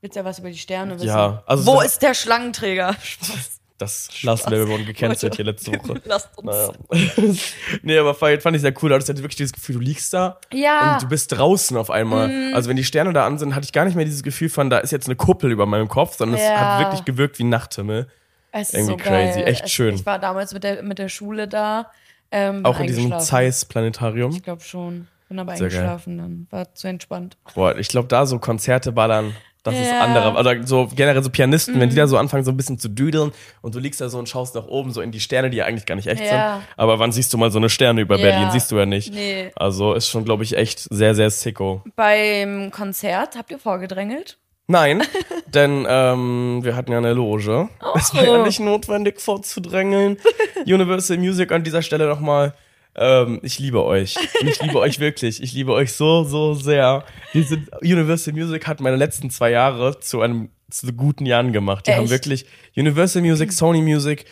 Willst 0.00 0.16
ja 0.16 0.24
was 0.24 0.38
über 0.38 0.50
die 0.50 0.58
Sterne 0.58 0.94
wissen? 0.96 1.08
Ja, 1.08 1.42
also 1.46 1.66
Wo 1.66 1.80
ist 1.80 2.00
der 2.02 2.14
Schlangenträger? 2.14 2.94
das 3.78 4.22
lassen 4.22 4.50
wir, 4.50 4.58
wir 4.58 4.68
wurden 4.68 4.86
gecancelt 4.86 5.36
hier 5.36 5.44
letzte 5.44 5.72
Woche. 5.72 6.00
Lasst 6.04 6.28
uns. 6.38 6.46
Naja. 6.46 6.72
nee, 7.82 7.98
aber 7.98 8.14
fand 8.14 8.42
fand 8.42 8.56
ich 8.56 8.62
sehr 8.62 8.74
cool. 8.82 8.90
Da 8.90 8.94
hattest 8.96 9.08
du 9.10 9.16
wirklich 9.18 9.36
dieses 9.36 9.52
Gefühl, 9.52 9.76
du 9.76 9.80
liegst 9.80 10.12
da 10.14 10.38
Ja. 10.52 10.94
und 10.94 11.02
du 11.02 11.08
bist 11.08 11.32
draußen 11.32 11.76
auf 11.76 11.90
einmal. 11.90 12.28
Mhm. 12.28 12.54
Also 12.54 12.68
wenn 12.68 12.76
die 12.76 12.84
Sterne 12.84 13.12
da 13.12 13.26
an 13.26 13.38
sind, 13.38 13.54
hatte 13.54 13.64
ich 13.64 13.72
gar 13.72 13.84
nicht 13.84 13.94
mehr 13.94 14.04
dieses 14.04 14.22
Gefühl 14.22 14.48
von, 14.48 14.70
da 14.70 14.78
ist 14.78 14.90
jetzt 14.92 15.06
eine 15.06 15.16
Kuppel 15.16 15.50
über 15.50 15.66
meinem 15.66 15.88
Kopf, 15.88 16.16
sondern 16.16 16.38
es 16.38 16.44
Ja. 16.46 16.58
hat 16.78 16.80
wirklich 16.86 17.04
gewirkt 17.04 17.38
wie 17.38 17.44
Nachthimmel. 17.44 18.08
Es 18.52 18.68
ist 18.68 18.74
irgendwie 18.74 18.92
so 18.92 18.96
geil. 19.10 19.26
crazy, 19.32 19.40
echt 19.42 19.64
es, 19.66 19.72
schön. 19.72 19.94
Ich 19.96 20.06
war 20.06 20.18
damals 20.18 20.54
mit 20.54 20.64
der, 20.64 20.82
mit 20.82 20.98
der 20.98 21.08
Schule 21.08 21.48
da. 21.48 21.90
Ähm, 22.30 22.64
Auch 22.64 22.78
in 22.80 22.86
diesem. 22.86 23.18
Zeiss-Planetarium. 23.18 24.32
Ich 24.32 24.42
glaube 24.42 24.62
schon. 24.62 25.08
Bin 25.28 25.38
aber 25.38 25.56
Sehr 25.56 25.68
geil. 25.68 25.78
eingeschlafen 25.80 26.18
dann. 26.18 26.46
War 26.50 26.74
zu 26.74 26.88
entspannt. 26.88 27.36
Boah, 27.54 27.76
ich 27.76 27.88
glaube, 27.88 28.08
da 28.08 28.24
so 28.26 28.38
Konzerte 28.38 28.92
ballern, 28.92 29.34
das 29.62 29.74
ist 29.74 29.88
Ja. 29.90 30.00
andere. 30.00 30.32
Oder 30.38 30.66
so 30.66 30.88
generell 30.94 31.22
so 31.22 31.30
Pianisten, 31.30 31.78
wenn 31.80 31.90
die 31.90 31.96
da 31.96 32.06
so 32.06 32.16
anfangen, 32.16 32.44
so 32.44 32.50
ein 32.50 32.56
bisschen 32.56 32.78
zu 32.78 32.88
düdeln 32.88 33.32
und 33.62 33.74
du 33.74 33.78
liegst 33.78 34.00
da 34.00 34.08
so 34.08 34.18
und 34.18 34.28
schaust 34.28 34.54
nach 34.54 34.66
oben, 34.66 34.92
so 34.92 35.00
in 35.00 35.10
die 35.12 35.20
Sterne, 35.20 35.50
die 35.50 35.58
ja 35.58 35.64
eigentlich 35.66 35.86
gar 35.86 35.94
nicht 35.96 36.06
echt 36.08 36.20
Ja. 36.22 36.54
sind. 36.56 36.66
Aber 36.76 36.98
wann 36.98 37.12
siehst 37.12 37.32
du 37.32 37.38
mal 37.38 37.50
so 37.50 37.58
eine 37.58 37.68
Sterne 37.68 38.00
über 38.00 38.16
Ja. 38.16 38.22
Berlin? 38.30 38.50
Siehst 38.52 38.70
du 38.70 38.76
ja 38.76 38.86
nicht. 38.86 39.12
Nee. 39.12 39.50
Also 39.56 39.94
ist 39.94 40.08
schon, 40.08 40.24
glaube 40.24 40.42
ich, 40.44 40.56
echt 40.56 40.80
sehr, 40.90 41.14
sehr 41.14 41.30
sicko. 41.30 41.82
Beim 41.96 42.70
Konzert 42.70 43.36
habt 43.36 43.50
ihr 43.50 43.58
vorgedrängelt? 43.58 44.38
Nein, 44.70 45.02
denn 45.46 45.86
ähm, 45.88 46.60
wir 46.62 46.76
hatten 46.76 46.92
ja 46.92 46.98
eine 46.98 47.14
Loge. 47.14 47.68
Es 47.94 48.14
war 48.14 48.22
ja 48.24 48.42
nicht 48.44 48.60
notwendig 48.60 49.18
vorzudrängeln. 49.20 50.18
Universal 50.66 51.16
Music 51.16 51.50
an 51.52 51.64
dieser 51.64 51.80
Stelle 51.82 52.06
nochmal. 52.06 52.52
Ähm, 53.00 53.38
ich 53.42 53.58
liebe 53.60 53.84
euch. 53.84 54.16
Ich 54.44 54.60
liebe 54.60 54.78
euch 54.78 54.98
wirklich. 54.98 55.42
Ich 55.42 55.52
liebe 55.52 55.72
euch 55.72 55.92
so, 55.92 56.24
so 56.24 56.54
sehr. 56.54 57.04
Diese 57.32 57.58
Universal 57.80 58.34
Music 58.34 58.66
hat 58.66 58.80
meine 58.80 58.96
letzten 58.96 59.30
zwei 59.30 59.50
Jahre 59.50 60.00
zu 60.00 60.20
einem 60.20 60.50
zu 60.70 60.92
guten 60.92 61.24
Jahren 61.24 61.52
gemacht. 61.52 61.86
Die 61.86 61.92
haben 61.92 62.02
Echt? 62.02 62.10
wirklich 62.10 62.46
Universal 62.76 63.22
Music, 63.22 63.52
Sony 63.52 63.80
Music, 63.80 64.24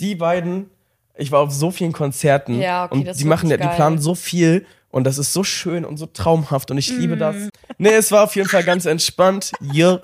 die 0.00 0.14
beiden. 0.14 0.70
Ich 1.16 1.30
war 1.32 1.40
auf 1.40 1.52
so 1.52 1.70
vielen 1.70 1.92
Konzerten 1.92 2.60
Ja, 2.60 2.84
okay, 2.86 2.94
und 3.08 3.20
die 3.20 3.24
machen 3.24 3.50
ja, 3.50 3.56
die 3.56 3.66
planen 3.66 3.98
so 3.98 4.14
viel 4.14 4.64
und 4.90 5.04
das 5.04 5.18
ist 5.18 5.32
so 5.32 5.42
schön 5.44 5.84
und 5.84 5.96
so 5.96 6.06
traumhaft 6.06 6.70
und 6.70 6.78
ich 6.78 6.88
liebe 6.90 7.16
Mhm. 7.16 7.18
das. 7.18 7.36
Nee, 7.76 7.90
es 7.94 8.10
war 8.12 8.24
auf 8.24 8.34
jeden 8.36 8.48
Fall 8.48 8.64
ganz 8.64 8.86
entspannt. 8.86 9.52
Ja. 9.72 9.98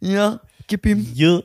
Ja, 0.00 0.40
gib 0.68 0.86
ihm. 0.86 1.10
Ja. 1.14 1.40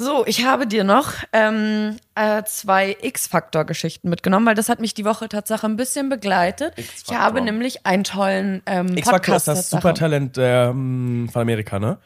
So, 0.00 0.24
ich 0.26 0.44
habe 0.46 0.68
dir 0.68 0.84
noch 0.84 1.12
ähm, 1.32 1.96
äh, 2.14 2.44
zwei 2.44 2.96
X-Faktor-Geschichten 3.02 4.08
mitgenommen, 4.08 4.46
weil 4.46 4.54
das 4.54 4.68
hat 4.68 4.78
mich 4.78 4.94
die 4.94 5.04
Woche 5.04 5.28
Tatsache 5.28 5.66
ein 5.66 5.74
bisschen 5.74 6.08
begleitet. 6.08 6.72
Ich 6.76 6.84
X-Faktor. 6.88 7.18
habe 7.18 7.40
nämlich 7.40 7.84
einen 7.84 8.04
tollen 8.04 8.62
ähm, 8.66 8.96
X-Factor 8.96 9.12
Podcast. 9.18 9.48
ist 9.48 9.58
das. 9.58 9.70
Supertalent 9.70 10.36
der, 10.36 10.68
ähm, 10.70 11.28
von 11.32 11.42
Amerika, 11.42 11.80
ne? 11.80 11.98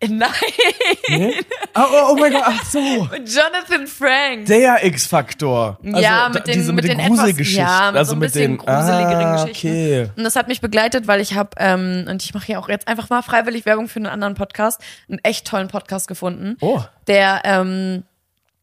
Nein, 0.08 0.30
Oh, 1.74 1.80
oh, 1.80 2.06
oh 2.10 2.16
mein 2.16 2.32
Gott, 2.32 2.42
ach 2.44 2.64
so. 2.64 2.78
Jonathan 2.78 3.86
Frank. 3.88 4.46
Der 4.46 4.84
X-Faktor. 4.84 5.78
Also, 5.84 5.98
ja, 6.00 6.28
mit 6.28 6.46
den, 6.46 6.54
diese 6.54 6.72
mit 6.72 6.84
den, 6.84 7.00
etwas, 7.00 7.18
Gruselgeschichten. 7.18 7.64
ja, 7.64 7.90
mit 7.90 7.98
also 7.98 8.10
so 8.10 8.16
ein 8.16 8.18
mit 8.20 8.32
bisschen 8.32 8.52
den 8.52 8.58
gruseligeren 8.58 9.26
ah, 9.26 9.42
Geschichten. 9.44 9.66
Okay. 9.68 10.10
Und 10.16 10.22
das 10.22 10.36
hat 10.36 10.46
mich 10.46 10.60
begleitet, 10.60 11.08
weil 11.08 11.20
ich 11.20 11.34
habe, 11.34 11.50
ähm, 11.56 12.06
und 12.08 12.22
ich 12.22 12.32
mache 12.32 12.46
hier 12.46 12.60
auch 12.60 12.68
jetzt 12.68 12.86
einfach 12.86 13.10
mal 13.10 13.22
freiwillig 13.22 13.66
Werbung 13.66 13.88
für 13.88 13.96
einen 13.96 14.06
anderen 14.06 14.34
Podcast, 14.34 14.80
einen 15.08 15.18
echt 15.24 15.46
tollen 15.48 15.66
Podcast 15.68 16.06
gefunden, 16.06 16.56
Oh. 16.60 16.80
der 17.08 17.42
ähm, 17.44 18.04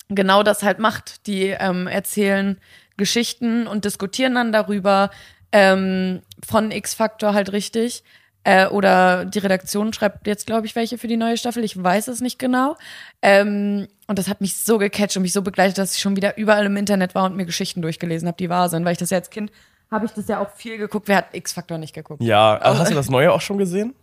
genau 0.08 0.42
das 0.42 0.64
halt 0.64 0.80
macht. 0.80 1.28
Die 1.28 1.48
ähm, 1.48 1.88
erzählen 1.88 2.58
Geschichten 2.96 3.68
und 3.68 3.84
diskutieren 3.84 4.36
dann 4.36 4.54
darüber 4.54 5.10
ähm, 5.52 6.22
von 6.48 6.72
X-Factor 6.72 7.34
halt 7.34 7.52
richtig. 7.52 8.04
Äh, 8.46 8.68
oder 8.68 9.26
die 9.26 9.40
Redaktion 9.40 9.92
schreibt 9.92 10.28
jetzt, 10.28 10.46
glaube 10.46 10.68
ich, 10.68 10.76
welche 10.76 10.98
für 10.98 11.08
die 11.08 11.18
neue 11.18 11.36
Staffel. 11.36 11.64
Ich 11.64 11.82
weiß 11.82 12.08
es 12.08 12.22
nicht 12.22 12.40
genau. 12.40 12.78
Ähm, 13.22 13.88
und 14.08 14.20
das 14.20 14.30
hat 14.30 14.40
mich 14.40 14.56
so 14.58 14.78
gecatcht 14.78 15.18
und 15.18 15.24
mich 15.24 15.34
so 15.34 15.42
begleitet, 15.42 15.80
dass 15.80 15.96
ich 15.96 16.02
schon 16.02 16.16
wieder 16.16 16.38
überall 16.38 16.66
im 16.68 16.78
Internet 16.78 17.16
war 17.16 17.26
und 17.26 17.36
mir 17.36 17.46
Geschichten 17.46 17.82
durchgelesen 17.82 18.28
habe, 18.28 18.38
die 18.38 18.50
wahr 18.50 18.70
sind. 18.70 18.86
Weil 18.86 18.94
ich 18.94 19.00
das 19.00 19.10
ja 19.10 19.18
als 19.18 19.32
Kind 19.32 19.52
habe 19.92 20.06
ich 20.06 20.12
das 20.12 20.28
ja 20.28 20.40
auch 20.40 20.50
viel 20.52 20.78
geguckt. 20.78 21.08
Wer 21.08 21.18
hat 21.18 21.28
X-Factor 21.34 21.78
nicht 21.78 21.94
geguckt? 21.94 22.22
Ja, 22.22 22.58
also 22.58 22.80
hast 22.80 22.92
du 22.92 22.96
das 22.96 23.10
Neue 23.10 23.32
auch 23.32 23.42
schon 23.42 23.58
gesehen? 23.58 23.94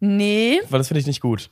Nee. 0.00 0.60
Weil 0.68 0.78
das 0.78 0.88
finde 0.88 1.00
ich 1.00 1.06
nicht 1.06 1.20
gut. 1.20 1.50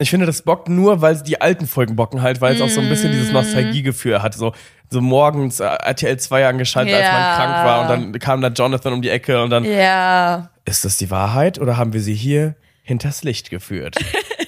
Ich 0.00 0.10
finde, 0.10 0.26
das 0.26 0.42
bockt 0.42 0.68
nur, 0.68 1.00
weil 1.02 1.16
die 1.22 1.40
alten 1.40 1.66
Folgen 1.66 1.94
bocken 1.94 2.22
halt, 2.22 2.40
weil 2.40 2.54
es 2.56 2.60
auch 2.62 2.68
so 2.68 2.80
ein 2.80 2.88
bisschen 2.88 3.10
Mm. 3.10 3.12
dieses 3.12 3.32
Nostalgiegefühl 3.32 4.22
hat. 4.22 4.34
So, 4.34 4.52
so 4.88 5.00
morgens 5.00 5.60
äh, 5.60 5.64
RTL 5.64 6.16
2 6.18 6.46
angeschaltet, 6.48 6.94
als 6.94 7.04
man 7.12 7.36
krank 7.36 7.66
war 7.66 7.80
und 7.82 7.88
dann 8.12 8.18
kam 8.18 8.40
da 8.40 8.48
Jonathan 8.48 8.94
um 8.94 9.02
die 9.02 9.10
Ecke 9.10 9.42
und 9.42 9.50
dann, 9.50 9.64
Ja. 9.64 10.50
ist 10.64 10.84
das 10.84 10.96
die 10.96 11.10
Wahrheit 11.10 11.60
oder 11.60 11.76
haben 11.76 11.92
wir 11.92 12.00
sie 12.00 12.14
hier 12.14 12.54
hinters 12.82 13.22
Licht 13.22 13.50
geführt? 13.50 13.96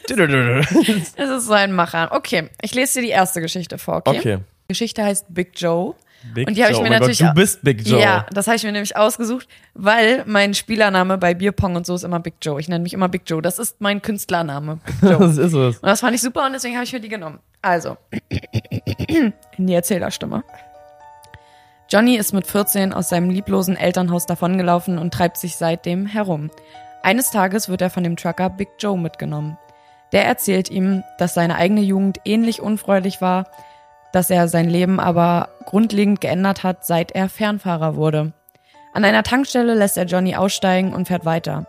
Es 0.08 1.30
ist 1.30 1.46
so 1.46 1.52
ein 1.54 1.72
Macher. 1.72 2.10
Okay, 2.12 2.48
ich 2.60 2.74
lese 2.74 3.00
dir 3.00 3.06
die 3.06 3.12
erste 3.12 3.40
Geschichte 3.40 3.78
vor, 3.78 4.02
okay? 4.04 4.18
Okay. 4.18 4.38
Die 4.38 4.68
Geschichte 4.68 5.02
heißt 5.04 5.26
Big 5.30 5.52
Joe. 5.56 5.94
Big 6.34 6.48
und 6.48 6.56
die 6.56 6.62
habe 6.62 6.72
ich 6.72 6.80
mir 6.80 6.88
Oh 6.88 6.92
natürlich 6.92 7.18
Gott, 7.18 7.30
du 7.30 7.34
bist 7.34 7.62
Big 7.62 7.86
Joe. 7.86 8.00
Ja, 8.00 8.26
das 8.32 8.46
habe 8.46 8.56
ich 8.56 8.64
mir 8.64 8.72
nämlich 8.72 8.96
ausgesucht, 8.96 9.48
weil 9.74 10.24
mein 10.26 10.54
Spielername 10.54 11.18
bei 11.18 11.34
Bierpong 11.34 11.76
und 11.76 11.86
so 11.86 11.94
ist 11.94 12.04
immer 12.04 12.20
Big 12.20 12.34
Joe. 12.42 12.60
Ich 12.60 12.68
nenne 12.68 12.82
mich 12.82 12.94
immer 12.94 13.08
Big 13.08 13.22
Joe. 13.26 13.42
Das 13.42 13.58
ist 13.58 13.80
mein 13.80 14.02
Künstlername, 14.02 14.80
Big 14.84 14.94
Joe. 15.10 15.18
Das 15.18 15.36
ist 15.36 15.52
es. 15.52 15.78
Und 15.78 15.86
das 15.86 16.00
fand 16.00 16.14
ich 16.14 16.22
super 16.22 16.46
und 16.46 16.52
deswegen 16.52 16.74
habe 16.74 16.84
ich 16.84 16.92
mir 16.92 17.00
die 17.00 17.08
genommen. 17.08 17.40
Also, 17.60 17.96
in 19.08 19.32
die 19.58 19.74
Erzählerstimme. 19.74 20.44
Johnny 21.88 22.16
ist 22.16 22.32
mit 22.32 22.46
14 22.46 22.92
aus 22.94 23.10
seinem 23.10 23.28
lieblosen 23.28 23.76
Elternhaus 23.76 24.24
davongelaufen 24.26 24.98
und 24.98 25.12
treibt 25.12 25.36
sich 25.36 25.56
seitdem 25.56 26.06
herum. 26.06 26.50
Eines 27.02 27.30
Tages 27.30 27.68
wird 27.68 27.82
er 27.82 27.90
von 27.90 28.04
dem 28.04 28.16
Trucker 28.16 28.48
Big 28.48 28.68
Joe 28.78 28.98
mitgenommen. 28.98 29.58
Der 30.12 30.24
erzählt 30.24 30.70
ihm, 30.70 31.02
dass 31.18 31.34
seine 31.34 31.56
eigene 31.56 31.80
Jugend 31.80 32.18
ähnlich 32.24 32.60
unfreudig 32.62 33.20
war, 33.20 33.46
dass 34.12 34.30
er 34.30 34.48
sein 34.48 34.68
Leben 34.68 35.00
aber 35.00 35.48
grundlegend 35.64 36.20
geändert 36.20 36.62
hat, 36.62 36.84
seit 36.84 37.12
er 37.12 37.28
Fernfahrer 37.28 37.96
wurde. 37.96 38.32
An 38.92 39.04
einer 39.04 39.22
Tankstelle 39.22 39.74
lässt 39.74 39.96
er 39.96 40.04
Johnny 40.04 40.36
aussteigen 40.36 40.92
und 40.92 41.08
fährt 41.08 41.24
weiter. 41.24 41.66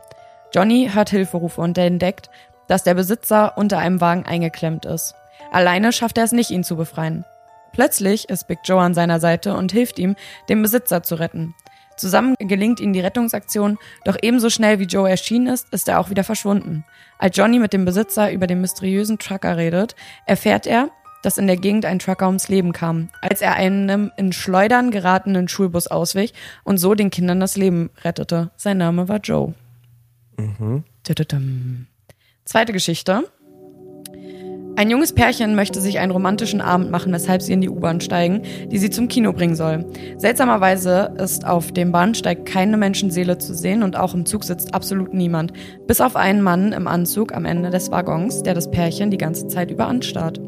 Johnny 0.53 0.91
hört 0.93 1.10
Hilferufe 1.10 1.62
und 1.62 1.77
entdeckt, 1.77 2.29
dass 2.67 2.84
der 2.84 2.93
Besitzer 2.93 3.58
unter 3.58 3.77
einem 3.77 4.01
Wagen 4.01 4.25
eingeklemmt 4.25 4.86
ist. 4.86 5.15
Alleine 5.51 5.91
schafft 5.91 6.17
er 6.17 6.25
es 6.25 6.32
nicht, 6.32 6.51
ihn 6.51 6.63
zu 6.63 6.75
befreien. 6.75 7.25
Plötzlich 7.71 8.29
ist 8.29 8.47
Big 8.47 8.60
Joe 8.63 8.82
an 8.82 8.93
seiner 8.93 9.19
Seite 9.19 9.56
und 9.56 9.71
hilft 9.71 9.97
ihm, 9.97 10.15
den 10.49 10.62
Besitzer 10.62 11.01
zu 11.01 11.15
retten. 11.15 11.56
Zusammen 11.95 12.36
gelingt 12.39 12.79
ihnen 12.79 12.93
die 12.93 12.99
Rettungsaktion, 12.99 13.77
doch 14.03 14.17
ebenso 14.21 14.49
schnell 14.49 14.79
wie 14.79 14.86
Joe 14.86 15.10
erschienen 15.10 15.47
ist, 15.47 15.71
ist 15.71 15.88
er 15.88 15.99
auch 15.99 16.10
wieder 16.10 16.23
verschwunden. 16.23 16.86
Als 17.19 17.38
Johnny 17.38 17.60
mit 17.60 17.73
dem 17.73 17.86
Besitzer 17.86 18.32
über 18.32 18.47
den 18.47 18.62
mysteriösen 18.62 19.19
Trucker 19.19 19.58
redet, 19.58 19.95
erfährt 20.25 20.67
er, 20.67 20.89
dass 21.23 21.39
in 21.39 21.47
der 21.47 21.57
Gegend 21.57 21.86
ein 21.86 21.97
Trucker 21.97 22.27
ums 22.27 22.49
Leben 22.49 22.71
kam, 22.71 23.09
als 23.21 23.41
er 23.41 23.55
einem 23.55 24.12
in 24.17 24.31
Schleudern 24.31 24.91
geratenen 24.91 25.47
Schulbus 25.47 25.88
auswich 25.88 26.33
und 26.63 26.77
so 26.77 26.93
den 26.93 27.09
Kindern 27.09 27.39
das 27.39 27.57
Leben 27.57 27.89
rettete. 28.03 28.51
Sein 28.55 28.77
Name 28.77 29.09
war 29.09 29.17
Joe. 29.17 29.55
Mhm. 30.38 30.83
Zweite 32.45 32.73
Geschichte. 32.73 33.23
Ein 34.75 34.89
junges 34.89 35.13
Pärchen 35.13 35.53
möchte 35.53 35.79
sich 35.79 35.99
einen 35.99 36.12
romantischen 36.12 36.59
Abend 36.59 36.89
machen, 36.89 37.13
weshalb 37.13 37.43
sie 37.43 37.53
in 37.53 37.62
die 37.62 37.69
U-Bahn 37.69 38.01
steigen, 38.01 38.41
die 38.71 38.79
sie 38.79 38.89
zum 38.89 39.07
Kino 39.07 39.31
bringen 39.31 39.55
soll. 39.55 39.86
Seltsamerweise 40.17 41.13
ist 41.19 41.45
auf 41.45 41.71
dem 41.71 41.91
Bahnsteig 41.91 42.47
keine 42.47 42.77
Menschenseele 42.77 43.38
zu 43.38 43.53
sehen 43.53 43.83
und 43.83 43.95
auch 43.95 44.15
im 44.15 44.25
Zug 44.25 44.43
sitzt 44.43 44.73
absolut 44.73 45.13
niemand, 45.13 45.53
bis 45.86 46.01
auf 46.01 46.15
einen 46.15 46.41
Mann 46.41 46.73
im 46.73 46.88
Anzug 46.88 47.36
am 47.36 47.45
Ende 47.45 47.69
des 47.69 47.91
Waggons, 47.91 48.41
der 48.41 48.55
das 48.55 48.71
Pärchen 48.71 49.12
die 49.12 49.19
ganze 49.19 49.47
Zeit 49.47 49.69
über 49.69 49.86
anstarrt. 49.86 50.41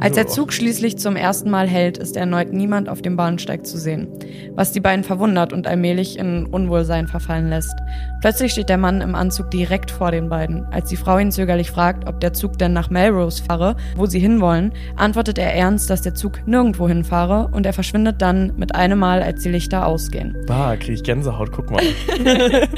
Als 0.00 0.16
der 0.16 0.26
Zug 0.26 0.52
schließlich 0.52 0.98
zum 0.98 1.14
ersten 1.16 1.48
Mal 1.50 1.68
hält, 1.68 1.96
ist 1.98 2.16
erneut 2.16 2.52
niemand 2.52 2.88
auf 2.88 3.02
dem 3.02 3.16
Bahnsteig 3.16 3.66
zu 3.66 3.78
sehen, 3.78 4.08
was 4.54 4.72
die 4.72 4.80
beiden 4.80 5.04
verwundert 5.04 5.52
und 5.52 5.66
allmählich 5.66 6.18
in 6.18 6.46
Unwohlsein 6.46 7.06
verfallen 7.06 7.48
lässt. 7.48 7.74
Plötzlich 8.20 8.52
steht 8.52 8.68
der 8.68 8.78
Mann 8.78 9.00
im 9.00 9.14
Anzug 9.14 9.50
direkt 9.50 9.90
vor 9.90 10.10
den 10.10 10.28
beiden. 10.28 10.64
Als 10.66 10.88
die 10.88 10.96
Frau 10.96 11.18
ihn 11.18 11.30
zögerlich 11.30 11.70
fragt, 11.70 12.08
ob 12.08 12.20
der 12.20 12.32
Zug 12.32 12.58
denn 12.58 12.72
nach 12.72 12.90
Melrose 12.90 13.42
fahre, 13.42 13.76
wo 13.96 14.06
sie 14.06 14.18
hinwollen, 14.18 14.72
antwortet 14.96 15.38
er 15.38 15.54
ernst, 15.54 15.88
dass 15.90 16.02
der 16.02 16.14
Zug 16.14 16.46
nirgendwo 16.46 16.88
hinfahre 16.88 17.48
und 17.52 17.66
er 17.66 17.72
verschwindet 17.72 18.22
dann 18.22 18.52
mit 18.56 18.74
einem 18.74 18.98
Mal, 18.98 19.22
als 19.22 19.42
die 19.42 19.50
Lichter 19.50 19.86
ausgehen. 19.86 20.36
Bah, 20.46 20.76
krieg 20.76 20.94
ich 20.94 21.04
Gänsehaut, 21.04 21.52
guck 21.52 21.70
mal. 21.70 21.82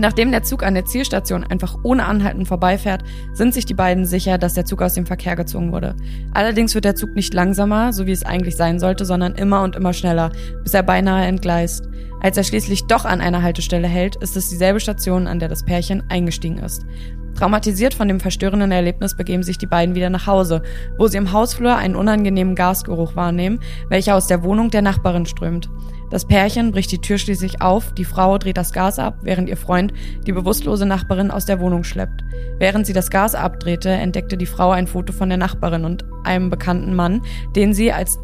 Nachdem 0.00 0.30
der 0.30 0.42
Zug 0.42 0.62
an 0.62 0.72
der 0.72 0.86
Zielstation 0.86 1.44
einfach 1.44 1.76
ohne 1.82 2.06
Anhalten 2.06 2.46
vorbeifährt, 2.46 3.02
sind 3.34 3.52
sich 3.52 3.66
die 3.66 3.74
beiden 3.74 4.06
sicher, 4.06 4.38
dass 4.38 4.54
der 4.54 4.64
Zug 4.64 4.80
aus 4.80 4.94
dem 4.94 5.04
Verkehr 5.04 5.36
gezogen 5.36 5.72
wurde. 5.72 5.94
Allerdings 6.32 6.74
wird 6.74 6.86
der 6.86 6.94
Zug 6.94 7.14
nicht 7.14 7.34
langsamer, 7.34 7.92
so 7.92 8.06
wie 8.06 8.12
es 8.12 8.24
eigentlich 8.24 8.56
sein 8.56 8.80
sollte, 8.80 9.04
sondern 9.04 9.34
immer 9.34 9.62
und 9.62 9.76
immer 9.76 9.92
schneller, 9.92 10.32
bis 10.62 10.72
er 10.72 10.82
beinahe 10.82 11.26
entgleist. 11.26 11.86
Als 12.22 12.38
er 12.38 12.44
schließlich 12.44 12.86
doch 12.86 13.04
an 13.04 13.20
einer 13.20 13.42
Haltestelle 13.42 13.88
hält, 13.88 14.16
ist 14.16 14.38
es 14.38 14.48
dieselbe 14.48 14.80
Station, 14.80 15.26
an 15.26 15.38
der 15.38 15.50
das 15.50 15.64
Pärchen 15.64 16.02
eingestiegen 16.08 16.58
ist. 16.58 16.86
Traumatisiert 17.34 17.92
von 17.92 18.08
dem 18.08 18.20
verstörenden 18.20 18.72
Erlebnis 18.72 19.14
begeben 19.14 19.42
sich 19.42 19.58
die 19.58 19.66
beiden 19.66 19.94
wieder 19.94 20.08
nach 20.08 20.26
Hause, 20.26 20.62
wo 20.96 21.08
sie 21.08 21.18
im 21.18 21.32
Hausflur 21.32 21.76
einen 21.76 21.96
unangenehmen 21.96 22.54
Gasgeruch 22.54 23.16
wahrnehmen, 23.16 23.60
welcher 23.90 24.16
aus 24.16 24.26
der 24.26 24.42
Wohnung 24.42 24.70
der 24.70 24.82
Nachbarin 24.82 25.26
strömt. 25.26 25.68
Das 26.10 26.26
Pärchen 26.26 26.72
bricht 26.72 26.90
die 26.90 27.00
Tür 27.00 27.18
schließlich 27.18 27.62
auf, 27.62 27.94
die 27.94 28.04
Frau 28.04 28.36
dreht 28.36 28.56
das 28.56 28.72
Gas 28.72 28.98
ab, 28.98 29.18
während 29.22 29.48
ihr 29.48 29.56
Freund 29.56 29.92
die 30.26 30.32
bewusstlose 30.32 30.84
Nachbarin 30.84 31.30
aus 31.30 31.46
der 31.46 31.60
Wohnung 31.60 31.84
schleppt. 31.84 32.24
Während 32.58 32.86
sie 32.86 32.92
das 32.92 33.10
Gas 33.10 33.34
abdrehte, 33.34 33.90
entdeckte 33.90 34.36
die 34.36 34.46
Frau 34.46 34.70
ein 34.70 34.88
Foto 34.88 35.12
von 35.12 35.28
der 35.28 35.38
Nachbarin 35.38 35.84
und 35.84 36.04
einem 36.24 36.50
bekannten 36.50 36.94
Mann, 36.94 37.22
den 37.54 37.72
sie 37.72 37.92
als 37.92 38.18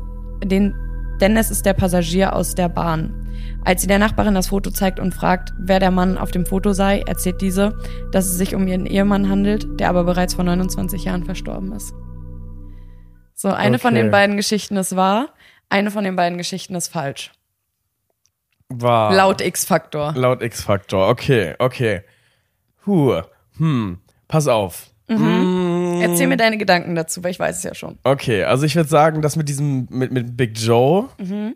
den 0.44 0.74
denn 1.20 1.36
es 1.36 1.50
ist 1.50 1.64
der 1.64 1.72
Passagier 1.72 2.34
aus 2.34 2.54
der 2.54 2.68
Bahn. 2.68 3.26
Als 3.64 3.80
sie 3.80 3.88
der 3.88 3.98
Nachbarin 3.98 4.34
das 4.34 4.48
Foto 4.48 4.70
zeigt 4.70 5.00
und 5.00 5.14
fragt, 5.14 5.52
wer 5.58 5.80
der 5.80 5.90
Mann 5.90 6.18
auf 6.18 6.30
dem 6.30 6.46
Foto 6.46 6.72
sei, 6.72 7.00
erzählt 7.00 7.40
diese, 7.40 7.78
dass 8.12 8.26
es 8.26 8.36
sich 8.36 8.54
um 8.54 8.68
ihren 8.68 8.86
Ehemann 8.86 9.28
handelt, 9.28 9.66
der 9.80 9.88
aber 9.88 10.04
bereits 10.04 10.34
vor 10.34 10.44
29 10.44 11.04
Jahren 11.04 11.24
verstorben 11.24 11.72
ist. 11.72 11.94
So, 13.34 13.48
eine 13.48 13.76
okay. 13.76 13.82
von 13.82 13.94
den 13.94 14.10
beiden 14.10 14.36
Geschichten 14.36 14.76
ist 14.76 14.96
wahr, 14.96 15.28
eine 15.68 15.90
von 15.90 16.04
den 16.04 16.16
beiden 16.16 16.38
Geschichten 16.38 16.74
ist 16.74 16.88
falsch. 16.88 17.32
War. 18.68 19.14
Laut 19.14 19.40
X-Faktor. 19.40 20.12
Laut 20.16 20.42
X-Faktor, 20.42 21.08
okay, 21.08 21.54
okay. 21.58 22.02
Huh, 22.86 23.22
hm, 23.58 23.98
pass 24.28 24.48
auf. 24.48 24.90
Mhm. 25.08 25.98
Mm. 25.98 26.02
Erzähl 26.02 26.26
mir 26.26 26.36
deine 26.36 26.58
Gedanken 26.58 26.94
dazu, 26.94 27.22
weil 27.22 27.30
ich 27.30 27.38
weiß 27.38 27.58
es 27.58 27.62
ja 27.62 27.74
schon. 27.74 27.98
Okay, 28.02 28.44
also 28.44 28.66
ich 28.66 28.74
würde 28.74 28.88
sagen, 28.88 29.22
dass 29.22 29.36
mit 29.36 29.48
diesem, 29.48 29.86
mit, 29.90 30.12
mit 30.12 30.36
Big 30.36 30.58
Joe. 30.58 31.08
Mhm. 31.18 31.54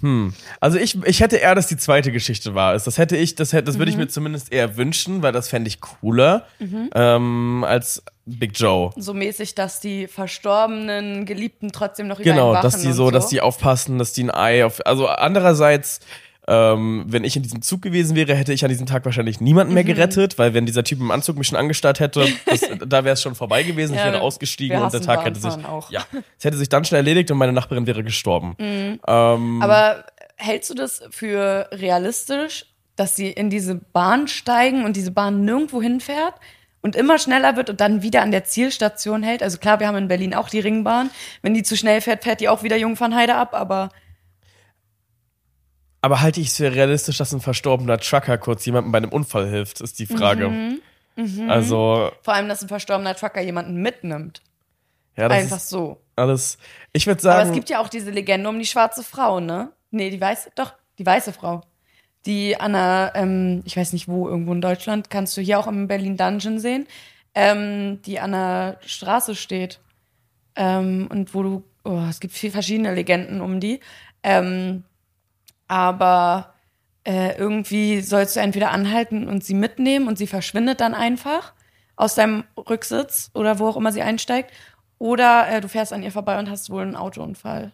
Hm. 0.00 0.34
Also 0.60 0.78
ich, 0.78 1.02
ich 1.04 1.20
hätte 1.20 1.36
eher, 1.36 1.54
dass 1.54 1.68
die 1.68 1.76
zweite 1.76 2.12
Geschichte 2.12 2.54
war. 2.54 2.74
Das 2.74 2.98
hätte 2.98 3.16
ich, 3.16 3.34
das 3.34 3.52
hätte, 3.52 3.64
das 3.64 3.78
würde 3.78 3.90
ich 3.90 3.96
mhm. 3.96 4.04
mir 4.04 4.08
zumindest 4.08 4.52
eher 4.52 4.76
wünschen, 4.76 5.22
weil 5.22 5.32
das 5.32 5.48
fände 5.48 5.68
ich 5.68 5.80
cooler 5.80 6.46
mhm. 6.58 6.90
ähm, 6.94 7.64
als 7.66 8.02
Big 8.26 8.58
Joe. 8.58 8.90
So 8.96 9.14
mäßig, 9.14 9.54
dass 9.54 9.80
die 9.80 10.06
verstorbenen 10.06 11.24
Geliebten 11.24 11.72
trotzdem 11.72 12.08
noch 12.08 12.18
über 12.20 12.30
Genau, 12.30 12.60
dass 12.60 12.80
die 12.82 12.92
so, 12.92 13.06
so, 13.06 13.10
dass 13.10 13.28
die 13.28 13.40
aufpassen, 13.40 13.98
dass 13.98 14.12
die 14.12 14.24
ein 14.24 14.30
Ei 14.30 14.64
auf. 14.66 14.84
Also 14.84 15.06
andererseits 15.08 16.00
ähm, 16.48 17.04
wenn 17.08 17.24
ich 17.24 17.36
in 17.36 17.42
diesem 17.42 17.60
Zug 17.60 17.82
gewesen 17.82 18.14
wäre, 18.14 18.34
hätte 18.34 18.52
ich 18.52 18.64
an 18.64 18.68
diesem 18.68 18.86
Tag 18.86 19.04
wahrscheinlich 19.04 19.40
niemanden 19.40 19.74
mehr 19.74 19.82
mhm. 19.82 19.88
gerettet, 19.88 20.38
weil 20.38 20.54
wenn 20.54 20.64
dieser 20.64 20.84
Typ 20.84 21.00
im 21.00 21.10
Anzug 21.10 21.36
mich 21.36 21.48
schon 21.48 21.58
angestarrt 21.58 21.98
hätte, 21.98 22.26
das, 22.46 22.60
da 22.86 23.04
wäre 23.04 23.14
es 23.14 23.22
schon 23.22 23.34
vorbei 23.34 23.64
gewesen. 23.64 23.94
Ja, 23.94 24.06
ich 24.06 24.12
wäre 24.12 24.22
ausgestiegen 24.22 24.80
und 24.80 24.92
der 24.92 25.02
Tag 25.02 25.24
hätte 25.24 25.40
sich, 25.40 25.52
auch. 25.64 25.90
ja, 25.90 26.04
es 26.38 26.44
hätte 26.44 26.56
sich 26.56 26.68
dann 26.68 26.84
schnell 26.84 27.00
erledigt 27.00 27.30
und 27.30 27.38
meine 27.38 27.52
Nachbarin 27.52 27.86
wäre 27.86 28.04
gestorben. 28.04 28.54
Mhm. 28.58 29.00
Ähm, 29.06 29.62
Aber 29.62 30.04
hältst 30.36 30.70
du 30.70 30.74
das 30.74 31.02
für 31.10 31.68
realistisch, 31.72 32.66
dass 32.94 33.16
sie 33.16 33.30
in 33.30 33.50
diese 33.50 33.74
Bahn 33.74 34.28
steigen 34.28 34.84
und 34.84 34.96
diese 34.96 35.10
Bahn 35.10 35.44
nirgendwo 35.44 35.82
hinfährt? 35.82 36.34
und 36.82 36.94
immer 36.94 37.18
schneller 37.18 37.56
wird 37.56 37.68
und 37.68 37.80
dann 37.80 38.02
wieder 38.02 38.22
an 38.22 38.30
der 38.30 38.44
Zielstation 38.44 39.24
hält. 39.24 39.42
Also 39.42 39.58
klar, 39.58 39.80
wir 39.80 39.88
haben 39.88 39.96
in 39.96 40.06
Berlin 40.06 40.34
auch 40.34 40.48
die 40.48 40.60
Ringbahn. 40.60 41.10
Wenn 41.42 41.52
die 41.52 41.64
zu 41.64 41.76
schnell 41.76 42.00
fährt, 42.00 42.22
fährt 42.22 42.40
die 42.40 42.48
auch 42.48 42.62
wieder 42.62 42.76
Jungfernheide 42.76 43.34
ab, 43.34 43.54
aber 43.54 43.88
aber 46.06 46.20
halte 46.20 46.40
ich 46.40 46.46
es 46.46 46.56
für 46.58 46.72
realistisch, 46.72 47.18
dass 47.18 47.32
ein 47.32 47.40
verstorbener 47.40 47.98
Trucker 47.98 48.38
kurz 48.38 48.64
jemandem 48.64 48.92
bei 48.92 48.98
einem 48.98 49.10
Unfall 49.10 49.48
hilft, 49.48 49.80
ist 49.80 49.98
die 49.98 50.06
Frage. 50.06 50.48
Mhm. 50.48 50.80
Mhm. 51.16 51.50
Also. 51.50 52.12
Vor 52.22 52.32
allem, 52.32 52.48
dass 52.48 52.62
ein 52.62 52.68
verstorbener 52.68 53.16
Trucker 53.16 53.40
jemanden 53.40 53.82
mitnimmt. 53.82 54.40
Ja, 55.16 55.28
das 55.28 55.38
Einfach 55.38 55.58
so. 55.58 56.00
Alles. 56.14 56.58
Ich 56.92 57.08
würde 57.08 57.20
sagen. 57.20 57.40
Aber 57.40 57.48
es 57.48 57.54
gibt 57.56 57.70
ja 57.70 57.80
auch 57.80 57.88
diese 57.88 58.12
Legende 58.12 58.48
um 58.48 58.56
die 58.56 58.66
schwarze 58.66 59.02
Frau, 59.02 59.40
ne? 59.40 59.72
Nee, 59.90 60.10
die 60.10 60.20
weiße, 60.20 60.50
doch, 60.54 60.74
die 60.96 61.04
weiße 61.04 61.32
Frau. 61.32 61.62
Die 62.24 62.56
an 62.56 62.76
einer, 62.76 63.10
ähm, 63.16 63.62
ich 63.64 63.76
weiß 63.76 63.92
nicht 63.92 64.06
wo, 64.06 64.28
irgendwo 64.28 64.52
in 64.52 64.60
Deutschland, 64.60 65.10
kannst 65.10 65.36
du 65.36 65.40
hier 65.40 65.58
auch 65.58 65.66
im 65.66 65.88
Berlin 65.88 66.16
Dungeon 66.16 66.60
sehen, 66.60 66.86
ähm, 67.34 68.00
die 68.02 68.20
an 68.20 68.30
der 68.30 68.78
Straße 68.86 69.34
steht. 69.34 69.80
Ähm, 70.54 71.08
und 71.10 71.34
wo 71.34 71.42
du, 71.42 71.64
oh, 71.82 72.04
es 72.08 72.20
gibt 72.20 72.34
viel 72.34 72.52
verschiedene 72.52 72.94
Legenden 72.94 73.40
um 73.40 73.58
die. 73.58 73.80
Ähm, 74.22 74.84
aber 75.68 76.54
äh, 77.04 77.36
irgendwie 77.38 78.00
sollst 78.00 78.36
du 78.36 78.40
entweder 78.40 78.70
anhalten 78.70 79.28
und 79.28 79.44
sie 79.44 79.54
mitnehmen 79.54 80.08
und 80.08 80.18
sie 80.18 80.26
verschwindet 80.26 80.80
dann 80.80 80.94
einfach 80.94 81.52
aus 81.94 82.14
deinem 82.14 82.44
Rücksitz 82.56 83.30
oder 83.34 83.58
wo 83.58 83.68
auch 83.68 83.76
immer 83.76 83.92
sie 83.92 84.02
einsteigt. 84.02 84.52
Oder 84.98 85.48
äh, 85.48 85.60
du 85.60 85.68
fährst 85.68 85.92
an 85.92 86.02
ihr 86.02 86.12
vorbei 86.12 86.38
und 86.38 86.50
hast 86.50 86.70
wohl 86.70 86.82
einen 86.82 86.96
Autounfall. 86.96 87.72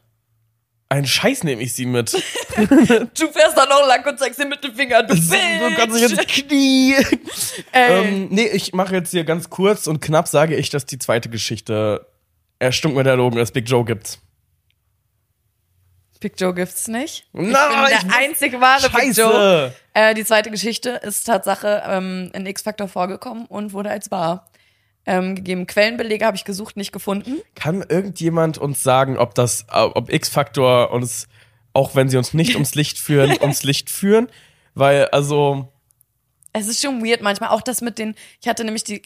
Ein 0.89 1.07
Scheiß 1.07 1.45
nehme 1.45 1.63
ich 1.63 1.73
sie 1.73 1.87
mit. 1.87 2.13
du 2.57 3.29
fährst 3.29 3.57
dann 3.57 3.69
noch 3.71 3.87
lang 3.87 4.07
und 4.07 4.19
zeigst 4.19 4.39
sie 4.39 4.47
mit 4.47 4.63
dem 4.63 4.75
Finger. 4.75 5.03
Du, 5.03 5.15
du 5.15 5.75
kannst 5.75 5.97
dich 5.97 6.11
ins 6.11 6.27
Knie. 6.27 6.95
ähm, 7.73 8.29
nee, 8.29 8.49
ich 8.49 8.75
mache 8.75 8.97
jetzt 8.97 9.11
hier 9.11 9.25
ganz 9.25 9.49
kurz 9.49 9.87
und 9.87 10.03
knapp 10.03 10.29
sage 10.29 10.55
ich, 10.55 10.69
dass 10.69 10.85
die 10.85 10.99
zweite 10.99 11.31
Geschichte 11.31 12.07
erstunken 12.59 12.99
mit 12.99 13.07
der 13.07 13.17
Logen 13.17 13.39
es 13.39 13.53
Big 13.53 13.69
Joe 13.69 13.87
gibt. 13.87 14.19
Big 16.23 16.41
Joe 16.41 16.55
gibt's 16.55 16.89
nicht. 16.89 17.27
Nein, 17.33 17.49
ich 17.51 18.01
bin 18.01 18.09
der 18.09 18.19
einzige 18.19 18.61
wahre 18.61 18.89
Scheiße. 18.89 18.97
Big 18.97 19.17
Joe. 19.17 19.75
Äh, 19.93 20.15
die 20.15 20.25
zweite 20.25 20.51
Geschichte 20.51 20.91
ist 21.03 21.25
Tatsache 21.25 21.83
ähm, 21.87 22.31
in 22.33 22.47
X-Factor 22.47 22.89
vorgekommen 22.89 23.47
und 23.47 23.73
wurde 23.73 23.91
als 23.91 24.11
wahr 24.11 24.47
ähm, 25.05 25.35
gegeben. 25.35 25.67
Quellenbelege 25.67 26.25
habe 26.25 26.37
ich 26.37 26.45
gesucht, 26.45 26.77
nicht 26.77 26.93
gefunden. 26.93 27.41
Kann 27.55 27.85
irgendjemand 27.87 28.59
uns 28.59 28.83
sagen, 28.83 29.19
ob 29.19 29.35
das, 29.35 29.67
ob 29.71 30.11
X-Factor 30.11 30.93
uns, 30.93 31.29
auch 31.73 31.95
wenn 31.95 32.09
sie 32.09 32.17
uns 32.17 32.33
nicht 32.35 32.55
ums 32.55 32.75
Licht 32.75 32.99
führen, 32.99 33.37
ums 33.41 33.65
Licht 33.65 33.91
führen? 33.91 34.29
Weil, 34.75 35.07
also. 35.07 35.69
Es 36.53 36.69
ist 36.69 36.83
schon 36.83 37.05
weird 37.05 37.23
manchmal. 37.23 37.51
Auch 37.51 37.63
das 37.63 37.81
mit 37.81 37.99
den, 37.99 38.15
ich 38.41 38.49
hatte 38.49 38.65
nämlich 38.65 38.85
die, 38.85 39.03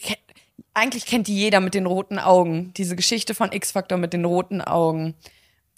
eigentlich 0.73 1.05
kennt 1.05 1.27
die 1.27 1.35
jeder 1.35 1.59
mit 1.59 1.73
den 1.73 1.85
roten 1.85 2.19
Augen. 2.19 2.73
Diese 2.77 2.95
Geschichte 2.95 3.33
von 3.33 3.51
X-Factor 3.51 3.97
mit 3.97 4.13
den 4.13 4.25
roten 4.25 4.61
Augen 4.61 5.15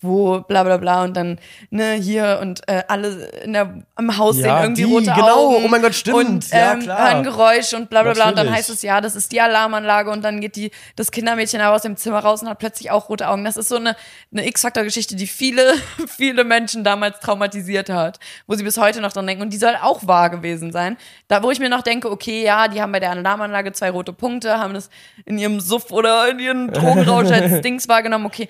wo 0.01 0.39
bla 0.41 0.63
bla 0.63 0.77
bla 0.77 1.03
und 1.03 1.15
dann 1.17 1.39
ne 1.71 1.93
hier 1.93 2.39
und 2.41 2.61
äh, 2.67 2.83
alle 2.87 3.27
in 3.43 3.53
der 3.53 3.83
im 3.97 4.17
Haus 4.17 4.37
ja, 4.37 4.43
sehen 4.43 4.63
irgendwie 4.63 4.85
die, 4.85 4.93
rote 4.93 5.11
genau. 5.11 5.55
Augen 5.55 5.65
oh 5.65 5.67
mein 5.67 5.81
Gott 5.81 5.93
stimmt. 5.93 6.15
und 6.15 6.45
ähm, 6.51 6.81
ja, 6.81 7.11
hören 7.11 7.23
Geräusche 7.23 7.75
und 7.75 7.89
bla 7.89 8.03
bla 8.03 8.13
bla. 8.13 8.29
Und 8.29 8.37
dann 8.37 8.49
heißt 8.49 8.69
es 8.69 8.81
ja 8.81 9.01
das 9.01 9.15
ist 9.15 9.31
die 9.33 9.41
Alarmanlage 9.41 10.09
und 10.09 10.23
dann 10.23 10.39
geht 10.39 10.55
die 10.55 10.71
das 10.95 11.11
Kindermädchen 11.11 11.61
aus 11.61 11.81
dem 11.81 11.97
Zimmer 11.97 12.19
raus 12.19 12.41
und 12.41 12.49
hat 12.49 12.59
plötzlich 12.59 12.91
auch 12.91 13.09
rote 13.09 13.27
Augen. 13.27 13.43
Das 13.43 13.57
ist 13.57 13.67
so 13.67 13.75
eine 13.75 13.95
eine 14.31 14.47
X-Faktor 14.47 14.83
Geschichte 14.85 15.15
die 15.17 15.27
viele 15.27 15.73
viele 16.07 16.45
Menschen 16.45 16.83
damals 16.83 17.19
traumatisiert 17.19 17.89
hat 17.89 18.19
wo 18.47 18.55
sie 18.55 18.63
bis 18.63 18.77
heute 18.77 19.01
noch 19.01 19.11
dran 19.11 19.27
denken. 19.27 19.43
Und 19.43 19.51
die 19.51 19.57
soll 19.57 19.75
auch 19.81 20.07
wahr 20.07 20.29
gewesen 20.29 20.71
sein. 20.71 20.95
Da 21.27 21.43
wo 21.43 21.51
ich 21.51 21.59
mir 21.59 21.69
noch 21.69 21.81
denke 21.81 22.09
okay 22.09 22.43
ja 22.43 22.69
die 22.69 22.81
haben 22.81 22.93
bei 22.93 23.01
der 23.01 23.11
Alarmanlage 23.11 23.73
zwei 23.73 23.89
rote 23.89 24.13
Punkte 24.13 24.59
haben 24.59 24.73
das 24.73 24.89
in 25.25 25.37
ihrem 25.37 25.59
Suff 25.59 25.91
oder 25.91 26.29
in 26.29 26.39
ihren 26.39 26.71
Drogenrausch 26.71 27.31
als 27.31 27.59
Dings 27.59 27.89
wahrgenommen. 27.89 28.25
Okay 28.25 28.47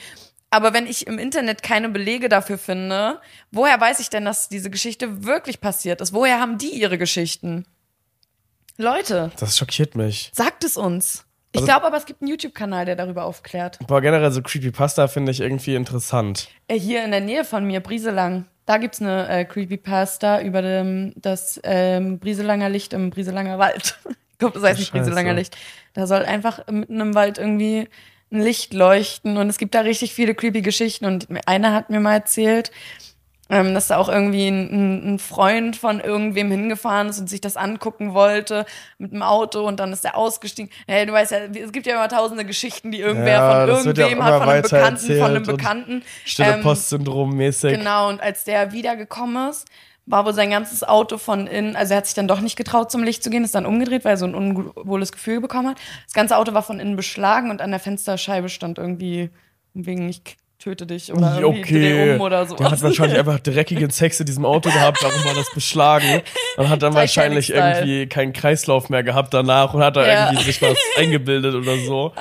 aber 0.51 0.73
wenn 0.73 0.87
ich 0.87 1.07
im 1.07 1.19
Internet 1.19 1.63
keine 1.63 1.89
Belege 1.89 2.29
dafür 2.29 2.57
finde, 2.57 3.19
woher 3.51 3.79
weiß 3.79 3.99
ich 3.99 4.09
denn, 4.09 4.25
dass 4.25 4.49
diese 4.49 4.69
Geschichte 4.69 5.25
wirklich 5.25 5.61
passiert 5.61 6.01
ist? 6.01 6.13
Woher 6.13 6.39
haben 6.39 6.57
die 6.57 6.71
ihre 6.71 6.97
Geschichten? 6.97 7.65
Leute. 8.77 9.31
Das 9.39 9.57
schockiert 9.57 9.95
mich. 9.95 10.31
Sagt 10.33 10.63
es 10.63 10.77
uns. 10.77 11.25
Ich 11.51 11.63
glaube 11.63 11.85
aber, 11.85 11.97
es 11.97 12.05
gibt 12.05 12.21
einen 12.21 12.29
YouTube-Kanal, 12.29 12.85
der 12.85 12.95
darüber 12.95 13.23
aufklärt. 13.23 13.79
Boah, 13.87 14.01
generell 14.01 14.31
so 14.31 14.41
Creepypasta 14.41 15.07
finde 15.07 15.31
ich 15.31 15.41
irgendwie 15.41 15.75
interessant. 15.75 16.47
Äh, 16.67 16.79
hier 16.79 17.03
in 17.03 17.11
der 17.11 17.21
Nähe 17.21 17.43
von 17.43 17.65
mir, 17.65 17.79
Brieselang. 17.79 18.45
Da 18.67 18.77
gibt's 18.77 19.01
eine 19.01 19.27
äh, 19.27 19.45
Creepypasta 19.45 20.41
über 20.41 20.61
dem, 20.61 21.13
das 21.15 21.59
ähm, 21.63 22.19
Brieselanger 22.19 22.69
Licht 22.69 22.93
im 22.93 23.09
Brieselanger 23.09 23.57
Wald. 23.57 23.97
ich 24.31 24.37
glaube, 24.37 24.59
das 24.59 24.69
heißt 24.69 24.79
nicht. 24.79 24.91
Brieselanger 24.91 25.33
Licht. 25.33 25.57
Da 25.93 26.05
soll 26.05 26.23
einfach 26.23 26.67
mitten 26.67 27.01
im 27.01 27.15
Wald 27.15 27.39
irgendwie 27.39 27.89
ein 28.31 28.41
Licht 28.41 28.73
leuchten 28.73 29.37
und 29.37 29.49
es 29.49 29.57
gibt 29.57 29.73
da 29.75 29.81
richtig 29.81 30.13
viele 30.13 30.35
creepy 30.35 30.61
Geschichten 30.61 31.05
und 31.05 31.27
einer 31.47 31.73
hat 31.73 31.89
mir 31.89 31.99
mal 31.99 32.13
erzählt, 32.13 32.71
ähm, 33.51 33.73
dass 33.73 33.87
da 33.87 33.97
auch 33.97 34.09
irgendwie 34.09 34.47
ein, 34.47 35.15
ein- 35.15 35.19
Freund 35.19 35.75
von 35.75 35.99
irgendwem 35.99 36.51
hingefahren 36.51 37.09
ist 37.09 37.19
und 37.19 37.27
sich 37.27 37.41
das 37.41 37.57
angucken 37.57 38.13
wollte 38.13 38.65
mit 38.99 39.11
dem 39.11 39.23
Auto 39.23 39.67
und 39.67 39.79
dann 39.79 39.91
ist 39.91 40.05
er 40.05 40.15
ausgestiegen. 40.15 40.71
Hey, 40.87 41.07
du 41.07 41.13
weißt 41.13 41.31
ja, 41.31 41.39
es 41.59 41.71
gibt 41.71 41.87
ja 41.87 41.95
immer 41.95 42.07
tausende 42.07 42.45
Geschichten, 42.45 42.91
die 42.91 42.99
irgendwer 42.99 43.33
Ja, 43.33 43.65
von 43.65 43.69
ja 43.69 43.77
irgendwem 43.77 44.17
immer 44.19 44.25
hat, 44.25 44.39
von 44.41 44.49
einem 44.49 44.61
Bekannten, 44.61 45.17
von 45.17 45.25
einem 45.31 45.43
Bekannten. 45.43 46.03
Stille 46.25 46.53
Ähm, 46.53 46.61
Post-Syndrom 46.61 47.35
mäßig. 47.35 47.75
Genau, 47.75 48.09
und 48.09 48.21
als 48.21 48.43
der 48.43 48.71
wiedergekommen 48.71 49.49
ist, 49.49 49.67
war 50.09 50.25
wohl 50.25 50.33
sein 50.33 50.49
ganzes 50.49 50.83
Auto 50.83 51.17
von 51.17 51.45
innen, 51.47 51.75
also 51.75 51.93
er 51.93 51.97
hat 51.97 52.07
sich 52.07 52.15
dann 52.15 52.27
doch 52.27 52.41
nicht 52.41 52.55
getraut, 52.55 52.91
zum 52.91 53.03
Licht 53.03 53.23
zu 53.23 53.29
gehen, 53.29 53.43
ist 53.43 53.55
dann 53.55 53.65
umgedreht, 53.65 54.03
weil 54.05 54.13
er 54.13 54.17
so 54.17 54.25
ein 54.25 54.35
unwohles 54.35 55.11
Gefühl 55.11 55.39
bekommen 55.39 55.69
hat. 55.69 55.77
Das 56.05 56.13
ganze 56.13 56.35
Auto 56.35 56.53
war 56.53 56.63
von 56.63 56.79
innen 56.79 56.95
beschlagen 56.95 57.51
und 57.51 57.61
an 57.61 57.69
der 57.71 57.79
Fensterscheibe 57.79 58.49
stand 58.49 58.77
irgendwie, 58.79 59.29
wegen 59.73 60.09
ich 60.09 60.21
töte 60.57 60.85
dich 60.85 61.13
oder 61.13 61.39
irgendwie 61.39 61.63
dreh 61.71 62.15
um 62.15 62.21
oder 62.21 62.45
so. 62.45 62.55
Der 62.55 62.71
hat 62.71 62.81
wahrscheinlich 62.81 63.17
einfach 63.17 63.39
dreckigen 63.39 63.91
Sex 63.91 64.19
in 64.19 64.25
diesem 64.25 64.45
Auto 64.45 64.69
gehabt, 64.69 65.01
darum 65.01 65.23
war 65.23 65.33
das 65.33 65.49
beschlagen. 65.53 66.21
Und 66.57 66.67
hat 66.69 66.81
dann 66.81 66.93
wahrscheinlich 66.95 67.51
irgendwie 67.51 68.07
keinen 68.07 68.33
Kreislauf 68.33 68.89
mehr 68.89 69.03
gehabt 69.03 69.33
danach 69.33 69.73
und 69.73 69.81
hat 69.83 69.95
da 69.95 70.05
Ja. 70.05 70.25
irgendwie 70.31 70.43
sich 70.43 70.61
was 70.61 70.77
eingebildet 70.97 71.55
oder 71.55 71.77
so. 71.77 72.11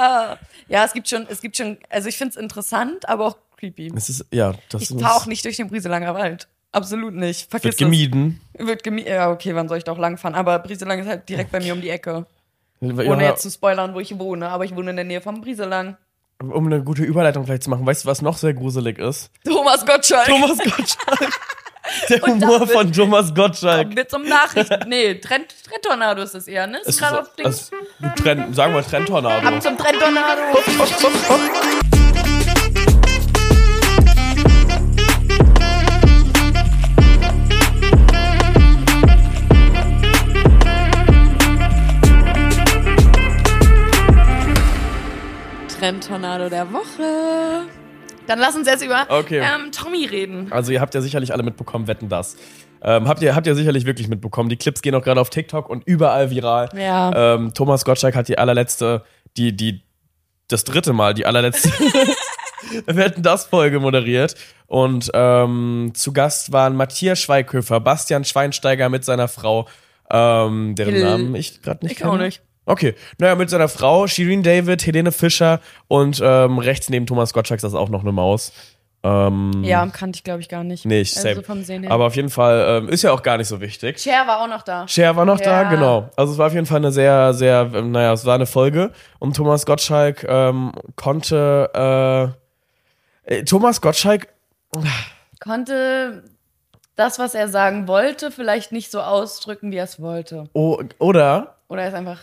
Ja, 0.68 0.84
es 0.84 0.92
gibt 0.92 1.08
schon, 1.08 1.26
es 1.28 1.40
gibt 1.40 1.56
schon, 1.56 1.78
also 1.88 2.08
ich 2.08 2.16
finde 2.18 2.30
es 2.32 2.36
interessant, 2.36 3.08
aber 3.08 3.26
auch 3.28 3.36
creepy. 3.56 3.90
Es 3.96 4.08
ist, 4.08 4.26
ja, 4.30 4.52
das 4.68 4.82
Ich 4.82 4.90
ist, 4.90 5.00
fahre 5.00 5.14
auch 5.16 5.26
nicht 5.26 5.44
durch 5.44 5.56
den 5.56 5.68
Brieselanger 5.68 6.14
Wald. 6.14 6.46
Absolut 6.72 7.14
nicht. 7.14 7.50
Vergiss 7.50 7.64
wird 7.64 7.74
es. 7.74 7.78
gemieden. 7.78 8.40
Wird 8.58 8.82
gemieden. 8.82 9.10
Ja, 9.12 9.30
okay, 9.30 9.54
wann 9.54 9.68
soll 9.68 9.78
ich 9.78 9.84
da 9.84 9.92
auch 9.92 9.98
langfahren? 9.98 10.34
Aber 10.34 10.58
Brieselang 10.58 10.98
ist 11.00 11.08
halt 11.08 11.28
direkt 11.28 11.50
bei 11.50 11.60
mir 11.60 11.72
um 11.72 11.80
die 11.80 11.90
Ecke. 11.90 12.26
Ohne 12.80 13.24
jetzt 13.24 13.42
zu 13.42 13.50
spoilern, 13.50 13.94
wo 13.94 14.00
ich 14.00 14.18
wohne. 14.18 14.48
Aber 14.50 14.64
ich 14.64 14.76
wohne 14.76 14.90
in 14.90 14.96
der 14.96 15.04
Nähe 15.04 15.20
vom 15.20 15.40
Brieselang. 15.40 15.96
um 16.42 16.66
eine 16.66 16.84
gute 16.84 17.02
Überleitung 17.02 17.44
vielleicht 17.46 17.64
zu 17.64 17.70
machen, 17.70 17.84
weißt 17.86 18.04
du, 18.04 18.08
was 18.08 18.22
noch 18.22 18.36
sehr 18.36 18.54
gruselig 18.54 18.98
ist? 18.98 19.30
Thomas 19.44 19.84
Gottschalk. 19.84 20.26
Thomas 20.26 20.58
Gottschalk. 20.58 21.32
Der 22.10 22.20
Humor 22.20 22.66
von 22.68 22.92
Thomas 22.92 23.34
Gottschalk. 23.34 23.84
Kommen 23.84 23.96
wir 23.96 24.08
zum 24.08 24.22
Nachrichten. 24.24 24.88
Nee, 24.90 25.14
Trend, 25.14 25.46
Trendtornado 25.64 26.20
ist 26.20 26.34
es 26.34 26.46
eher, 26.46 26.66
ne? 26.66 26.78
Ist 26.80 26.88
Es 26.88 26.98
gerade 26.98 27.16
ist, 27.16 27.22
auf 27.28 27.34
Dings. 27.34 27.70
du 27.98 28.22
Trend, 28.22 28.54
sagen 28.54 28.74
wir 28.74 28.82
Trendtornado. 28.82 29.48
Ab 29.48 29.62
zum 29.62 29.78
Trendtornado. 29.78 30.42
Trendtornado 45.78 46.48
der 46.48 46.72
Woche. 46.72 47.66
Dann 48.26 48.38
lass 48.38 48.56
uns 48.56 48.66
jetzt 48.66 48.84
über 48.84 49.06
Okay. 49.08 49.38
ähm, 49.40 49.70
Tommy 49.72 50.06
reden. 50.06 50.48
Also 50.50 50.72
ihr 50.72 50.80
habt 50.80 50.94
ja 50.94 51.00
sicherlich 51.00 51.32
alle 51.32 51.42
mitbekommen, 51.42 51.86
wetten 51.86 52.08
das. 52.08 52.36
Ähm, 52.82 53.08
habt 53.08 53.22
ihr 53.22 53.34
habt 53.34 53.46
ihr 53.46 53.54
sicherlich 53.54 53.86
wirklich 53.86 54.08
mitbekommen. 54.08 54.48
Die 54.48 54.56
Clips 54.56 54.82
gehen 54.82 54.94
auch 54.94 55.02
gerade 55.02 55.20
auf 55.20 55.30
TikTok 55.30 55.68
und 55.68 55.84
überall 55.86 56.30
viral. 56.30 56.68
Ja. 56.76 57.34
Ähm, 57.34 57.54
Thomas 57.54 57.84
Gottschalk 57.84 58.14
hat 58.14 58.28
die 58.28 58.38
allerletzte, 58.38 59.04
die 59.36 59.56
die 59.56 59.82
das 60.48 60.64
dritte 60.64 60.92
Mal 60.92 61.14
die 61.14 61.26
allerletzte 61.26 61.70
wetten 62.86 63.22
das 63.22 63.46
Folge 63.46 63.80
moderiert 63.80 64.34
und 64.66 65.10
ähm, 65.14 65.92
zu 65.94 66.12
Gast 66.12 66.52
waren 66.52 66.74
Matthias 66.76 67.18
Schweighöfer, 67.20 67.80
Bastian 67.80 68.24
Schweinsteiger 68.24 68.88
mit 68.88 69.04
seiner 69.04 69.28
Frau, 69.28 69.68
ähm, 70.10 70.74
deren. 70.74 71.00
Namen 71.00 71.34
ich 71.34 71.62
gerade 71.62 71.84
nicht 71.84 71.98
Ich 71.98 72.04
auch 72.04 72.12
kenne. 72.12 72.24
nicht. 72.24 72.42
Okay, 72.68 72.94
naja, 73.18 73.34
mit 73.34 73.48
seiner 73.50 73.68
Frau, 73.68 74.06
Shirin 74.06 74.42
David, 74.42 74.84
Helene 74.86 75.10
Fischer 75.10 75.60
und 75.88 76.20
ähm, 76.22 76.58
rechts 76.58 76.90
neben 76.90 77.06
Thomas 77.06 77.32
Gottschalk 77.32 77.62
ist 77.62 77.74
auch 77.74 77.88
noch 77.88 78.02
eine 78.02 78.12
Maus. 78.12 78.52
Ähm, 79.02 79.62
Ja, 79.64 79.86
kannte 79.86 80.16
ich 80.16 80.24
glaube 80.24 80.40
ich 80.40 80.48
gar 80.48 80.64
nicht. 80.64 80.84
Nicht, 80.84 81.16
also 81.16 81.28
same. 81.28 81.42
vom 81.42 81.62
Sehen 81.62 81.84
her. 81.84 81.92
Aber 81.92 82.06
auf 82.06 82.16
jeden 82.16 82.30
Fall 82.30 82.82
ähm, 82.82 82.88
ist 82.88 83.02
ja 83.02 83.12
auch 83.12 83.22
gar 83.22 83.38
nicht 83.38 83.46
so 83.48 83.60
wichtig. 83.60 83.98
Cher 84.00 84.26
war 84.26 84.42
auch 84.42 84.48
noch 84.48 84.62
da. 84.62 84.86
Cher 84.88 85.16
war 85.16 85.24
noch 85.24 85.40
da, 85.40 85.62
Ja. 85.62 85.70
genau. 85.70 86.10
Also 86.16 86.32
es 86.32 86.38
war 86.38 86.48
auf 86.48 86.52
jeden 86.52 86.66
Fall 86.66 86.78
eine 86.78 86.90
sehr, 86.92 87.32
sehr, 87.32 87.70
ähm, 87.74 87.92
naja, 87.92 88.12
es 88.12 88.26
war 88.26 88.34
eine 88.34 88.46
Folge 88.46 88.92
und 89.18 89.34
Thomas 89.36 89.64
Gottschalk 89.66 90.24
ähm, 90.28 90.72
konnte, 90.96 92.34
äh, 93.26 93.34
äh, 93.36 93.44
Thomas 93.44 93.80
Gottschalk, 93.80 94.28
Konnte 95.40 96.24
das, 96.96 97.18
was 97.18 97.34
er 97.34 97.48
sagen 97.48 97.86
wollte, 97.88 98.30
vielleicht 98.30 98.72
nicht 98.72 98.90
so 98.90 99.00
ausdrücken, 99.00 99.70
wie 99.70 99.76
er 99.76 99.84
es 99.84 100.00
wollte. 100.00 100.48
oh, 100.52 100.82
oder 100.98 101.56
Oder 101.68 101.82
er 101.82 101.88
ist 101.88 101.94
einfach. 101.94 102.18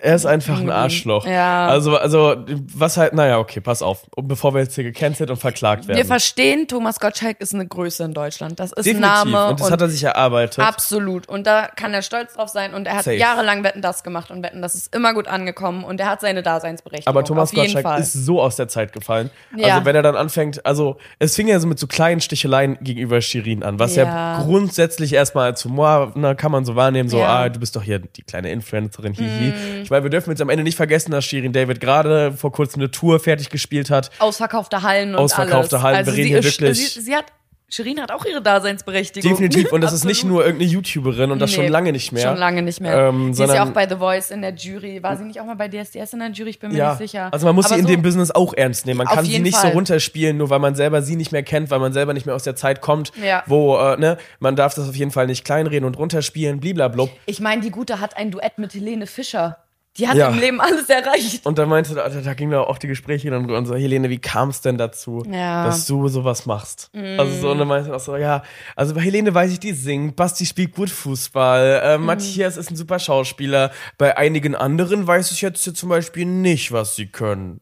Er 0.00 0.14
ist 0.14 0.26
einfach 0.26 0.60
ein 0.60 0.70
Arschloch. 0.70 1.26
Ja. 1.26 1.66
Also, 1.68 1.96
also, 1.96 2.36
was 2.74 2.96
halt, 2.96 3.12
naja, 3.14 3.38
okay, 3.38 3.60
pass 3.60 3.82
auf. 3.82 4.02
Und 4.14 4.28
bevor 4.28 4.54
wir 4.54 4.60
jetzt 4.62 4.74
hier 4.74 4.84
gecancelt 4.84 5.30
und 5.30 5.36
verklagt 5.36 5.88
werden. 5.88 5.96
Wir 5.98 6.04
verstehen, 6.04 6.68
Thomas 6.68 7.00
Gottschalk 7.00 7.40
ist 7.40 7.54
eine 7.54 7.66
Größe 7.66 8.04
in 8.04 8.14
Deutschland. 8.14 8.58
Das 8.60 8.72
ist 8.72 8.86
ein 8.88 9.00
Name. 9.00 9.48
und 9.48 9.60
das 9.60 9.70
hat 9.70 9.80
er 9.80 9.88
sich 9.88 10.02
erarbeitet. 10.04 10.64
Absolut. 10.64 11.28
Und 11.28 11.46
da 11.46 11.68
kann 11.74 11.92
er 11.94 12.02
stolz 12.02 12.34
drauf 12.34 12.48
sein. 12.48 12.74
Und 12.74 12.86
er 12.86 12.94
hat 12.96 13.04
Safe. 13.04 13.16
jahrelang 13.16 13.64
Wetten 13.64 13.82
das 13.82 14.02
gemacht 14.02 14.30
und 14.30 14.42
Wetten, 14.42 14.62
das 14.62 14.74
ist 14.74 14.94
immer 14.94 15.14
gut 15.14 15.28
angekommen. 15.28 15.84
Und 15.84 16.00
er 16.00 16.08
hat 16.10 16.20
seine 16.20 16.42
Daseinsberechtigung. 16.42 17.08
Aber 17.08 17.24
Thomas 17.24 17.52
Gottschalk 17.52 17.82
Fall. 17.82 18.00
ist 18.00 18.12
so 18.12 18.40
aus 18.40 18.56
der 18.56 18.68
Zeit 18.68 18.92
gefallen. 18.92 19.30
Ja. 19.56 19.74
Also 19.74 19.84
wenn 19.84 19.96
er 19.96 20.02
dann 20.02 20.16
anfängt, 20.16 20.64
also 20.66 20.96
es 21.18 21.34
fing 21.34 21.48
ja 21.48 21.58
so 21.60 21.66
mit 21.66 21.78
so 21.78 21.86
kleinen 21.86 22.20
Sticheleien 22.20 22.78
gegenüber 22.80 23.20
Shirin 23.20 23.62
an, 23.62 23.78
was 23.78 23.96
ja, 23.96 24.04
Ja. 24.04 24.42
grundsätzlich 24.42 25.12
erstmal 25.12 25.46
als 25.46 25.64
Humor, 25.64 26.12
na, 26.14 26.34
kann 26.34 26.52
man 26.52 26.64
so 26.64 26.76
wahrnehmen, 26.76 27.08
so, 27.08 27.18
Ja. 27.18 27.26
Ah, 27.36 27.48
du 27.48 27.58
bist 27.60 27.76
doch 27.76 27.82
hier 27.82 27.98
die 27.98 28.22
kleine 28.22 28.50
Influencerin, 28.50 29.12
hihi. 29.14 29.52
Ich 29.82 29.90
meine, 29.90 30.02
wir 30.04 30.10
dürfen 30.10 30.30
jetzt 30.30 30.40
am 30.42 30.48
Ende 30.50 30.64
nicht 30.64 30.76
vergessen, 30.76 31.10
dass 31.10 31.24
Shirin 31.24 31.52
David 31.52 31.80
gerade 31.80 32.32
vor 32.32 32.52
kurzem 32.52 32.80
eine 32.82 32.90
Tour 32.90 33.20
fertig 33.20 33.50
gespielt 33.50 33.90
hat. 33.90 34.10
Ausverkaufte 34.18 34.82
Hallen 34.82 35.10
und 35.14 35.20
Ausverkaufte 35.20 35.76
alles. 35.76 35.82
Hallen, 35.84 35.96
also 35.96 36.10
wir 36.12 36.14
sie 36.14 36.20
reden 36.22 36.28
hier 36.28 36.38
ist, 36.50 36.60
wirklich- 36.60 36.94
Sie, 36.94 37.00
sie 37.00 37.14
hat, 37.16 37.26
Shirin 37.68 38.00
hat 38.00 38.12
auch 38.12 38.24
ihre 38.24 38.40
Daseinsberechtigung. 38.40 39.28
Definitiv. 39.28 39.72
Und 39.72 39.80
das 39.80 39.92
ist 39.92 40.04
nicht 40.04 40.22
nur 40.22 40.44
irgendeine 40.46 40.70
YouTuberin 40.70 41.32
und 41.32 41.40
das 41.40 41.50
Nee, 41.50 41.56
schon 41.56 41.66
lange 41.68 41.90
nicht 41.90 42.12
mehr. 42.12 42.22
Schon 42.22 42.36
lange 42.36 42.62
nicht 42.62 42.80
mehr. 42.80 43.08
Ähm, 43.08 43.34
sie 43.34 43.42
ist 43.42 43.52
ja 43.52 43.64
auch 43.64 43.70
bei 43.70 43.88
The 43.88 43.96
Voice 43.96 44.30
in 44.30 44.40
der 44.40 44.54
Jury. 44.54 45.02
War 45.02 45.16
sie 45.16 45.24
nicht 45.24 45.40
auch 45.40 45.44
mal 45.46 45.56
bei 45.56 45.66
DSDS 45.66 46.12
in 46.12 46.20
der 46.20 46.30
Jury? 46.30 46.50
Ich 46.50 46.60
bin 46.60 46.70
mir 46.70 46.78
Ja, 46.78 46.90
nicht 46.90 46.98
sicher. 46.98 47.28
also 47.32 47.44
man 47.44 47.56
muss 47.56 47.64
Aber 47.66 47.74
sie 47.74 47.80
in 47.80 47.86
so, 47.88 47.92
dem 47.92 48.02
Business 48.02 48.30
auch 48.30 48.54
ernst 48.54 48.86
nehmen. 48.86 48.98
Man 48.98 49.08
kann 49.08 49.24
sie 49.24 49.40
nicht 49.40 49.56
Fall. 49.56 49.72
so 49.72 49.76
runterspielen, 49.76 50.36
nur 50.36 50.48
weil 50.48 50.60
man 50.60 50.76
selber 50.76 51.02
sie 51.02 51.16
nicht 51.16 51.32
mehr 51.32 51.42
kennt, 51.42 51.70
weil 51.72 51.80
man 51.80 51.92
selber 51.92 52.14
nicht 52.14 52.24
mehr 52.24 52.36
aus 52.36 52.44
der 52.44 52.54
Zeit 52.54 52.80
kommt, 52.80 53.10
Ja. 53.20 53.42
wo, 53.46 53.76
äh, 53.78 53.96
ne, 53.98 54.16
man 54.38 54.54
darf 54.54 54.74
das 54.74 54.88
auf 54.88 54.94
jeden 54.94 55.10
Fall 55.10 55.26
nicht 55.26 55.44
kleinreden 55.44 55.84
und 55.88 55.98
runterspielen, 55.98 56.60
bliblablub. 56.60 57.10
Ich 57.26 57.40
meine, 57.40 57.62
die 57.62 57.70
Gute 57.72 57.98
hat 58.00 58.16
ein 58.16 58.30
Duett 58.30 58.58
mit 58.58 58.74
Helene 58.74 59.08
Fischer. 59.08 59.58
Die 59.98 60.06
hat 60.06 60.16
Ja. 60.16 60.28
im 60.28 60.38
Leben 60.38 60.60
alles 60.60 60.88
erreicht. 60.90 61.46
Und 61.46 61.58
dann 61.58 61.68
meinte, 61.68 61.94
da, 61.94 62.08
da 62.08 62.34
ging 62.34 62.50
da 62.50 62.60
auch 62.60 62.78
die 62.78 62.86
Gespräche 62.86 63.30
dann 63.30 63.44
drüber 63.44 63.56
und 63.58 63.66
so, 63.66 63.74
Helene, 63.74 64.10
wie 64.10 64.18
kam 64.18 64.50
es 64.50 64.60
denn 64.60 64.76
dazu, 64.78 65.22
Ja. 65.30 65.62
Mm. 65.62 65.66
dass 65.66 65.86
du 65.86 66.08
sowas 66.08 66.44
machst? 66.46 66.90
Also 66.94 67.32
so, 67.40 67.50
und 67.52 67.58
dann 67.58 67.68
meinte 67.68 67.90
er 67.90 67.96
auch 67.96 68.00
so, 68.00 68.16
ja, 68.16 68.42
also 68.74 68.94
bei 68.94 69.00
Helene 69.00 69.32
weiß 69.34 69.52
ich, 69.52 69.60
die 69.60 69.72
singt, 69.72 70.16
Basti 70.16 70.44
spielt 70.46 70.74
gut 70.74 70.90
Fußball, 70.90 71.80
äh, 71.82 71.98
Mm. 71.98 72.04
Matthias 72.04 72.56
ist 72.56 72.70
ein 72.70 72.76
super 72.76 72.98
Schauspieler, 72.98 73.70
bei 73.98 74.16
einigen 74.18 74.54
anderen 74.54 75.06
weiß 75.06 75.30
ich 75.32 75.40
jetzt 75.40 75.62
zum 75.76 75.88
Beispiel 75.88 76.26
nicht, 76.26 76.72
was 76.72 76.94
sie 76.96 77.06
können. 77.06 77.60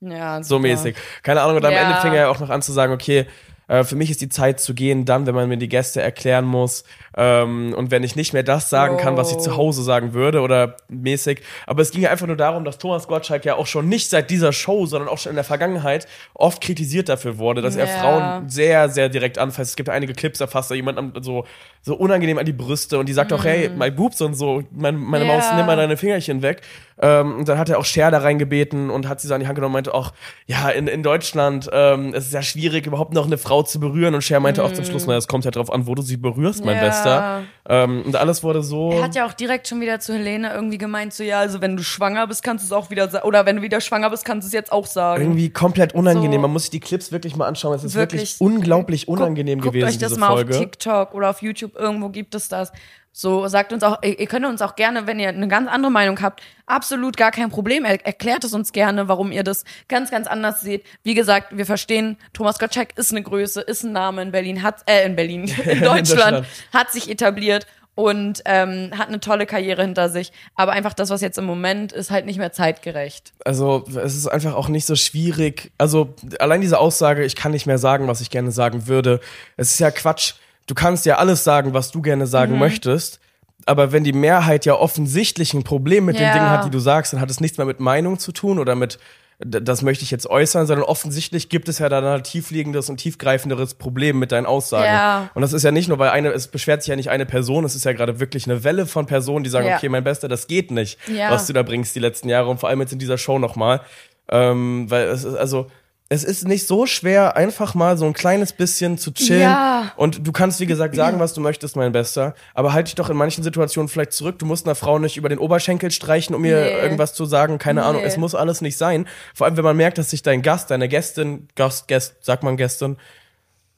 Ja, 0.00 0.42
So 0.42 0.56
super. 0.56 0.62
mäßig. 0.68 0.96
Keine 1.22 1.40
Ahnung, 1.42 1.56
und 1.56 1.64
am 1.64 1.72
Ja. 1.72 1.80
Ende 1.88 2.00
fing 2.00 2.12
er 2.12 2.22
ja 2.22 2.28
auch 2.28 2.38
noch 2.38 2.50
an 2.50 2.62
zu 2.62 2.72
sagen, 2.72 2.92
okay, 2.92 3.26
äh, 3.68 3.84
für 3.84 3.96
mich 3.96 4.10
ist 4.10 4.20
die 4.20 4.28
Zeit 4.28 4.60
zu 4.60 4.74
gehen 4.74 5.04
dann, 5.04 5.26
wenn 5.26 5.34
man 5.34 5.48
mir 5.48 5.56
die 5.56 5.68
Gäste 5.68 6.00
erklären 6.00 6.44
muss 6.44 6.84
ähm, 7.16 7.74
und 7.76 7.90
wenn 7.90 8.02
ich 8.04 8.14
nicht 8.16 8.32
mehr 8.32 8.42
das 8.42 8.70
sagen 8.70 8.96
kann, 8.96 9.16
was 9.16 9.30
ich 9.30 9.36
Oh. 9.38 9.40
zu 9.40 9.56
Hause 9.56 9.82
sagen 9.82 10.12
würde 10.14 10.40
oder 10.40 10.76
mäßig. 10.88 11.42
Aber 11.66 11.82
es 11.82 11.90
ging 11.90 12.02
ja 12.02 12.10
einfach 12.10 12.26
nur 12.26 12.36
darum, 12.36 12.64
dass 12.64 12.78
Thomas 12.78 13.08
Gottschalk 13.08 13.44
ja 13.44 13.54
auch 13.56 13.66
schon 13.66 13.88
nicht 13.88 14.08
seit 14.10 14.30
dieser 14.30 14.52
Show, 14.52 14.86
sondern 14.86 15.08
auch 15.08 15.18
schon 15.18 15.30
in 15.30 15.36
der 15.36 15.44
Vergangenheit 15.44 16.06
oft 16.34 16.60
kritisiert 16.62 17.08
dafür 17.08 17.38
wurde, 17.38 17.62
dass 17.62 17.76
er 17.76 17.86
Ja. 17.86 17.92
Frauen 18.00 18.48
sehr, 18.48 18.88
sehr 18.88 19.08
direkt 19.08 19.38
anfasst. 19.38 19.70
Es 19.70 19.76
gibt 19.76 19.88
einige 19.88 20.12
Clips, 20.12 20.38
da 20.38 20.46
fasst 20.46 20.70
er 20.70 20.76
jemand 20.76 20.98
an, 20.98 21.12
so, 21.22 21.44
so 21.82 21.94
unangenehm 21.96 22.38
an 22.38 22.46
die 22.46 22.52
Brüste 22.52 22.98
und 22.98 23.08
die 23.08 23.12
sagt 23.12 23.32
auch, 23.32 23.44
hey, 23.44 23.68
my 23.70 23.90
boobs 23.90 24.20
und 24.20 24.34
so, 24.34 24.62
mein, 24.70 24.96
meine 24.96 25.24
Mhm. 25.24 25.30
Ja. 25.30 25.36
Maus, 25.36 25.44
nimm 25.56 25.66
mal 25.66 25.76
deine 25.76 25.96
Fingerchen 25.96 26.42
weg. 26.42 26.62
Ähm, 26.98 27.38
und 27.38 27.48
dann 27.48 27.58
hat 27.58 27.68
er 27.68 27.78
auch 27.78 27.84
Cher 27.84 28.10
da 28.10 28.18
reingebeten 28.18 28.90
und 28.90 29.08
hat 29.08 29.20
sie 29.20 29.28
so 29.28 29.34
an 29.34 29.40
die 29.40 29.46
Hand 29.46 29.56
genommen 29.56 29.72
und 29.74 29.78
meinte 29.78 29.92
auch, 29.94 30.12
ja, 30.46 30.70
in, 30.70 30.86
in 30.86 31.02
Deutschland 31.02 31.68
ähm, 31.72 32.14
es 32.14 32.26
ist 32.26 32.32
ja 32.32 32.42
schwierig, 32.42 32.86
überhaupt 32.86 33.12
noch 33.12 33.26
eine 33.26 33.36
Frau 33.38 33.55
zu 33.62 33.80
berühren. 33.80 34.14
Und 34.14 34.22
Cher 34.22 34.40
meinte 34.40 34.62
auch 34.64 34.72
zum 34.72 34.84
Schluss, 34.84 35.06
na, 35.06 35.16
es 35.16 35.26
kommt 35.28 35.44
halt 35.44 35.56
drauf 35.56 35.72
an, 35.72 35.86
wo 35.86 35.94
du 35.94 36.02
sie 36.02 36.16
berührst, 36.16 36.64
mein 36.64 36.76
Mhm. 36.76 36.82
Ja. 36.82 36.88
Bester. 36.88 37.42
Ähm, 37.68 38.02
und 38.06 38.16
alles 38.16 38.42
wurde 38.42 38.62
so. 38.62 38.92
Er 38.92 39.02
hat 39.04 39.14
ja 39.14 39.26
auch 39.26 39.32
direkt 39.32 39.66
schon 39.68 39.80
wieder 39.80 39.98
zu 40.00 40.12
Helene 40.14 40.52
irgendwie 40.52 40.78
gemeint, 40.78 41.12
so 41.14 41.22
ja, 41.24 41.40
also 41.40 41.60
wenn 41.60 41.76
du 41.76 41.82
schwanger 41.82 42.26
bist, 42.26 42.42
kannst 42.42 42.64
du 42.64 42.66
es 42.66 42.72
auch 42.72 42.90
wieder 42.90 43.08
sagen. 43.08 43.26
Oder 43.26 43.44
wenn 43.46 43.56
du 43.56 43.62
wieder 43.62 43.80
schwanger 43.80 44.10
bist, 44.10 44.24
kannst 44.24 44.44
du 44.44 44.48
es 44.48 44.52
jetzt 44.52 44.70
auch 44.72 44.86
sagen. 44.86 45.22
irgendwie 45.22 45.50
komplett 45.50 45.94
unangenehm. 45.94 46.34
So. 46.34 46.42
Man 46.42 46.52
muss 46.52 46.62
sich 46.62 46.70
die 46.70 46.80
Clips 46.80 47.12
wirklich 47.12 47.36
mal 47.36 47.46
anschauen. 47.46 47.74
Es 47.74 47.84
ist 47.84 47.94
wirklich, 47.94 48.38
Wirklich. 48.38 48.40
unglaublich 48.40 49.06
Guck- 49.06 49.18
unangenehm 49.18 49.60
guckt 49.60 49.72
gewesen, 49.74 49.88
euch 49.88 49.98
das 49.98 50.16
mal 50.16 50.28
Folge. 50.28 50.54
auf 50.54 50.60
TikTok 50.60 51.14
oder 51.14 51.30
auf 51.30 51.42
YouTube, 51.42 51.74
irgendwo 51.76 52.08
gibt 52.10 52.34
es 52.34 52.48
das. 52.48 52.72
So, 53.18 53.48
sagt 53.48 53.72
uns 53.72 53.82
auch, 53.82 54.02
ihr, 54.02 54.26
könnt 54.26 54.44
uns 54.44 54.60
auch 54.60 54.76
gerne, 54.76 55.06
wenn 55.06 55.18
ihr 55.18 55.30
eine 55.30 55.48
ganz 55.48 55.70
andere 55.70 55.90
Meinung 55.90 56.20
habt, 56.20 56.42
absolut 56.66 57.16
gar 57.16 57.30
kein 57.30 57.48
Problem. 57.48 57.86
Er, 57.86 58.04
erklärt 58.04 58.44
es 58.44 58.52
uns 58.52 58.72
gerne, 58.72 59.08
warum 59.08 59.32
ihr 59.32 59.42
das 59.42 59.64
ganz, 59.88 60.10
ganz 60.10 60.26
anders 60.26 60.60
seht. 60.60 60.84
Wie 61.02 61.14
gesagt, 61.14 61.56
wir 61.56 61.64
verstehen, 61.64 62.18
Thomas 62.34 62.58
Gottschalk 62.58 62.90
ist 62.98 63.12
eine 63.12 63.22
Größe, 63.22 63.62
ist 63.62 63.84
ein 63.84 63.92
Name 63.92 64.20
in 64.20 64.32
Berlin, 64.32 64.62
hat, 64.62 64.82
äh, 64.84 65.06
in 65.06 65.16
Berlin, 65.16 65.44
in 65.64 65.80
Deutschland, 65.80 66.10
Deutschland. 66.10 66.46
hat 66.74 66.92
sich 66.92 67.08
etabliert 67.08 67.66
und 67.94 68.42
ähm, 68.44 68.90
hat 68.94 69.08
eine 69.08 69.18
tolle 69.18 69.46
Karriere 69.46 69.80
hinter 69.80 70.10
sich. 70.10 70.30
Aber 70.54 70.72
einfach 70.72 70.92
das, 70.92 71.08
was 71.08 71.22
jetzt 71.22 71.38
im 71.38 71.46
Moment 71.46 71.92
ist, 71.92 72.10
halt 72.10 72.26
nicht 72.26 72.36
mehr 72.38 72.52
zeitgerecht. 72.52 73.32
Also 73.46 73.86
es 73.96 74.14
ist 74.14 74.26
einfach 74.26 74.54
auch 74.54 74.68
nicht 74.68 74.84
so 74.84 74.94
schwierig. 74.94 75.72
Also 75.78 76.14
allein 76.38 76.60
diese 76.60 76.78
Aussage, 76.78 77.24
ich 77.24 77.34
kann 77.34 77.52
nicht 77.52 77.64
mehr 77.64 77.78
sagen, 77.78 78.08
was 78.08 78.20
ich 78.20 78.28
gerne 78.28 78.50
sagen 78.50 78.86
würde. 78.86 79.20
Es 79.56 79.70
ist 79.70 79.78
ja 79.78 79.90
Quatsch. 79.90 80.34
Du 80.66 80.74
kannst 80.74 81.06
ja 81.06 81.16
alles 81.18 81.44
sagen, 81.44 81.74
was 81.74 81.90
du 81.90 82.02
gerne 82.02 82.26
sagen 82.26 82.54
Mhm. 82.54 82.58
möchtest. 82.58 83.20
Aber 83.66 83.90
wenn 83.92 84.04
die 84.04 84.12
Mehrheit 84.12 84.64
ja 84.66 84.74
offensichtlich 84.74 85.54
ein 85.54 85.64
Problem 85.64 86.04
mit 86.04 86.16
den 86.16 86.22
Ja. 86.26 86.32
Dingen 86.34 86.50
hat, 86.50 86.64
die 86.64 86.70
du 86.70 86.78
sagst, 86.78 87.12
dann 87.12 87.20
hat 87.20 87.30
es 87.30 87.40
nichts 87.40 87.58
mehr 87.58 87.66
mit 87.66 87.80
Meinung 87.80 88.18
zu 88.18 88.30
tun 88.32 88.58
oder 88.58 88.74
mit, 88.76 88.98
das 89.40 89.82
möchte 89.82 90.04
ich 90.04 90.10
jetzt 90.10 90.26
äußern, 90.28 90.66
sondern 90.66 90.84
offensichtlich 90.86 91.48
gibt 91.48 91.68
es 91.68 91.78
ja 91.78 91.88
dann 91.88 92.04
ein 92.04 92.22
tiefliegendes 92.22 92.88
und 92.90 92.98
tiefgreifenderes 92.98 93.74
Problem 93.74 94.18
mit 94.18 94.30
deinen 94.32 94.46
Aussagen. 94.46 94.84
Ja. 94.86 95.30
Und 95.34 95.42
das 95.42 95.52
ist 95.52 95.62
ja 95.62 95.72
nicht 95.72 95.88
nur, 95.88 95.98
weil 95.98 96.10
eine, 96.10 96.30
es 96.30 96.48
beschwert 96.48 96.82
sich 96.82 96.88
ja 96.90 96.96
nicht 96.96 97.10
eine 97.10 97.26
Person, 97.26 97.64
es 97.64 97.74
ist 97.74 97.84
ja 97.84 97.92
gerade 97.92 98.20
wirklich 98.20 98.46
eine 98.48 98.62
Welle 98.64 98.86
von 98.86 99.06
Personen, 99.06 99.42
die 99.44 99.50
sagen, 99.50 99.66
Ja. 99.66 99.76
okay, 99.76 99.88
mein 99.88 100.04
Bester, 100.04 100.28
das 100.28 100.46
geht 100.46 100.70
nicht, 100.70 100.98
Ja. 101.08 101.30
was 101.30 101.46
du 101.46 101.52
da 101.52 101.62
bringst 101.62 101.94
die 101.96 102.00
letzten 102.00 102.28
Jahre 102.28 102.48
und 102.48 102.58
vor 102.60 102.68
allem 102.68 102.80
jetzt 102.80 102.92
in 102.92 102.98
dieser 102.98 103.18
Show 103.18 103.38
nochmal. 103.38 103.80
Ähm, 104.28 104.90
weil 104.90 105.06
es 105.08 105.22
ist, 105.24 105.34
also, 105.36 105.68
es 106.08 106.22
ist 106.22 106.46
nicht 106.46 106.66
so 106.68 106.86
schwer, 106.86 107.36
einfach 107.36 107.74
mal 107.74 107.96
so 107.98 108.04
ein 108.06 108.12
kleines 108.12 108.52
bisschen 108.52 108.96
zu 108.96 109.12
chillen. 109.12 109.40
Ja. 109.42 109.90
Und 109.96 110.24
du 110.26 110.30
kannst, 110.30 110.60
wie 110.60 110.66
gesagt, 110.66 110.94
sagen, 110.94 111.18
was 111.18 111.34
du 111.34 111.40
möchtest, 111.40 111.74
mein 111.74 111.90
Bester. 111.90 112.34
Aber 112.54 112.72
halt 112.72 112.86
dich 112.86 112.94
doch 112.94 113.10
in 113.10 113.16
manchen 113.16 113.42
Situationen 113.42 113.88
vielleicht 113.88 114.12
zurück. 114.12 114.38
Du 114.38 114.46
musst 114.46 114.66
einer 114.66 114.76
Frau 114.76 115.00
nicht 115.00 115.16
über 115.16 115.28
den 115.28 115.38
Oberschenkel 115.38 115.90
streichen, 115.90 116.36
um 116.36 116.44
ihr 116.44 116.60
Nee. 116.60 116.80
irgendwas 116.80 117.12
zu 117.14 117.24
sagen. 117.26 117.58
Keine 117.58 117.84
Ahnung. 117.84 118.02
Nee. 118.02 118.06
Es 118.06 118.16
muss 118.18 118.36
alles 118.36 118.60
nicht 118.60 118.78
sein. 118.78 119.08
Vor 119.34 119.46
allem, 119.46 119.56
wenn 119.56 119.64
man 119.64 119.76
merkt, 119.76 119.98
dass 119.98 120.10
sich 120.10 120.22
dein 120.22 120.42
Gast, 120.42 120.70
deine 120.70 120.88
Gästin, 120.88 121.48
Gast, 121.56 121.88
Gast, 121.88 122.24
sagt 122.24 122.44
man 122.44 122.56
Gästin, 122.56 122.96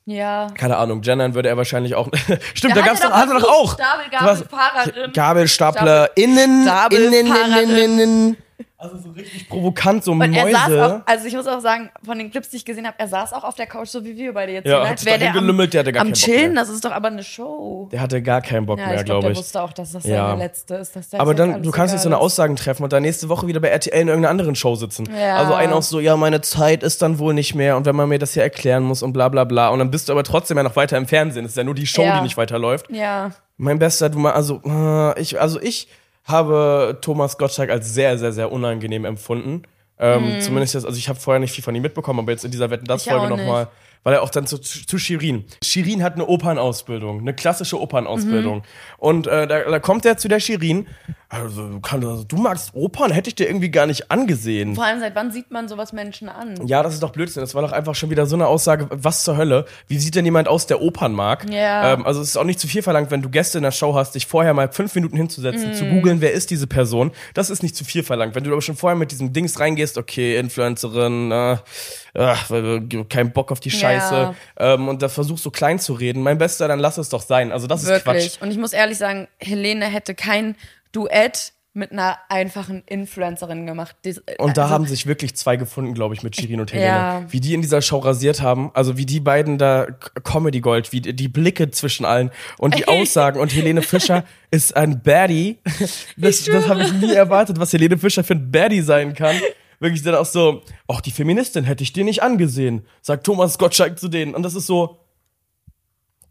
Ja. 0.04 0.48
keine 0.54 0.76
Ahnung, 0.76 1.00
gendern 1.00 1.34
würde 1.34 1.48
er 1.48 1.56
wahrscheinlich 1.56 1.94
auch. 1.94 2.08
Stimmt, 2.54 2.76
da 2.76 2.80
Der 2.80 2.88
gab's 2.88 3.00
hatte 3.02 3.08
doch, 3.10 3.16
hat 3.16 3.28
er 3.30 3.40
doch 3.40 3.48
auch. 3.50 3.72
Stapel, 3.74 4.10
Gabelfahrerin. 4.10 5.12
Gabelstapler 5.14 6.10
innen, 6.16 6.62
Stapelfahrerin. 6.64 7.70
innen, 7.70 7.76
innen, 7.78 7.98
innen. 8.00 8.36
Also 8.80 8.96
so 8.96 9.10
richtig 9.10 9.48
provokant, 9.48 10.04
so 10.04 10.12
Und 10.12 10.22
er 10.32 10.50
saß 10.52 10.72
auch, 10.78 11.00
also 11.04 11.26
ich 11.26 11.34
muss 11.34 11.48
auch 11.48 11.58
sagen, 11.60 11.90
von 12.04 12.16
den 12.16 12.30
Clips, 12.30 12.50
die 12.50 12.58
ich 12.58 12.64
gesehen 12.64 12.86
habe, 12.86 12.96
er 12.98 13.08
saß 13.08 13.32
auch 13.32 13.42
auf 13.42 13.56
der 13.56 13.66
Couch, 13.66 13.88
so 13.88 14.04
wie 14.04 14.16
wir 14.16 14.32
beide 14.32 14.52
jetzt. 14.52 14.66
Ja, 14.68 14.82
hat 14.82 14.90
als 14.90 15.00
sich 15.00 15.10
wär 15.10 15.18
dahin 15.18 15.32
der 15.32 15.40
am, 15.40 15.46
gelümmelt, 15.46 15.74
der 15.74 15.80
hatte 15.80 15.92
gar 15.92 16.00
am 16.02 16.06
keinen 16.06 16.12
Bock 16.12 16.20
Chillen, 16.20 16.52
mehr. 16.52 16.62
das 16.62 16.68
ist 16.72 16.84
doch 16.84 16.92
aber 16.92 17.08
eine 17.08 17.24
Show. 17.24 17.88
Der 17.90 18.00
hatte 18.00 18.22
gar 18.22 18.40
keinen 18.40 18.66
Bock 18.66 18.78
Ja, 18.78 18.86
mehr, 18.86 18.94
ich 19.00 19.04
glaube, 19.04 19.20
glaube 19.22 19.22
der 19.26 19.32
ich. 19.32 19.38
wusste 19.38 19.60
auch, 19.62 19.72
dass 19.72 19.90
das 19.92 20.04
Ja. 20.04 20.28
seine 20.30 20.42
letzte 20.44 20.74
ist. 20.76 20.94
Dass 20.94 21.08
der 21.08 21.20
Aber 21.20 21.32
jetzt 21.32 21.40
dann, 21.40 21.60
du 21.62 21.70
kannst 21.72 21.92
nicht 21.92 22.02
so 22.02 22.08
eine. 22.08 22.18
Aussagen 22.18 22.54
treffen 22.54 22.84
und 22.84 22.92
dann 22.92 23.02
nächste 23.02 23.28
Woche 23.28 23.48
wieder 23.48 23.58
bei 23.58 23.68
RTL 23.68 24.00
in 24.00 24.06
irgendeiner 24.08 24.30
anderen 24.30 24.54
Show 24.54 24.76
sitzen. 24.76 25.08
Ja. 25.18 25.36
Also 25.38 25.54
einer 25.54 25.74
auch 25.74 25.82
so, 25.82 25.98
ja, 25.98 26.16
meine 26.16 26.40
Zeit 26.40 26.84
ist 26.84 27.02
dann 27.02 27.18
wohl 27.18 27.34
nicht 27.34 27.56
mehr 27.56 27.76
und 27.76 27.84
wenn 27.84 27.96
man 27.96 28.08
mir 28.08 28.20
das 28.20 28.34
hier 28.34 28.44
erklären 28.44 28.84
muss 28.84 29.02
und 29.02 29.12
bla 29.12 29.28
bla 29.28 29.42
bla. 29.42 29.70
Und 29.70 29.80
dann 29.80 29.90
bist 29.90 30.08
du 30.08 30.12
aber 30.12 30.22
trotzdem 30.22 30.56
ja 30.56 30.62
noch 30.62 30.76
weiter 30.76 30.96
im 30.96 31.08
Fernsehen. 31.08 31.44
Es 31.44 31.50
ist 31.52 31.56
ja 31.56 31.64
nur 31.64 31.74
die 31.74 31.86
Show, 31.86 32.02
Ja. 32.02 32.18
die 32.18 32.22
nicht 32.22 32.36
weiterläuft. 32.36 32.86
Ja. 32.90 33.32
Mein 33.56 33.80
Bester, 33.80 34.08
du 34.08 34.20
mal, 34.20 34.34
also, 34.34 34.60
äh, 34.64 35.20
ich, 35.20 35.40
also 35.40 35.60
ich 35.60 35.88
habe 36.28 36.98
Thomas 37.00 37.38
Gottschalk 37.38 37.70
als 37.70 37.92
sehr, 37.94 38.18
sehr, 38.18 38.32
sehr 38.32 38.52
unangenehm 38.52 39.04
empfunden. 39.04 39.62
Ähm, 39.98 40.40
Zumindest 40.40 40.74
jetzt, 40.74 40.86
also 40.86 40.96
ich 40.96 41.08
habe 41.08 41.18
vorher 41.18 41.40
nicht 41.40 41.52
viel 41.52 41.64
von 41.64 41.74
ihm 41.74 41.82
mitbekommen, 41.82 42.20
aber 42.20 42.30
jetzt 42.30 42.44
in 42.44 42.50
dieser 42.50 42.70
Wetten 42.70 42.84
das 42.84 43.04
Folge 43.04 43.26
nochmal, 43.28 43.68
weil 44.04 44.14
er 44.14 44.22
auch 44.22 44.30
dann 44.30 44.46
zu, 44.46 44.58
zu 44.58 44.98
Shirin. 44.98 45.44
Shirin 45.62 46.02
hat 46.02 46.14
eine 46.14 46.26
Opernausbildung, 46.26 47.20
eine 47.20 47.34
klassische 47.34 47.80
Opernausbildung. 47.80 48.58
Mhm. 48.58 48.62
Und 48.98 49.26
äh, 49.26 49.46
da, 49.46 49.60
da 49.70 49.78
kommt 49.78 50.04
er 50.06 50.16
zu 50.16 50.28
der 50.28 50.40
Shirin. 50.40 50.86
Also, 51.30 51.68
du, 51.68 51.80
kann, 51.80 52.02
also, 52.02 52.24
du 52.24 52.36
magst 52.36 52.70
Opern, 52.72 53.10
hätte 53.12 53.28
ich 53.28 53.34
dir 53.34 53.46
irgendwie 53.48 53.70
gar 53.70 53.84
nicht 53.86 54.10
angesehen. 54.10 54.74
Vor 54.74 54.84
allem, 54.84 54.98
seit 55.00 55.14
wann 55.14 55.30
sieht 55.30 55.50
man 55.50 55.68
sowas 55.68 55.92
Menschen 55.92 56.30
an? 56.30 56.66
Ja, 56.66 56.82
das 56.82 56.94
ist 56.94 57.02
doch 57.02 57.10
Blödsinn. 57.10 57.42
Das 57.42 57.54
war 57.54 57.60
doch 57.60 57.72
einfach 57.72 57.94
schon 57.94 58.08
wieder 58.08 58.24
so 58.24 58.34
eine 58.34 58.46
Aussage, 58.46 58.86
was 58.90 59.24
zur 59.24 59.36
Hölle? 59.36 59.66
Wie 59.88 59.98
sieht 59.98 60.14
denn 60.14 60.24
jemand 60.24 60.48
aus, 60.48 60.66
der 60.66 60.80
Opern 60.80 61.12
mag? 61.12 61.44
Ja. 61.50 61.92
Ähm, 61.92 62.06
also 62.06 62.22
es 62.22 62.28
ist 62.28 62.38
auch 62.38 62.44
nicht 62.44 62.58
zu 62.58 62.66
viel 62.66 62.80
verlangt, 62.80 63.10
wenn 63.10 63.20
du 63.20 63.28
Gäste 63.28 63.58
in 63.58 63.62
der 63.64 63.72
Show 63.72 63.94
hast, 63.94 64.14
dich 64.14 64.26
vorher 64.26 64.54
mal 64.54 64.72
fünf 64.72 64.94
Minuten 64.94 65.18
hinzusetzen, 65.18 65.68
Mhm. 65.70 65.74
zu 65.74 65.84
googeln, 65.84 66.22
wer 66.22 66.32
ist 66.32 66.50
diese 66.50 66.66
Person. 66.66 67.12
Das 67.34 67.50
ist 67.50 67.62
nicht 67.62 67.76
zu 67.76 67.84
viel 67.84 68.02
verlangt. 68.02 68.34
Wenn 68.34 68.44
du 68.44 68.50
aber 68.52 68.62
schon 68.62 68.76
vorher 68.76 68.96
mit 68.96 69.10
diesem 69.10 69.34
Dings 69.34 69.60
reingehst, 69.60 69.98
okay, 69.98 70.38
Influencerin, 70.38 71.30
äh, 71.30 71.56
ach, 72.14 72.50
kein 73.10 73.32
Bock 73.32 73.52
auf 73.52 73.60
die 73.60 73.70
Scheiße, 73.70 73.87
Ja. 73.96 74.34
ähm, 74.58 74.88
und 74.88 75.02
da 75.02 75.08
versuchst 75.08 75.42
so 75.44 75.50
klein 75.50 75.78
zu 75.78 75.92
reden, 75.92 76.22
mein 76.22 76.38
Bester, 76.38 76.68
dann 76.68 76.78
lass 76.78 76.98
es 76.98 77.08
doch 77.08 77.22
sein. 77.22 77.52
Also 77.52 77.66
das 77.66 77.82
ist 77.82 77.88
Quatsch. 78.04 78.06
Wirklich. 78.16 78.42
Und 78.42 78.50
ich 78.50 78.58
muss 78.58 78.72
ehrlich 78.72 78.98
sagen, 78.98 79.28
Helene 79.38 79.86
hätte 79.86 80.14
kein 80.14 80.54
Duett 80.92 81.52
mit 81.74 81.92
einer 81.92 82.18
einfachen 82.28 82.82
Influencerin 82.86 83.64
gemacht. 83.64 83.94
Dies- 84.04 84.20
Und 84.38 84.56
da 84.56 84.62
also, 84.62 84.74
haben 84.74 84.86
sich 84.86 85.06
wirklich 85.06 85.36
zwei 85.36 85.56
gefunden, 85.56 85.94
glaube 85.94 86.12
ich, 86.14 86.24
mit 86.24 86.34
Shirin 86.34 86.60
und 86.60 86.72
Helene. 86.72 86.88
Ja. 86.88 87.22
Wie 87.28 87.38
die 87.40 87.54
in 87.54 87.60
dieser 87.62 87.82
Show 87.82 87.98
rasiert 87.98 88.42
haben, 88.42 88.72
also 88.74 88.96
wie 88.96 89.06
die 89.06 89.20
beiden 89.20 89.58
da 89.58 89.86
Comedy 90.24 90.60
Gold, 90.60 90.90
wie 90.92 91.00
die, 91.00 91.14
die 91.14 91.28
Blicke 91.28 91.70
zwischen 91.70 92.04
allen 92.04 92.32
und 92.56 92.76
die 92.76 92.88
Aussagen. 92.88 93.38
Und 93.38 93.54
Helene 93.54 93.82
Fischer 93.82 94.24
ist 94.50 94.76
ein 94.76 95.02
Baddie. 95.02 95.58
Das, 96.16 96.42
das 96.44 96.66
habe 96.66 96.82
ich 96.82 96.92
nie 96.94 97.12
erwartet, 97.12 97.60
was 97.60 97.72
Helene 97.72 97.96
Fischer 97.96 98.24
für 98.24 98.34
ein 98.34 98.50
Baddie 98.50 98.80
sein 98.80 99.14
kann. 99.14 99.36
Wirklich 99.80 100.02
dann 100.02 100.14
auch 100.16 100.26
so, 100.26 100.62
ach, 100.88 101.00
die 101.00 101.12
Feministin 101.12 101.64
hätte 101.64 101.82
ich 101.84 101.92
dir 101.92 102.04
nicht 102.04 102.22
angesehen, 102.22 102.84
sagt 103.00 103.24
Thomas 103.24 103.58
Gottschalk 103.58 103.98
zu 103.98 104.08
denen. 104.08 104.34
Und 104.34 104.42
das 104.42 104.54
ist 104.54 104.66
so, 104.66 104.98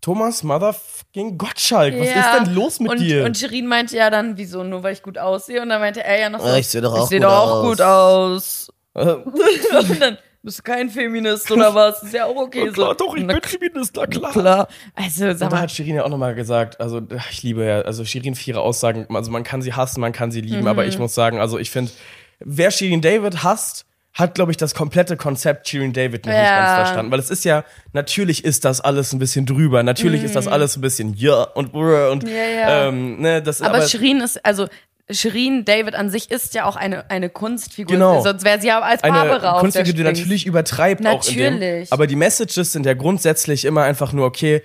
Thomas 0.01 0.43
Motherfucking 0.43 1.37
Gottschalk, 1.37 1.97
was 1.99 2.07
ja. 2.07 2.19
ist 2.19 2.47
denn 2.47 2.55
los 2.55 2.79
mit 2.79 2.91
und, 2.91 2.99
dir? 2.99 3.25
Und 3.25 3.37
Shirin 3.37 3.67
meinte 3.67 3.95
ja 3.97 4.09
dann, 4.09 4.37
wieso, 4.37 4.63
nur 4.63 4.83
weil 4.83 4.93
ich 4.93 5.01
gut 5.01 5.17
aussehe? 5.17 5.61
Und 5.61 5.69
dann 5.69 5.81
meinte 5.81 6.03
er 6.03 6.19
ja 6.19 6.29
noch 6.29 6.39
so, 6.39 6.53
ich 6.55 6.67
seh 6.67 6.81
doch 6.81 6.93
auch 6.93 7.03
ich 7.03 7.09
seh 7.09 7.17
gut 7.17 7.25
doch 7.25 7.31
auch 7.31 7.51
aus." 7.63 7.67
gut 7.67 7.81
aus. 7.81 8.69
Und 8.97 10.01
dann 10.01 10.17
bist 10.41 10.59
du 10.59 10.63
kein 10.63 10.89
Feminist 10.89 11.51
oder 11.51 11.75
was? 11.75 12.01
Ist 12.03 12.13
ja 12.13 12.25
auch 12.25 12.35
okay 12.35 12.63
na 12.67 12.71
klar, 12.71 12.95
so. 12.97 13.05
doch, 13.05 13.15
ich 13.15 13.23
Na 13.23 13.33
bin 13.33 13.43
Feminist, 13.43 13.95
na 13.95 14.07
klar. 14.07 14.31
klar. 14.31 14.67
Also, 14.95 15.19
sag 15.25 15.31
Und 15.33 15.39
da 15.41 15.49
mal, 15.49 15.59
hat 15.61 15.71
Shirin 15.71 15.95
ja 15.95 16.03
auch 16.03 16.09
nochmal 16.09 16.35
gesagt, 16.35 16.79
also 16.79 17.01
ich 17.31 17.43
liebe 17.43 17.65
ja, 17.65 17.81
also 17.81 18.05
Shirin 18.05 18.33
für 18.35 18.49
ihre 18.49 18.61
Aussagen, 18.61 19.05
also 19.15 19.29
man 19.29 19.43
kann 19.43 19.61
sie 19.61 19.73
hassen, 19.73 19.99
man 19.99 20.13
kann 20.13 20.31
sie 20.31 20.41
lieben, 20.41 20.67
aber 20.67 20.83
Mhm. 20.83 20.89
ich 20.89 20.99
muss 20.99 21.13
sagen, 21.13 21.39
also 21.39 21.57
ich 21.59 21.69
finde, 21.69 21.91
wer 22.39 22.71
Shirin 22.71 23.01
David 23.01 23.43
hasst, 23.43 23.85
hat, 24.13 24.33
glaube 24.33 24.49
ich, 24.51 24.57
das 24.57 24.73
komplette 24.73 25.15
Konzept 25.15 25.67
Shirin 25.67 25.93
David 25.93 26.25
noch 26.25 26.33
nicht 26.33 26.41
Ja. 26.41 26.55
ganz 26.75 26.75
verstanden. 26.88 27.11
Weil 27.11 27.19
es 27.19 27.29
ist 27.29 27.45
ja, 27.45 27.63
natürlich 27.93 28.43
ist 28.43 28.65
das 28.65 28.81
alles 28.81 29.13
ein 29.13 29.19
bisschen 29.19 29.45
drüber, 29.45 29.83
natürlich 29.83 30.23
ist 30.23 30.35
das 30.35 30.47
alles 30.47 30.75
ein 30.75 30.81
bisschen 30.81 31.13
ja 31.13 31.43
und 31.43 31.71
brr 31.71 32.09
und 32.11 32.23
Mhm. 32.23 32.29
Ja, 32.29 32.35
ja. 32.35 32.88
Ähm, 32.88 33.21
ne, 33.21 33.41
das 33.43 33.61
aber, 33.61 33.75
aber, 33.77 33.88
Shirin 33.88 34.21
ist, 34.21 34.43
also, 34.43 34.67
Shirin 35.09 35.63
David 35.65 35.95
an 35.95 36.09
sich 36.09 36.31
ist 36.31 36.53
ja 36.53 36.65
auch 36.65 36.75
eine, 36.75 37.09
eine 37.09 37.29
Kunstfigur. 37.29 37.93
Genau. 37.95 38.21
Sonst 38.23 38.43
wäre 38.43 38.59
sie 38.59 38.67
ja 38.67 38.81
als 38.81 39.03
eine 39.03 39.13
Barbara 39.13 39.51
der 39.53 39.59
Kunstfigur, 39.61 39.93
die 39.93 40.03
natürlich 40.03 40.45
übertreibt 40.45 41.05
auch 41.07 41.25
in 41.29 41.38
dem. 41.38 41.53
Natürlich. 41.53 41.93
Aber 41.93 42.07
die 42.07 42.17
Messages 42.17 42.73
sind 42.73 42.85
ja 42.85 42.93
grundsätzlich 42.93 43.63
immer 43.65 43.83
einfach 43.83 44.11
nur, 44.11 44.25
okay, 44.25 44.63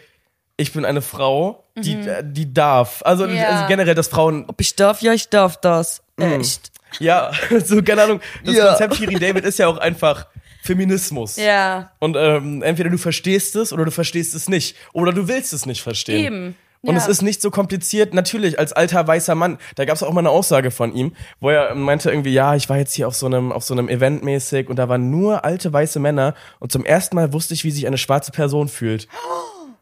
ich 0.56 0.72
bin 0.72 0.84
eine 0.84 1.00
Frau, 1.00 1.62
die, 1.76 1.92
äh, 1.94 2.24
die 2.24 2.52
darf. 2.52 3.02
Also, 3.04 3.26
Mhm. 3.28 3.36
Ja. 3.36 3.44
also 3.50 3.66
generell, 3.68 3.94
dass 3.94 4.08
Frauen 4.08 4.44
Ob 4.48 4.60
ich 4.60 4.74
darf? 4.74 5.00
Ja, 5.02 5.12
ich 5.12 5.28
darf 5.28 5.58
das. 5.60 6.02
Mhm. 6.16 6.40
Echt. 6.40 6.71
Ja, 6.98 7.32
so, 7.64 7.82
keine 7.82 8.02
Ahnung. 8.02 8.20
Das 8.44 8.54
Ja. 8.56 8.68
Konzept 8.68 8.96
Shirin 8.96 9.18
David 9.18 9.44
ist 9.44 9.58
ja 9.58 9.66
auch 9.68 9.78
einfach 9.78 10.26
Feminismus. 10.62 11.36
Ja. 11.36 11.90
Und 11.98 12.16
ähm, 12.16 12.62
entweder 12.62 12.90
du 12.90 12.98
verstehst 12.98 13.56
es 13.56 13.72
oder 13.72 13.84
du 13.84 13.90
verstehst 13.90 14.34
es 14.34 14.48
nicht. 14.48 14.76
Oder 14.92 15.12
du 15.12 15.28
willst 15.28 15.52
es 15.52 15.66
nicht 15.66 15.82
verstehen. 15.82 16.24
Eben. 16.24 16.56
Und 16.84 16.96
Ja. 16.96 17.00
es 17.00 17.06
ist 17.08 17.22
nicht 17.22 17.40
so 17.40 17.50
kompliziert. 17.50 18.12
Natürlich, 18.14 18.58
als 18.58 18.72
alter 18.72 19.06
weißer 19.06 19.34
Mann, 19.36 19.58
da 19.76 19.84
gab 19.84 19.94
es 19.96 20.02
auch 20.02 20.12
mal 20.12 20.20
eine 20.20 20.30
Aussage 20.30 20.70
von 20.72 20.94
ihm, 20.94 21.14
wo 21.40 21.50
er 21.50 21.74
meinte 21.76 22.10
irgendwie, 22.10 22.32
ja, 22.32 22.54
ich 22.56 22.68
war 22.68 22.76
jetzt 22.76 22.92
hier 22.94 23.06
auf 23.06 23.14
so 23.14 23.26
einem, 23.26 23.52
auf 23.52 23.62
so 23.64 23.74
einem 23.74 23.88
Event 23.88 24.24
mäßig 24.24 24.68
und 24.68 24.76
da 24.76 24.88
waren 24.88 25.10
nur 25.10 25.44
alte 25.44 25.72
weiße 25.72 26.00
Männer 26.00 26.34
und 26.58 26.72
zum 26.72 26.84
ersten 26.84 27.14
Mal 27.16 27.32
wusste 27.32 27.54
ich, 27.54 27.62
wie 27.64 27.70
sich 27.70 27.86
eine 27.86 27.98
schwarze 27.98 28.32
Person 28.32 28.68
fühlt. 28.68 29.08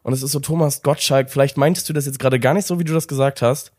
Und 0.02 0.14
es 0.14 0.22
ist 0.22 0.32
so, 0.32 0.40
Thomas 0.40 0.80
Gottschalk, 0.80 1.28
vielleicht 1.30 1.58
meintest 1.58 1.86
du 1.86 1.92
das 1.92 2.06
jetzt 2.06 2.18
gerade 2.18 2.40
gar 2.40 2.54
nicht 2.54 2.66
so, 2.66 2.78
wie 2.78 2.84
du 2.84 2.94
das 2.94 3.06
gesagt 3.06 3.42
hast. 3.42 3.70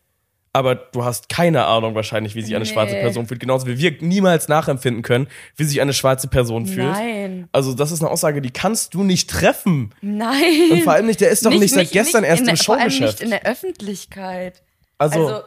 Aber 0.54 0.76
du 0.76 1.06
hast 1.06 1.30
keine 1.30 1.66
Ahnung 1.66 1.96
wahrscheinlich, 1.96 2.36
wie 2.36 2.42
sich 2.42 2.54
eine 2.56 2.66
Nee. 2.66 2.72
schwarze 2.72 2.96
Person 2.96 3.26
fühlt. 3.26 3.40
Genauso 3.40 3.68
wie 3.68 3.78
wir 3.78 3.96
niemals 4.02 4.50
nachempfinden 4.50 5.02
können, 5.02 5.28
wie 5.56 5.64
sich 5.64 5.80
eine 5.80 5.94
schwarze 5.94 6.28
Person 6.28 6.66
fühlt. 6.66 6.92
Nein. 6.92 7.48
Also 7.54 7.74
das 7.74 7.92
ist 7.92 8.02
eine 8.02 8.12
Aussage, 8.12 8.42
die 8.42 8.52
kannst 8.52 8.94
du 8.94 9.04
nicht 9.04 9.30
treffen. 9.30 9.94
Nein. 10.02 10.44
Und 10.72 10.84
vor 10.84 10.92
allem 10.94 11.06
nicht, 11.06 11.22
der 11.22 11.30
ist 11.30 11.46
doch 11.46 11.52
nicht, 11.52 11.74
seit 11.74 11.92
gestern 11.92 12.22
nicht 12.22 12.30
erst 12.32 12.42
in 12.42 12.50
im 12.50 12.56
der, 12.56 12.64
Vor 12.66 12.76
allem 12.76 12.88
nicht 12.88 12.96
Showgeschäft. 12.98 13.22
in 13.22 13.30
der 13.30 13.46
Öffentlichkeit. 13.46 14.62
Also, 14.98 15.26
Also, 15.28 15.42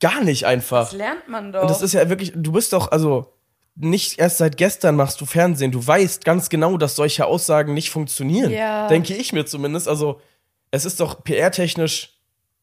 gar 0.00 0.22
nicht 0.22 0.44
einfach. 0.46 0.84
das 0.90 0.92
lernt 0.98 1.28
man 1.28 1.50
doch. 1.52 1.62
Und 1.62 1.70
das 1.70 1.80
ist 1.80 1.94
ja 1.94 2.08
wirklich, 2.10 2.32
du 2.34 2.52
bist 2.52 2.72
doch, 2.74 2.92
also 2.92 3.32
nicht 3.74 4.18
erst 4.18 4.36
seit 4.36 4.58
gestern 4.58 4.96
machst 4.96 5.18
du 5.22 5.24
Fernsehen. 5.24 5.72
Du 5.72 5.84
weißt 5.86 6.26
ganz 6.26 6.50
genau, 6.50 6.76
dass 6.76 6.94
solche 6.94 7.24
Aussagen 7.24 7.72
nicht 7.72 7.88
funktionieren. 7.88 8.50
Ja. 8.50 8.86
Denke 8.88 9.14
ich 9.14 9.32
mir 9.32 9.46
zumindest. 9.46 9.88
Also 9.88 10.20
es 10.70 10.84
ist 10.84 11.00
doch 11.00 11.24
PR-technisch, 11.24 12.11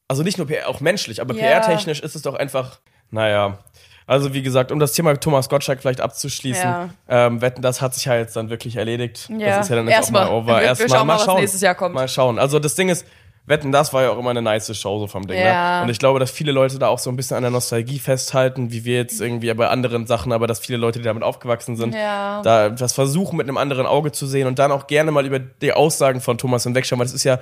also 0.10 0.24
nicht 0.24 0.38
nur 0.38 0.48
PR, 0.48 0.68
auch 0.68 0.82
menschlich, 0.82 1.22
aber 1.22 1.34
Ja. 1.34 1.42
PR-technisch 1.62 2.02
ist 2.02 2.16
es 2.16 2.22
doch 2.24 2.34
einfach, 2.36 2.80
naja. 3.12 3.60
Also 4.08 4.34
wie 4.34 4.42
gesagt, 4.42 4.72
um 4.72 4.80
das 4.80 4.94
Thema 4.94 5.14
Thomas 5.20 5.48
Gottschalk 5.50 5.80
vielleicht 5.82 6.02
abzuschließen, 6.02 6.64
Ja. 6.64 6.90
ähm, 7.08 7.42
wetten, 7.42 7.62
das 7.62 7.80
hat 7.80 7.94
sich 7.94 8.06
ja 8.06 8.16
jetzt 8.16 8.36
dann 8.36 8.50
wirklich 8.50 8.76
erledigt. 8.76 9.30
Ja. 9.30 9.58
Das 9.58 9.66
ist 9.66 9.70
ja 9.70 9.76
dann 9.78 9.86
jetzt 9.88 9.96
Erstmal. 9.98 10.26
auch 10.26 10.30
mal 10.32 10.36
over. 10.56 10.62
Erstmal 10.62 10.90
schauen 10.90 10.98
mal, 11.08 11.14
mal 11.14 11.20
was 11.20 11.26
schauen. 11.26 11.40
nächstes 11.42 11.62
Jahr 11.62 11.76
kommt. 11.76 11.94
Mal 11.96 12.08
schauen. 12.08 12.40
Also 12.40 12.58
das 12.60 12.74
Ding 12.76 12.90
ist, 12.90 13.06
Wetten, 13.46 13.72
das 13.72 13.94
war 13.94 14.04
ja 14.04 14.10
auch 14.12 14.18
immer 14.20 14.30
eine 14.32 14.42
nice 14.44 14.76
Show 14.78 15.00
so 15.00 15.08
vom 15.08 15.26
Ding. 15.28 15.40
Ja. 15.40 15.78
Ne? 15.78 15.84
Und 15.84 15.90
ich 15.90 15.98
glaube, 15.98 16.20
dass 16.20 16.30
viele 16.30 16.52
Leute 16.52 16.78
da 16.78 16.88
auch 16.88 17.00
so 17.00 17.10
ein 17.10 17.16
bisschen 17.16 17.36
an 17.38 17.42
der 17.44 17.52
Nostalgie 17.52 17.98
festhalten, 17.98 18.72
wie 18.72 18.86
wir 18.86 18.96
jetzt 18.98 19.20
irgendwie 19.22 19.52
bei 19.56 19.68
anderen 19.70 20.06
Sachen, 20.06 20.32
aber 20.34 20.46
dass 20.46 20.60
viele 20.60 20.78
Leute, 20.78 21.00
die 21.00 21.06
damit 21.06 21.24
aufgewachsen 21.24 21.76
sind, 21.76 21.96
Ja. 21.96 22.42
da 22.44 22.70
das 22.70 22.94
versuchen 22.94 23.38
mit 23.38 23.48
einem 23.48 23.58
anderen 23.58 23.88
Auge 23.88 24.12
zu 24.12 24.28
sehen 24.28 24.46
und 24.48 24.60
dann 24.60 24.72
auch 24.72 24.86
gerne 24.88 25.10
mal 25.12 25.26
über 25.26 25.40
die 25.40 25.74
Aussagen 25.74 26.22
von 26.22 26.38
Thomas 26.38 26.64
hinwegschauen, 26.64 27.00
weil 27.00 27.06
das 27.08 27.14
ist 27.16 27.24
ja, 27.24 27.40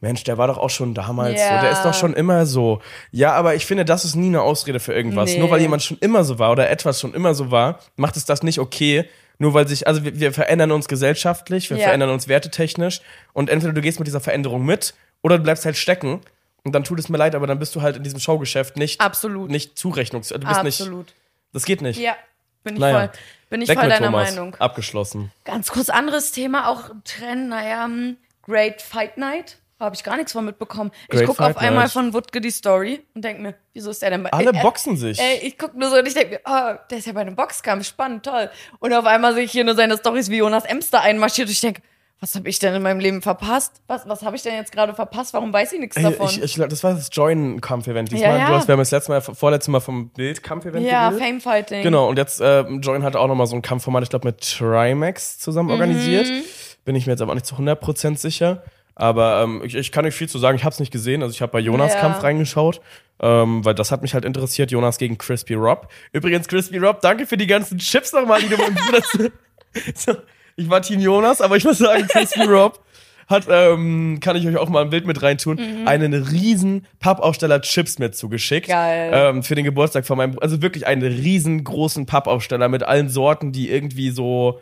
Mensch, 0.00 0.24
der 0.24 0.38
war 0.38 0.46
doch 0.46 0.56
auch 0.58 0.70
schon 0.70 0.94
damals 0.94 1.38
Ja. 1.38 1.56
so, 1.56 1.62
der 1.62 1.70
ist 1.72 1.82
doch 1.82 1.94
schon 1.94 2.14
immer 2.14 2.46
so. 2.46 2.80
Ja, 3.10 3.32
aber 3.32 3.54
ich 3.54 3.66
finde, 3.66 3.84
das 3.84 4.04
ist 4.04 4.14
nie 4.16 4.28
eine 4.28 4.40
Ausrede 4.42 4.80
für 4.80 4.94
irgendwas. 4.94 5.30
Nee. 5.30 5.38
Nur 5.38 5.50
weil 5.50 5.60
jemand 5.60 5.82
schon 5.82 5.98
immer 6.00 6.24
so 6.24 6.38
war 6.38 6.50
oder 6.52 6.70
etwas 6.70 7.00
schon 7.00 7.12
immer 7.14 7.34
so 7.34 7.50
war, 7.50 7.80
macht 7.96 8.16
es 8.16 8.24
das 8.24 8.42
nicht 8.42 8.58
okay. 8.58 9.08
Nur 9.38 9.54
weil 9.54 9.66
sich, 9.68 9.86
also 9.86 10.04
wir, 10.04 10.18
wir 10.18 10.32
verändern 10.32 10.70
uns 10.72 10.88
gesellschaftlich, 10.88 11.70
wir 11.70 11.76
Ja. 11.78 11.84
verändern 11.84 12.10
uns 12.10 12.28
wertetechnisch 12.28 13.00
und 13.32 13.48
entweder 13.50 13.72
du 13.72 13.80
gehst 13.80 13.98
mit 13.98 14.06
dieser 14.06 14.20
Veränderung 14.20 14.64
mit 14.64 14.94
oder 15.22 15.36
du 15.38 15.42
bleibst 15.44 15.64
halt 15.64 15.76
stecken 15.76 16.20
und 16.64 16.74
dann 16.74 16.84
tut 16.84 16.98
es 16.98 17.08
mir 17.08 17.16
leid, 17.18 17.34
aber 17.34 17.46
dann 17.46 17.58
bist 17.58 17.74
du 17.74 17.82
halt 17.82 17.96
in 17.96 18.02
diesem 18.02 18.20
Showgeschäft 18.20 18.76
nicht, 18.76 19.00
Absolut. 19.00 19.50
nicht 19.50 19.78
zurechnungs, 19.78 20.28
du 20.28 20.38
bist 20.40 20.62
nicht, 20.62 20.80
Absolut. 20.80 21.14
das 21.54 21.64
geht 21.64 21.80
nicht. 21.82 21.98
Ja, 21.98 22.16
bin 22.64 22.74
ich 22.74 22.80
Naja. 22.80 22.98
voll, 22.98 23.10
bin 23.48 23.62
ich 23.62 23.68
Weg 23.68 23.78
voll 23.78 23.88
deiner 23.88 24.06
Thomas. 24.06 24.30
Meinung. 24.34 24.54
Abgeschlossen. 24.56 25.32
Ganz 25.44 25.70
kurz 25.70 25.88
anderes 25.88 26.32
Thema, 26.32 26.68
auch 26.68 26.90
Trend, 27.04 27.48
naja, 27.48 27.84
hm, 27.84 28.16
Great 28.42 28.82
Fight 28.82 29.16
Night. 29.16 29.56
Habe 29.80 29.94
ich 29.94 30.04
gar 30.04 30.16
nichts 30.16 30.32
von 30.32 30.44
mitbekommen. 30.44 30.90
ich 31.04 31.08
Great 31.08 31.26
gucke 31.26 31.44
auf 31.44 31.56
einmal 31.56 31.84
Night. 31.84 31.92
von 31.92 32.12
Wutke 32.12 32.40
die 32.40 32.50
Story 32.50 33.02
und 33.14 33.24
denke 33.24 33.42
mir, 33.42 33.54
wieso 33.72 33.90
ist 33.90 34.02
der 34.02 34.10
denn 34.10 34.22
bei 34.22 34.32
Alle 34.32 34.50
äh, 34.50 34.62
boxen 34.62 34.96
sich. 34.96 35.18
Ey, 35.18 35.38
ich 35.38 35.58
gucke 35.58 35.78
nur 35.78 35.88
so 35.88 35.96
und 35.96 36.06
ich 36.06 36.14
denke 36.14 36.34
mir, 36.34 36.40
oh, 36.44 36.78
der 36.90 36.98
ist 36.98 37.06
ja 37.06 37.12
bei 37.14 37.22
einem 37.22 37.34
Boxkampf, 37.34 37.86
spannend, 37.86 38.24
toll. 38.24 38.50
Und 38.78 38.92
auf 38.92 39.06
einmal 39.06 39.34
sehe 39.34 39.44
ich 39.44 39.52
hier 39.52 39.64
nur 39.64 39.74
seine 39.74 39.96
Stories, 39.96 40.28
wie 40.28 40.36
Jonas 40.36 40.64
Emster 40.66 41.00
einmarschiert 41.00 41.48
und 41.48 41.52
ich 41.52 41.60
denke, 41.60 41.82
was 42.20 42.34
habe 42.34 42.50
ich 42.50 42.58
denn 42.58 42.74
in 42.74 42.82
meinem 42.82 43.00
Leben 43.00 43.22
verpasst? 43.22 43.80
Was, 43.86 44.06
was 44.06 44.22
habe 44.22 44.36
ich 44.36 44.42
denn 44.42 44.54
jetzt 44.54 44.72
gerade 44.72 44.92
verpasst? 44.92 45.32
Warum 45.32 45.54
weiß 45.54 45.72
ich 45.72 45.80
nichts 45.80 45.96
Ey, 45.96 46.02
davon? 46.02 46.28
Ich, 46.28 46.42
ich, 46.42 46.54
das 46.56 46.84
war 46.84 46.92
das 46.92 47.08
Join-Kampf-Event. 47.10 48.12
Diesmal, 48.12 48.30
Ja, 48.32 48.38
ja. 48.38 48.48
du 48.48 48.54
hast, 48.56 48.68
wir 48.68 48.74
haben 48.74 48.80
das 48.80 48.90
letzte 48.90 49.12
Mal, 49.12 49.22
vorletztes 49.22 49.68
Mal 49.68 49.80
vom 49.80 50.10
Bild-Kampf-Event 50.10 50.86
ja. 50.86 51.10
Famefighting. 51.12 51.82
Genau, 51.82 52.10
und 52.10 52.18
jetzt, 52.18 52.42
äh, 52.42 52.60
Join 52.60 53.04
hat 53.04 53.16
auch 53.16 53.26
nochmal 53.26 53.46
so 53.46 53.56
ein 53.56 53.62
Kampfformat, 53.62 54.02
ich 54.02 54.10
glaube, 54.10 54.28
mit 54.28 54.42
Trimax 54.42 55.38
zusammen 55.38 55.70
organisiert. 55.70 56.28
Mhm. 56.28 56.42
Bin 56.84 56.94
ich 56.94 57.06
mir 57.06 57.14
jetzt 57.14 57.22
aber 57.22 57.32
auch 57.32 57.36
nicht 57.36 57.46
zu 57.46 57.54
100% 57.54 58.18
sicher. 58.18 58.62
Aber 59.00 59.42
ähm, 59.42 59.62
ich, 59.64 59.74
ich 59.74 59.92
kann 59.92 60.04
nicht 60.04 60.14
viel 60.14 60.28
zu 60.28 60.38
sagen, 60.38 60.56
ich 60.56 60.64
habe 60.64 60.74
es 60.74 60.78
nicht 60.78 60.92
gesehen. 60.92 61.22
Also 61.22 61.32
ich 61.32 61.40
habe 61.40 61.52
bei 61.52 61.58
Jonas 61.58 61.94
Ja. 61.94 62.00
Kampf 62.00 62.22
reingeschaut, 62.22 62.82
ähm, 63.20 63.64
weil 63.64 63.74
das 63.74 63.90
hat 63.90 64.02
mich 64.02 64.12
halt 64.12 64.26
interessiert. 64.26 64.70
Jonas 64.70 64.98
gegen 64.98 65.16
Crispy 65.16 65.54
Rob. 65.54 65.88
Übrigens, 66.12 66.48
Crispy 66.48 66.76
Rob, 66.76 67.00
danke 67.00 67.26
für 67.26 67.38
die 67.38 67.46
ganzen 67.46 67.78
Chips 67.78 68.12
nochmal, 68.12 68.40
die 68.42 68.48
du 68.48 68.56
Bruder... 68.56 69.02
so, 69.94 70.16
ich 70.56 70.68
war 70.68 70.82
Team 70.82 71.00
Jonas, 71.00 71.40
aber 71.40 71.56
ich 71.56 71.64
muss 71.64 71.78
sagen, 71.78 72.06
Crispy 72.08 72.42
Rob 72.42 72.78
hat, 73.26 73.46
ähm, 73.48 74.18
kann 74.20 74.36
ich 74.36 74.46
euch 74.46 74.56
auch 74.58 74.68
mal 74.68 74.82
ein 74.82 74.90
Bild 74.90 75.06
mit 75.06 75.22
reintun, 75.22 75.86
einen 75.86 76.12
riesen 76.12 76.84
Pappaufsteller 76.98 77.62
Chips 77.62 77.98
mit 77.98 78.16
zugeschickt. 78.16 78.68
Geil. 78.68 79.12
Ähm, 79.14 79.42
für 79.42 79.54
den 79.54 79.64
Geburtstag 79.64 80.04
von 80.04 80.18
meinem 80.18 80.32
Bruder. 80.32 80.42
Also 80.42 80.60
wirklich 80.60 80.86
einen 80.86 81.02
riesengroßen 81.02 82.04
Pappaufsteller 82.06 82.68
mit 82.68 82.82
allen 82.82 83.08
Sorten, 83.08 83.52
die 83.52 83.70
irgendwie 83.70 84.10
so 84.10 84.60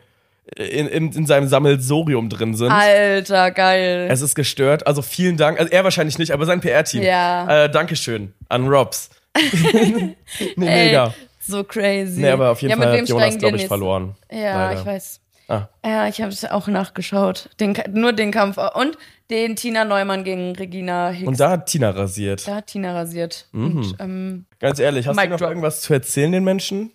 in, 0.57 0.87
in, 0.89 1.13
in 1.13 1.27
seinem 1.27 1.49
Sammelsorium 1.49 2.29
drin 2.29 2.55
sind. 2.55 2.71
Alter, 2.71 3.51
geil. 3.51 4.09
Es 4.11 4.21
ist 4.23 4.35
gestört. 4.35 4.87
Also 4.87 5.03
vielen 5.03 5.37
Dank. 5.37 5.59
Also 5.61 5.71
er 5.73 5.85
wahrscheinlich 5.85 6.19
nicht, 6.19 6.33
aber 6.33 6.47
sein 6.47 6.61
PR-Team. 6.61 7.03
Ja. 7.03 7.65
Äh, 7.65 7.71
Dankeschön 7.71 8.35
an 8.49 8.67
Robs. 8.69 9.11
nee, 9.73 10.17
mega. 10.57 11.15
So 11.41 11.65
crazy. 11.65 12.21
Nee, 12.21 12.31
aber 12.31 12.51
auf 12.51 12.61
jeden 12.63 12.71
ja, 12.73 12.77
Fall 12.77 12.99
hat 13.01 13.09
Jonas, 13.09 13.29
glaube 13.39 13.47
ich, 13.57 13.63
nächstes- 13.63 13.69
verloren. 13.69 14.15
Ja, 14.31 14.67
Leider. 14.69 14.81
ich 14.81 14.87
weiß. 14.87 15.21
Ah. 15.51 15.69
Ja, 15.85 16.09
ich 16.09 16.21
habe 16.21 16.31
es 16.31 16.45
auch 16.45 16.67
nachgeschaut. 16.67 17.49
Den, 17.59 17.75
nur 17.93 18.13
den 18.13 18.31
Kampf 18.33 18.59
und 18.75 18.99
den 19.31 19.57
Tina 19.57 19.85
Neumann 19.87 20.23
gegen 20.25 20.55
Regina 20.55 21.09
Hicks. 21.09 21.27
Und 21.27 21.41
da 21.41 21.51
hat 21.51 21.67
Tina 21.67 21.89
rasiert. 21.91 22.47
da 22.47 22.57
hat 22.57 22.67
Tina 22.67 22.93
rasiert. 22.93 23.47
Mhm. 23.53 23.77
Und, 23.79 23.97
ähm, 23.99 24.45
Ganz 24.61 24.79
ehrlich, 24.79 25.07
hast 25.07 25.17
Mic 25.17 25.27
du 25.27 25.31
noch 25.33 25.39
drop. 25.39 25.49
irgendwas 25.49 25.81
zu 25.81 25.95
erzählen 25.95 26.33
den 26.33 26.45
Menschen? 26.45 26.93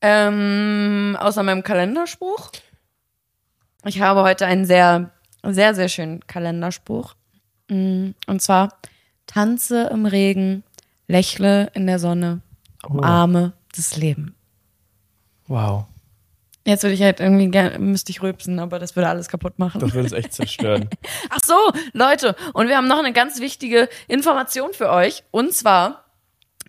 ähm, 0.00 1.16
außer 1.20 1.42
meinem 1.42 1.62
Kalenderspruch. 1.62 2.50
Ich 3.84 4.00
habe 4.00 4.22
heute 4.22 4.46
einen 4.46 4.64
sehr, 4.64 5.10
sehr, 5.42 5.74
sehr 5.74 5.88
schönen 5.88 6.26
Kalenderspruch. 6.26 7.14
Mm, 7.68 8.10
Und 8.26 8.42
zwar: 8.42 8.78
Tanze 9.26 9.88
im 9.92 10.06
Regen, 10.06 10.62
lächle 11.08 11.70
in 11.74 11.86
der 11.86 11.98
Sonne, 11.98 12.40
umarme 12.86 13.52
das 13.74 13.96
Leben. 13.96 14.34
Wow. 15.46 15.86
Jetzt 16.64 16.84
würde 16.84 16.94
ich 16.94 17.02
halt 17.02 17.18
irgendwie 17.18 17.48
gerne, 17.48 17.78
müsste 17.80 18.12
ich 18.12 18.22
rülpsen, 18.22 18.60
aber 18.60 18.78
das 18.78 18.94
würde 18.94 19.08
alles 19.08 19.28
kaputt 19.28 19.58
machen. 19.58 19.80
Das 19.80 19.94
würde 19.94 20.06
es 20.06 20.12
echt 20.12 20.32
zerstören. 20.32 20.88
Ach 21.30 21.40
so, 21.44 21.56
Leute, 21.92 22.36
und 22.52 22.68
wir 22.68 22.76
haben 22.76 22.86
noch 22.86 23.00
eine 23.00 23.12
ganz 23.12 23.40
wichtige 23.40 23.88
Information 24.06 24.72
für 24.72 24.88
euch. 24.90 25.24
Und 25.32 25.52
zwar, 25.54 26.04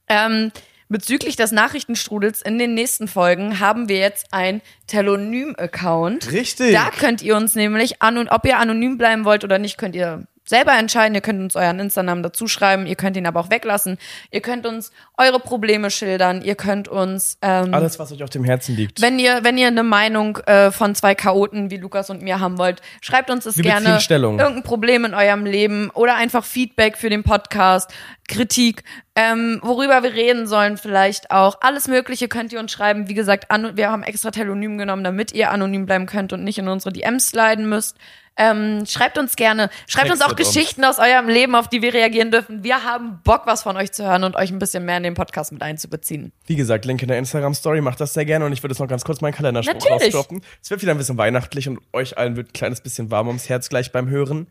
ähm, 0.07 0.51
bezüglich 0.93 1.35
des 1.35 1.51
Nachrichtenstrudels 1.51 2.41
in 2.41 2.57
den 2.57 2.73
nächsten 2.73 3.09
Folgen 3.09 3.59
haben 3.59 3.89
wir 3.89 3.97
jetzt 3.97 4.27
ein 4.31 4.61
Telonym-Account. 4.87 6.31
Richtig. 6.31 6.73
Da 6.73 6.89
könnt 6.89 7.21
ihr 7.21 7.35
uns 7.35 7.55
nämlich, 7.55 7.95
ob 8.01 8.45
ihr 8.45 8.57
anonym 8.57 8.97
bleiben 8.97 9.25
wollt 9.25 9.43
oder 9.43 9.59
nicht, 9.59 9.77
könnt 9.77 9.95
ihr 9.95 10.25
selber 10.45 10.73
entscheiden. 10.73 11.15
Ihr 11.15 11.21
könnt 11.21 11.39
uns 11.41 11.55
euren 11.55 11.79
Insta-Namen 11.79 12.23
dazu 12.23 12.47
schreiben, 12.47 12.85
ihr 12.85 12.95
könnt 12.95 13.17
ihn 13.17 13.25
aber 13.25 13.39
auch 13.39 13.49
weglassen. 13.49 13.97
Ihr 14.31 14.41
könnt 14.41 14.65
uns 14.65 14.91
eure 15.17 15.39
Probleme 15.39 15.89
schildern, 15.89 16.41
ihr 16.41 16.55
könnt 16.55 16.87
uns 16.87 17.37
ähm, 17.41 17.73
Alles, 17.73 17.99
was 17.99 18.11
euch 18.11 18.23
auf 18.23 18.29
dem 18.29 18.43
Herzen 18.43 18.75
liegt. 18.75 19.01
wenn 19.01 19.19
ihr, 19.19 19.43
wenn 19.43 19.57
ihr 19.57 19.67
eine 19.67 19.83
Meinung 19.83 20.37
äh, 20.45 20.71
von 20.71 20.95
zwei 20.95 21.15
Chaoten 21.15 21.71
wie 21.71 21.77
Lukas 21.77 22.09
und 22.09 22.21
mir 22.21 22.39
haben 22.39 22.57
wollt, 22.57 22.81
schreibt 23.01 23.29
uns 23.29 23.45
das 23.45 23.57
Wir 23.57 23.63
gerne. 23.63 23.99
Stellung. 24.01 24.39
Irgendein 24.39 24.63
Problem 24.63 25.05
in 25.05 25.13
eurem 25.13 25.45
Leben 25.45 25.89
oder 25.91 26.15
einfach 26.15 26.43
Feedback 26.43 26.97
für 26.97 27.09
den 27.09 27.23
Podcast, 27.23 27.91
Kritik, 28.27 28.83
ähm, 29.15 29.59
worüber 29.61 30.01
wir 30.01 30.13
reden 30.13 30.47
sollen 30.47 30.77
vielleicht 30.77 31.29
auch. 31.29 31.57
Alles 31.61 31.87
Mögliche 31.87 32.27
könnt 32.27 32.51
ihr 32.51 32.59
uns 32.59 32.71
schreiben. 32.71 33.09
Wie 33.09 33.13
gesagt, 33.13 33.45
wir 33.75 33.91
haben 33.91 34.03
extra 34.03 34.31
Telonym 34.31 34.77
genommen, 34.77 35.03
damit 35.03 35.33
ihr 35.33 35.51
anonym 35.51 35.85
bleiben 35.85 36.07
könnt 36.07 36.33
und 36.33 36.43
nicht 36.43 36.57
in 36.57 36.67
unsere 36.67 36.91
DMs 36.91 37.29
sliden 37.29 37.69
müsst. 37.69 37.97
Ähm, 38.35 38.85
schreibt 38.87 39.19
uns 39.19 39.35
gerne, 39.35 39.69
schreibt 39.85 40.09
uns 40.09 40.21
auch 40.21 40.29
Textet 40.29 40.47
uns. 40.47 40.55
Geschichten 40.55 40.83
aus 40.85 40.97
eurem 40.97 41.27
Leben, 41.29 41.53
auf 41.53 41.67
die 41.67 41.83
wir 41.83 41.93
reagieren 41.93 42.31
dürfen. 42.31 42.63
Wir 42.63 42.83
haben 42.83 43.21
Bock, 43.23 43.43
was 43.45 43.61
von 43.61 43.77
euch 43.77 43.91
zu 43.91 44.03
hören 44.03 44.23
und 44.23 44.35
euch 44.35 44.49
ein 44.49 44.57
bisschen 44.57 44.85
mehr 44.85 44.97
in 44.97 45.03
den 45.03 45.13
Podcast 45.13 45.51
mit 45.51 45.61
einzubeziehen. 45.61 46.31
Wie 46.47 46.55
gesagt, 46.55 46.85
Link 46.85 47.03
in 47.03 47.09
der 47.09 47.19
Instagram-Story, 47.19 47.81
macht 47.81 48.01
das 48.01 48.15
sehr 48.15 48.25
gerne 48.25 48.45
und 48.45 48.51
ich 48.51 48.63
würde 48.63 48.73
jetzt 48.73 48.79
noch 48.79 48.87
ganz 48.87 49.03
kurz 49.03 49.21
meinen 49.21 49.33
Kalenderspruch 49.33 49.87
rausdroppen. 49.87 50.41
Es 50.63 50.71
wird 50.71 50.81
wieder 50.81 50.93
ein 50.93 50.97
bisschen 50.97 51.19
weihnachtlich 51.19 51.69
und 51.69 51.79
euch 51.93 52.17
allen 52.17 52.35
wird 52.35 52.49
ein 52.49 52.53
kleines 52.53 52.81
bisschen 52.81 53.11
warm 53.11 53.27
ums 53.27 53.49
Herz 53.49 53.69
gleich 53.69 53.91
beim 53.91 54.09
Hören. 54.09 54.47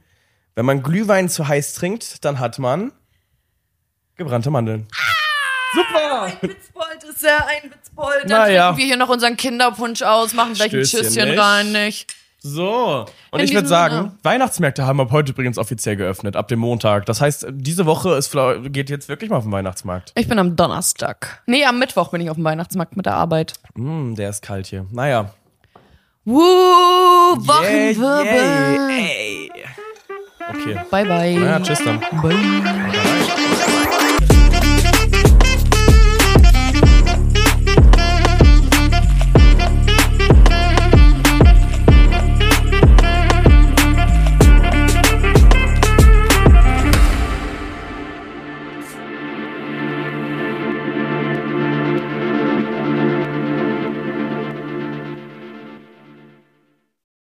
Wenn 0.55 0.65
man 0.65 0.85
Glühwein 0.85 1.29
zu 1.29 1.49
heiß 1.49 1.75
trinkt, 1.75 2.25
dann 2.25 2.39
hat 2.39 2.61
man 2.61 2.93
gebrannte 4.23 4.51
Mandeln. 4.51 4.87
Super! 5.75 6.23
Ein 6.25 6.33
Witzbold 6.51 7.05
ist 7.11 7.23
ja 7.23 7.47
ein 7.47 7.71
Witzbold. 7.71 8.23
Dann 8.25 8.29
Naja. 8.29 8.63
trinken 8.69 8.79
wir 8.79 8.87
hier 8.87 8.97
noch 8.97 9.09
unseren 9.09 9.37
Kinderpunsch 9.37 10.03
aus, 10.03 10.35
machen 10.35 10.53
gleich 10.55 10.67
ein 10.75 10.85
Stößchen, 10.85 11.01
Tschüsschen 11.03 11.29
nicht? 11.31 11.39
rein, 11.41 11.73
nicht? 11.73 12.15
So. 12.45 13.07
Und 13.31 13.39
In 13.41 13.45
ich 13.47 13.55
würde 13.55 13.69
sagen, 13.69 13.95
Sinne. 13.97 14.13
Weihnachtsmärkte 14.25 14.85
haben 14.85 15.01
ab 15.01 15.13
heute 15.13 15.31
übrigens 15.33 15.59
offiziell 15.59 15.95
geöffnet, 15.97 16.35
ab 16.37 16.49
dem 16.49 16.59
Montag. 16.59 17.07
Das 17.07 17.21
heißt, 17.21 17.47
diese 17.51 17.87
Woche 17.87 18.15
ist, 18.17 18.37
geht 18.65 18.91
jetzt 18.91 19.09
wirklich 19.09 19.31
mal 19.31 19.37
auf 19.37 19.45
den 19.45 19.53
Weihnachtsmarkt. 19.53 20.11
Ich 20.17 20.29
bin 20.29 20.39
am 20.41 20.57
Donnerstag. 20.57 21.43
Nee, 21.47 21.65
am 21.65 21.79
Mittwoch 21.79 22.09
bin 22.11 22.21
ich 22.21 22.29
auf 22.31 22.37
dem 22.37 22.45
Weihnachtsmarkt 22.45 22.97
mit 22.97 23.07
der 23.07 23.15
Arbeit. 23.15 23.55
Hm, 23.77 24.17
der 24.17 24.29
ist 24.31 24.43
kalt 24.43 24.67
hier. 24.67 24.87
Naja. 24.91 25.33
Wuh, 26.25 26.41
Wochenwirbel. 26.41 28.25
Yay, 28.27 29.51
ey. 29.55 29.65
Okay. 30.51 30.81
Bye, 30.91 31.05
bye. 31.07 31.35
Naja, 31.39 31.61
tschüss 31.61 31.79
dann. 31.85 32.01
Bye. 32.21 33.22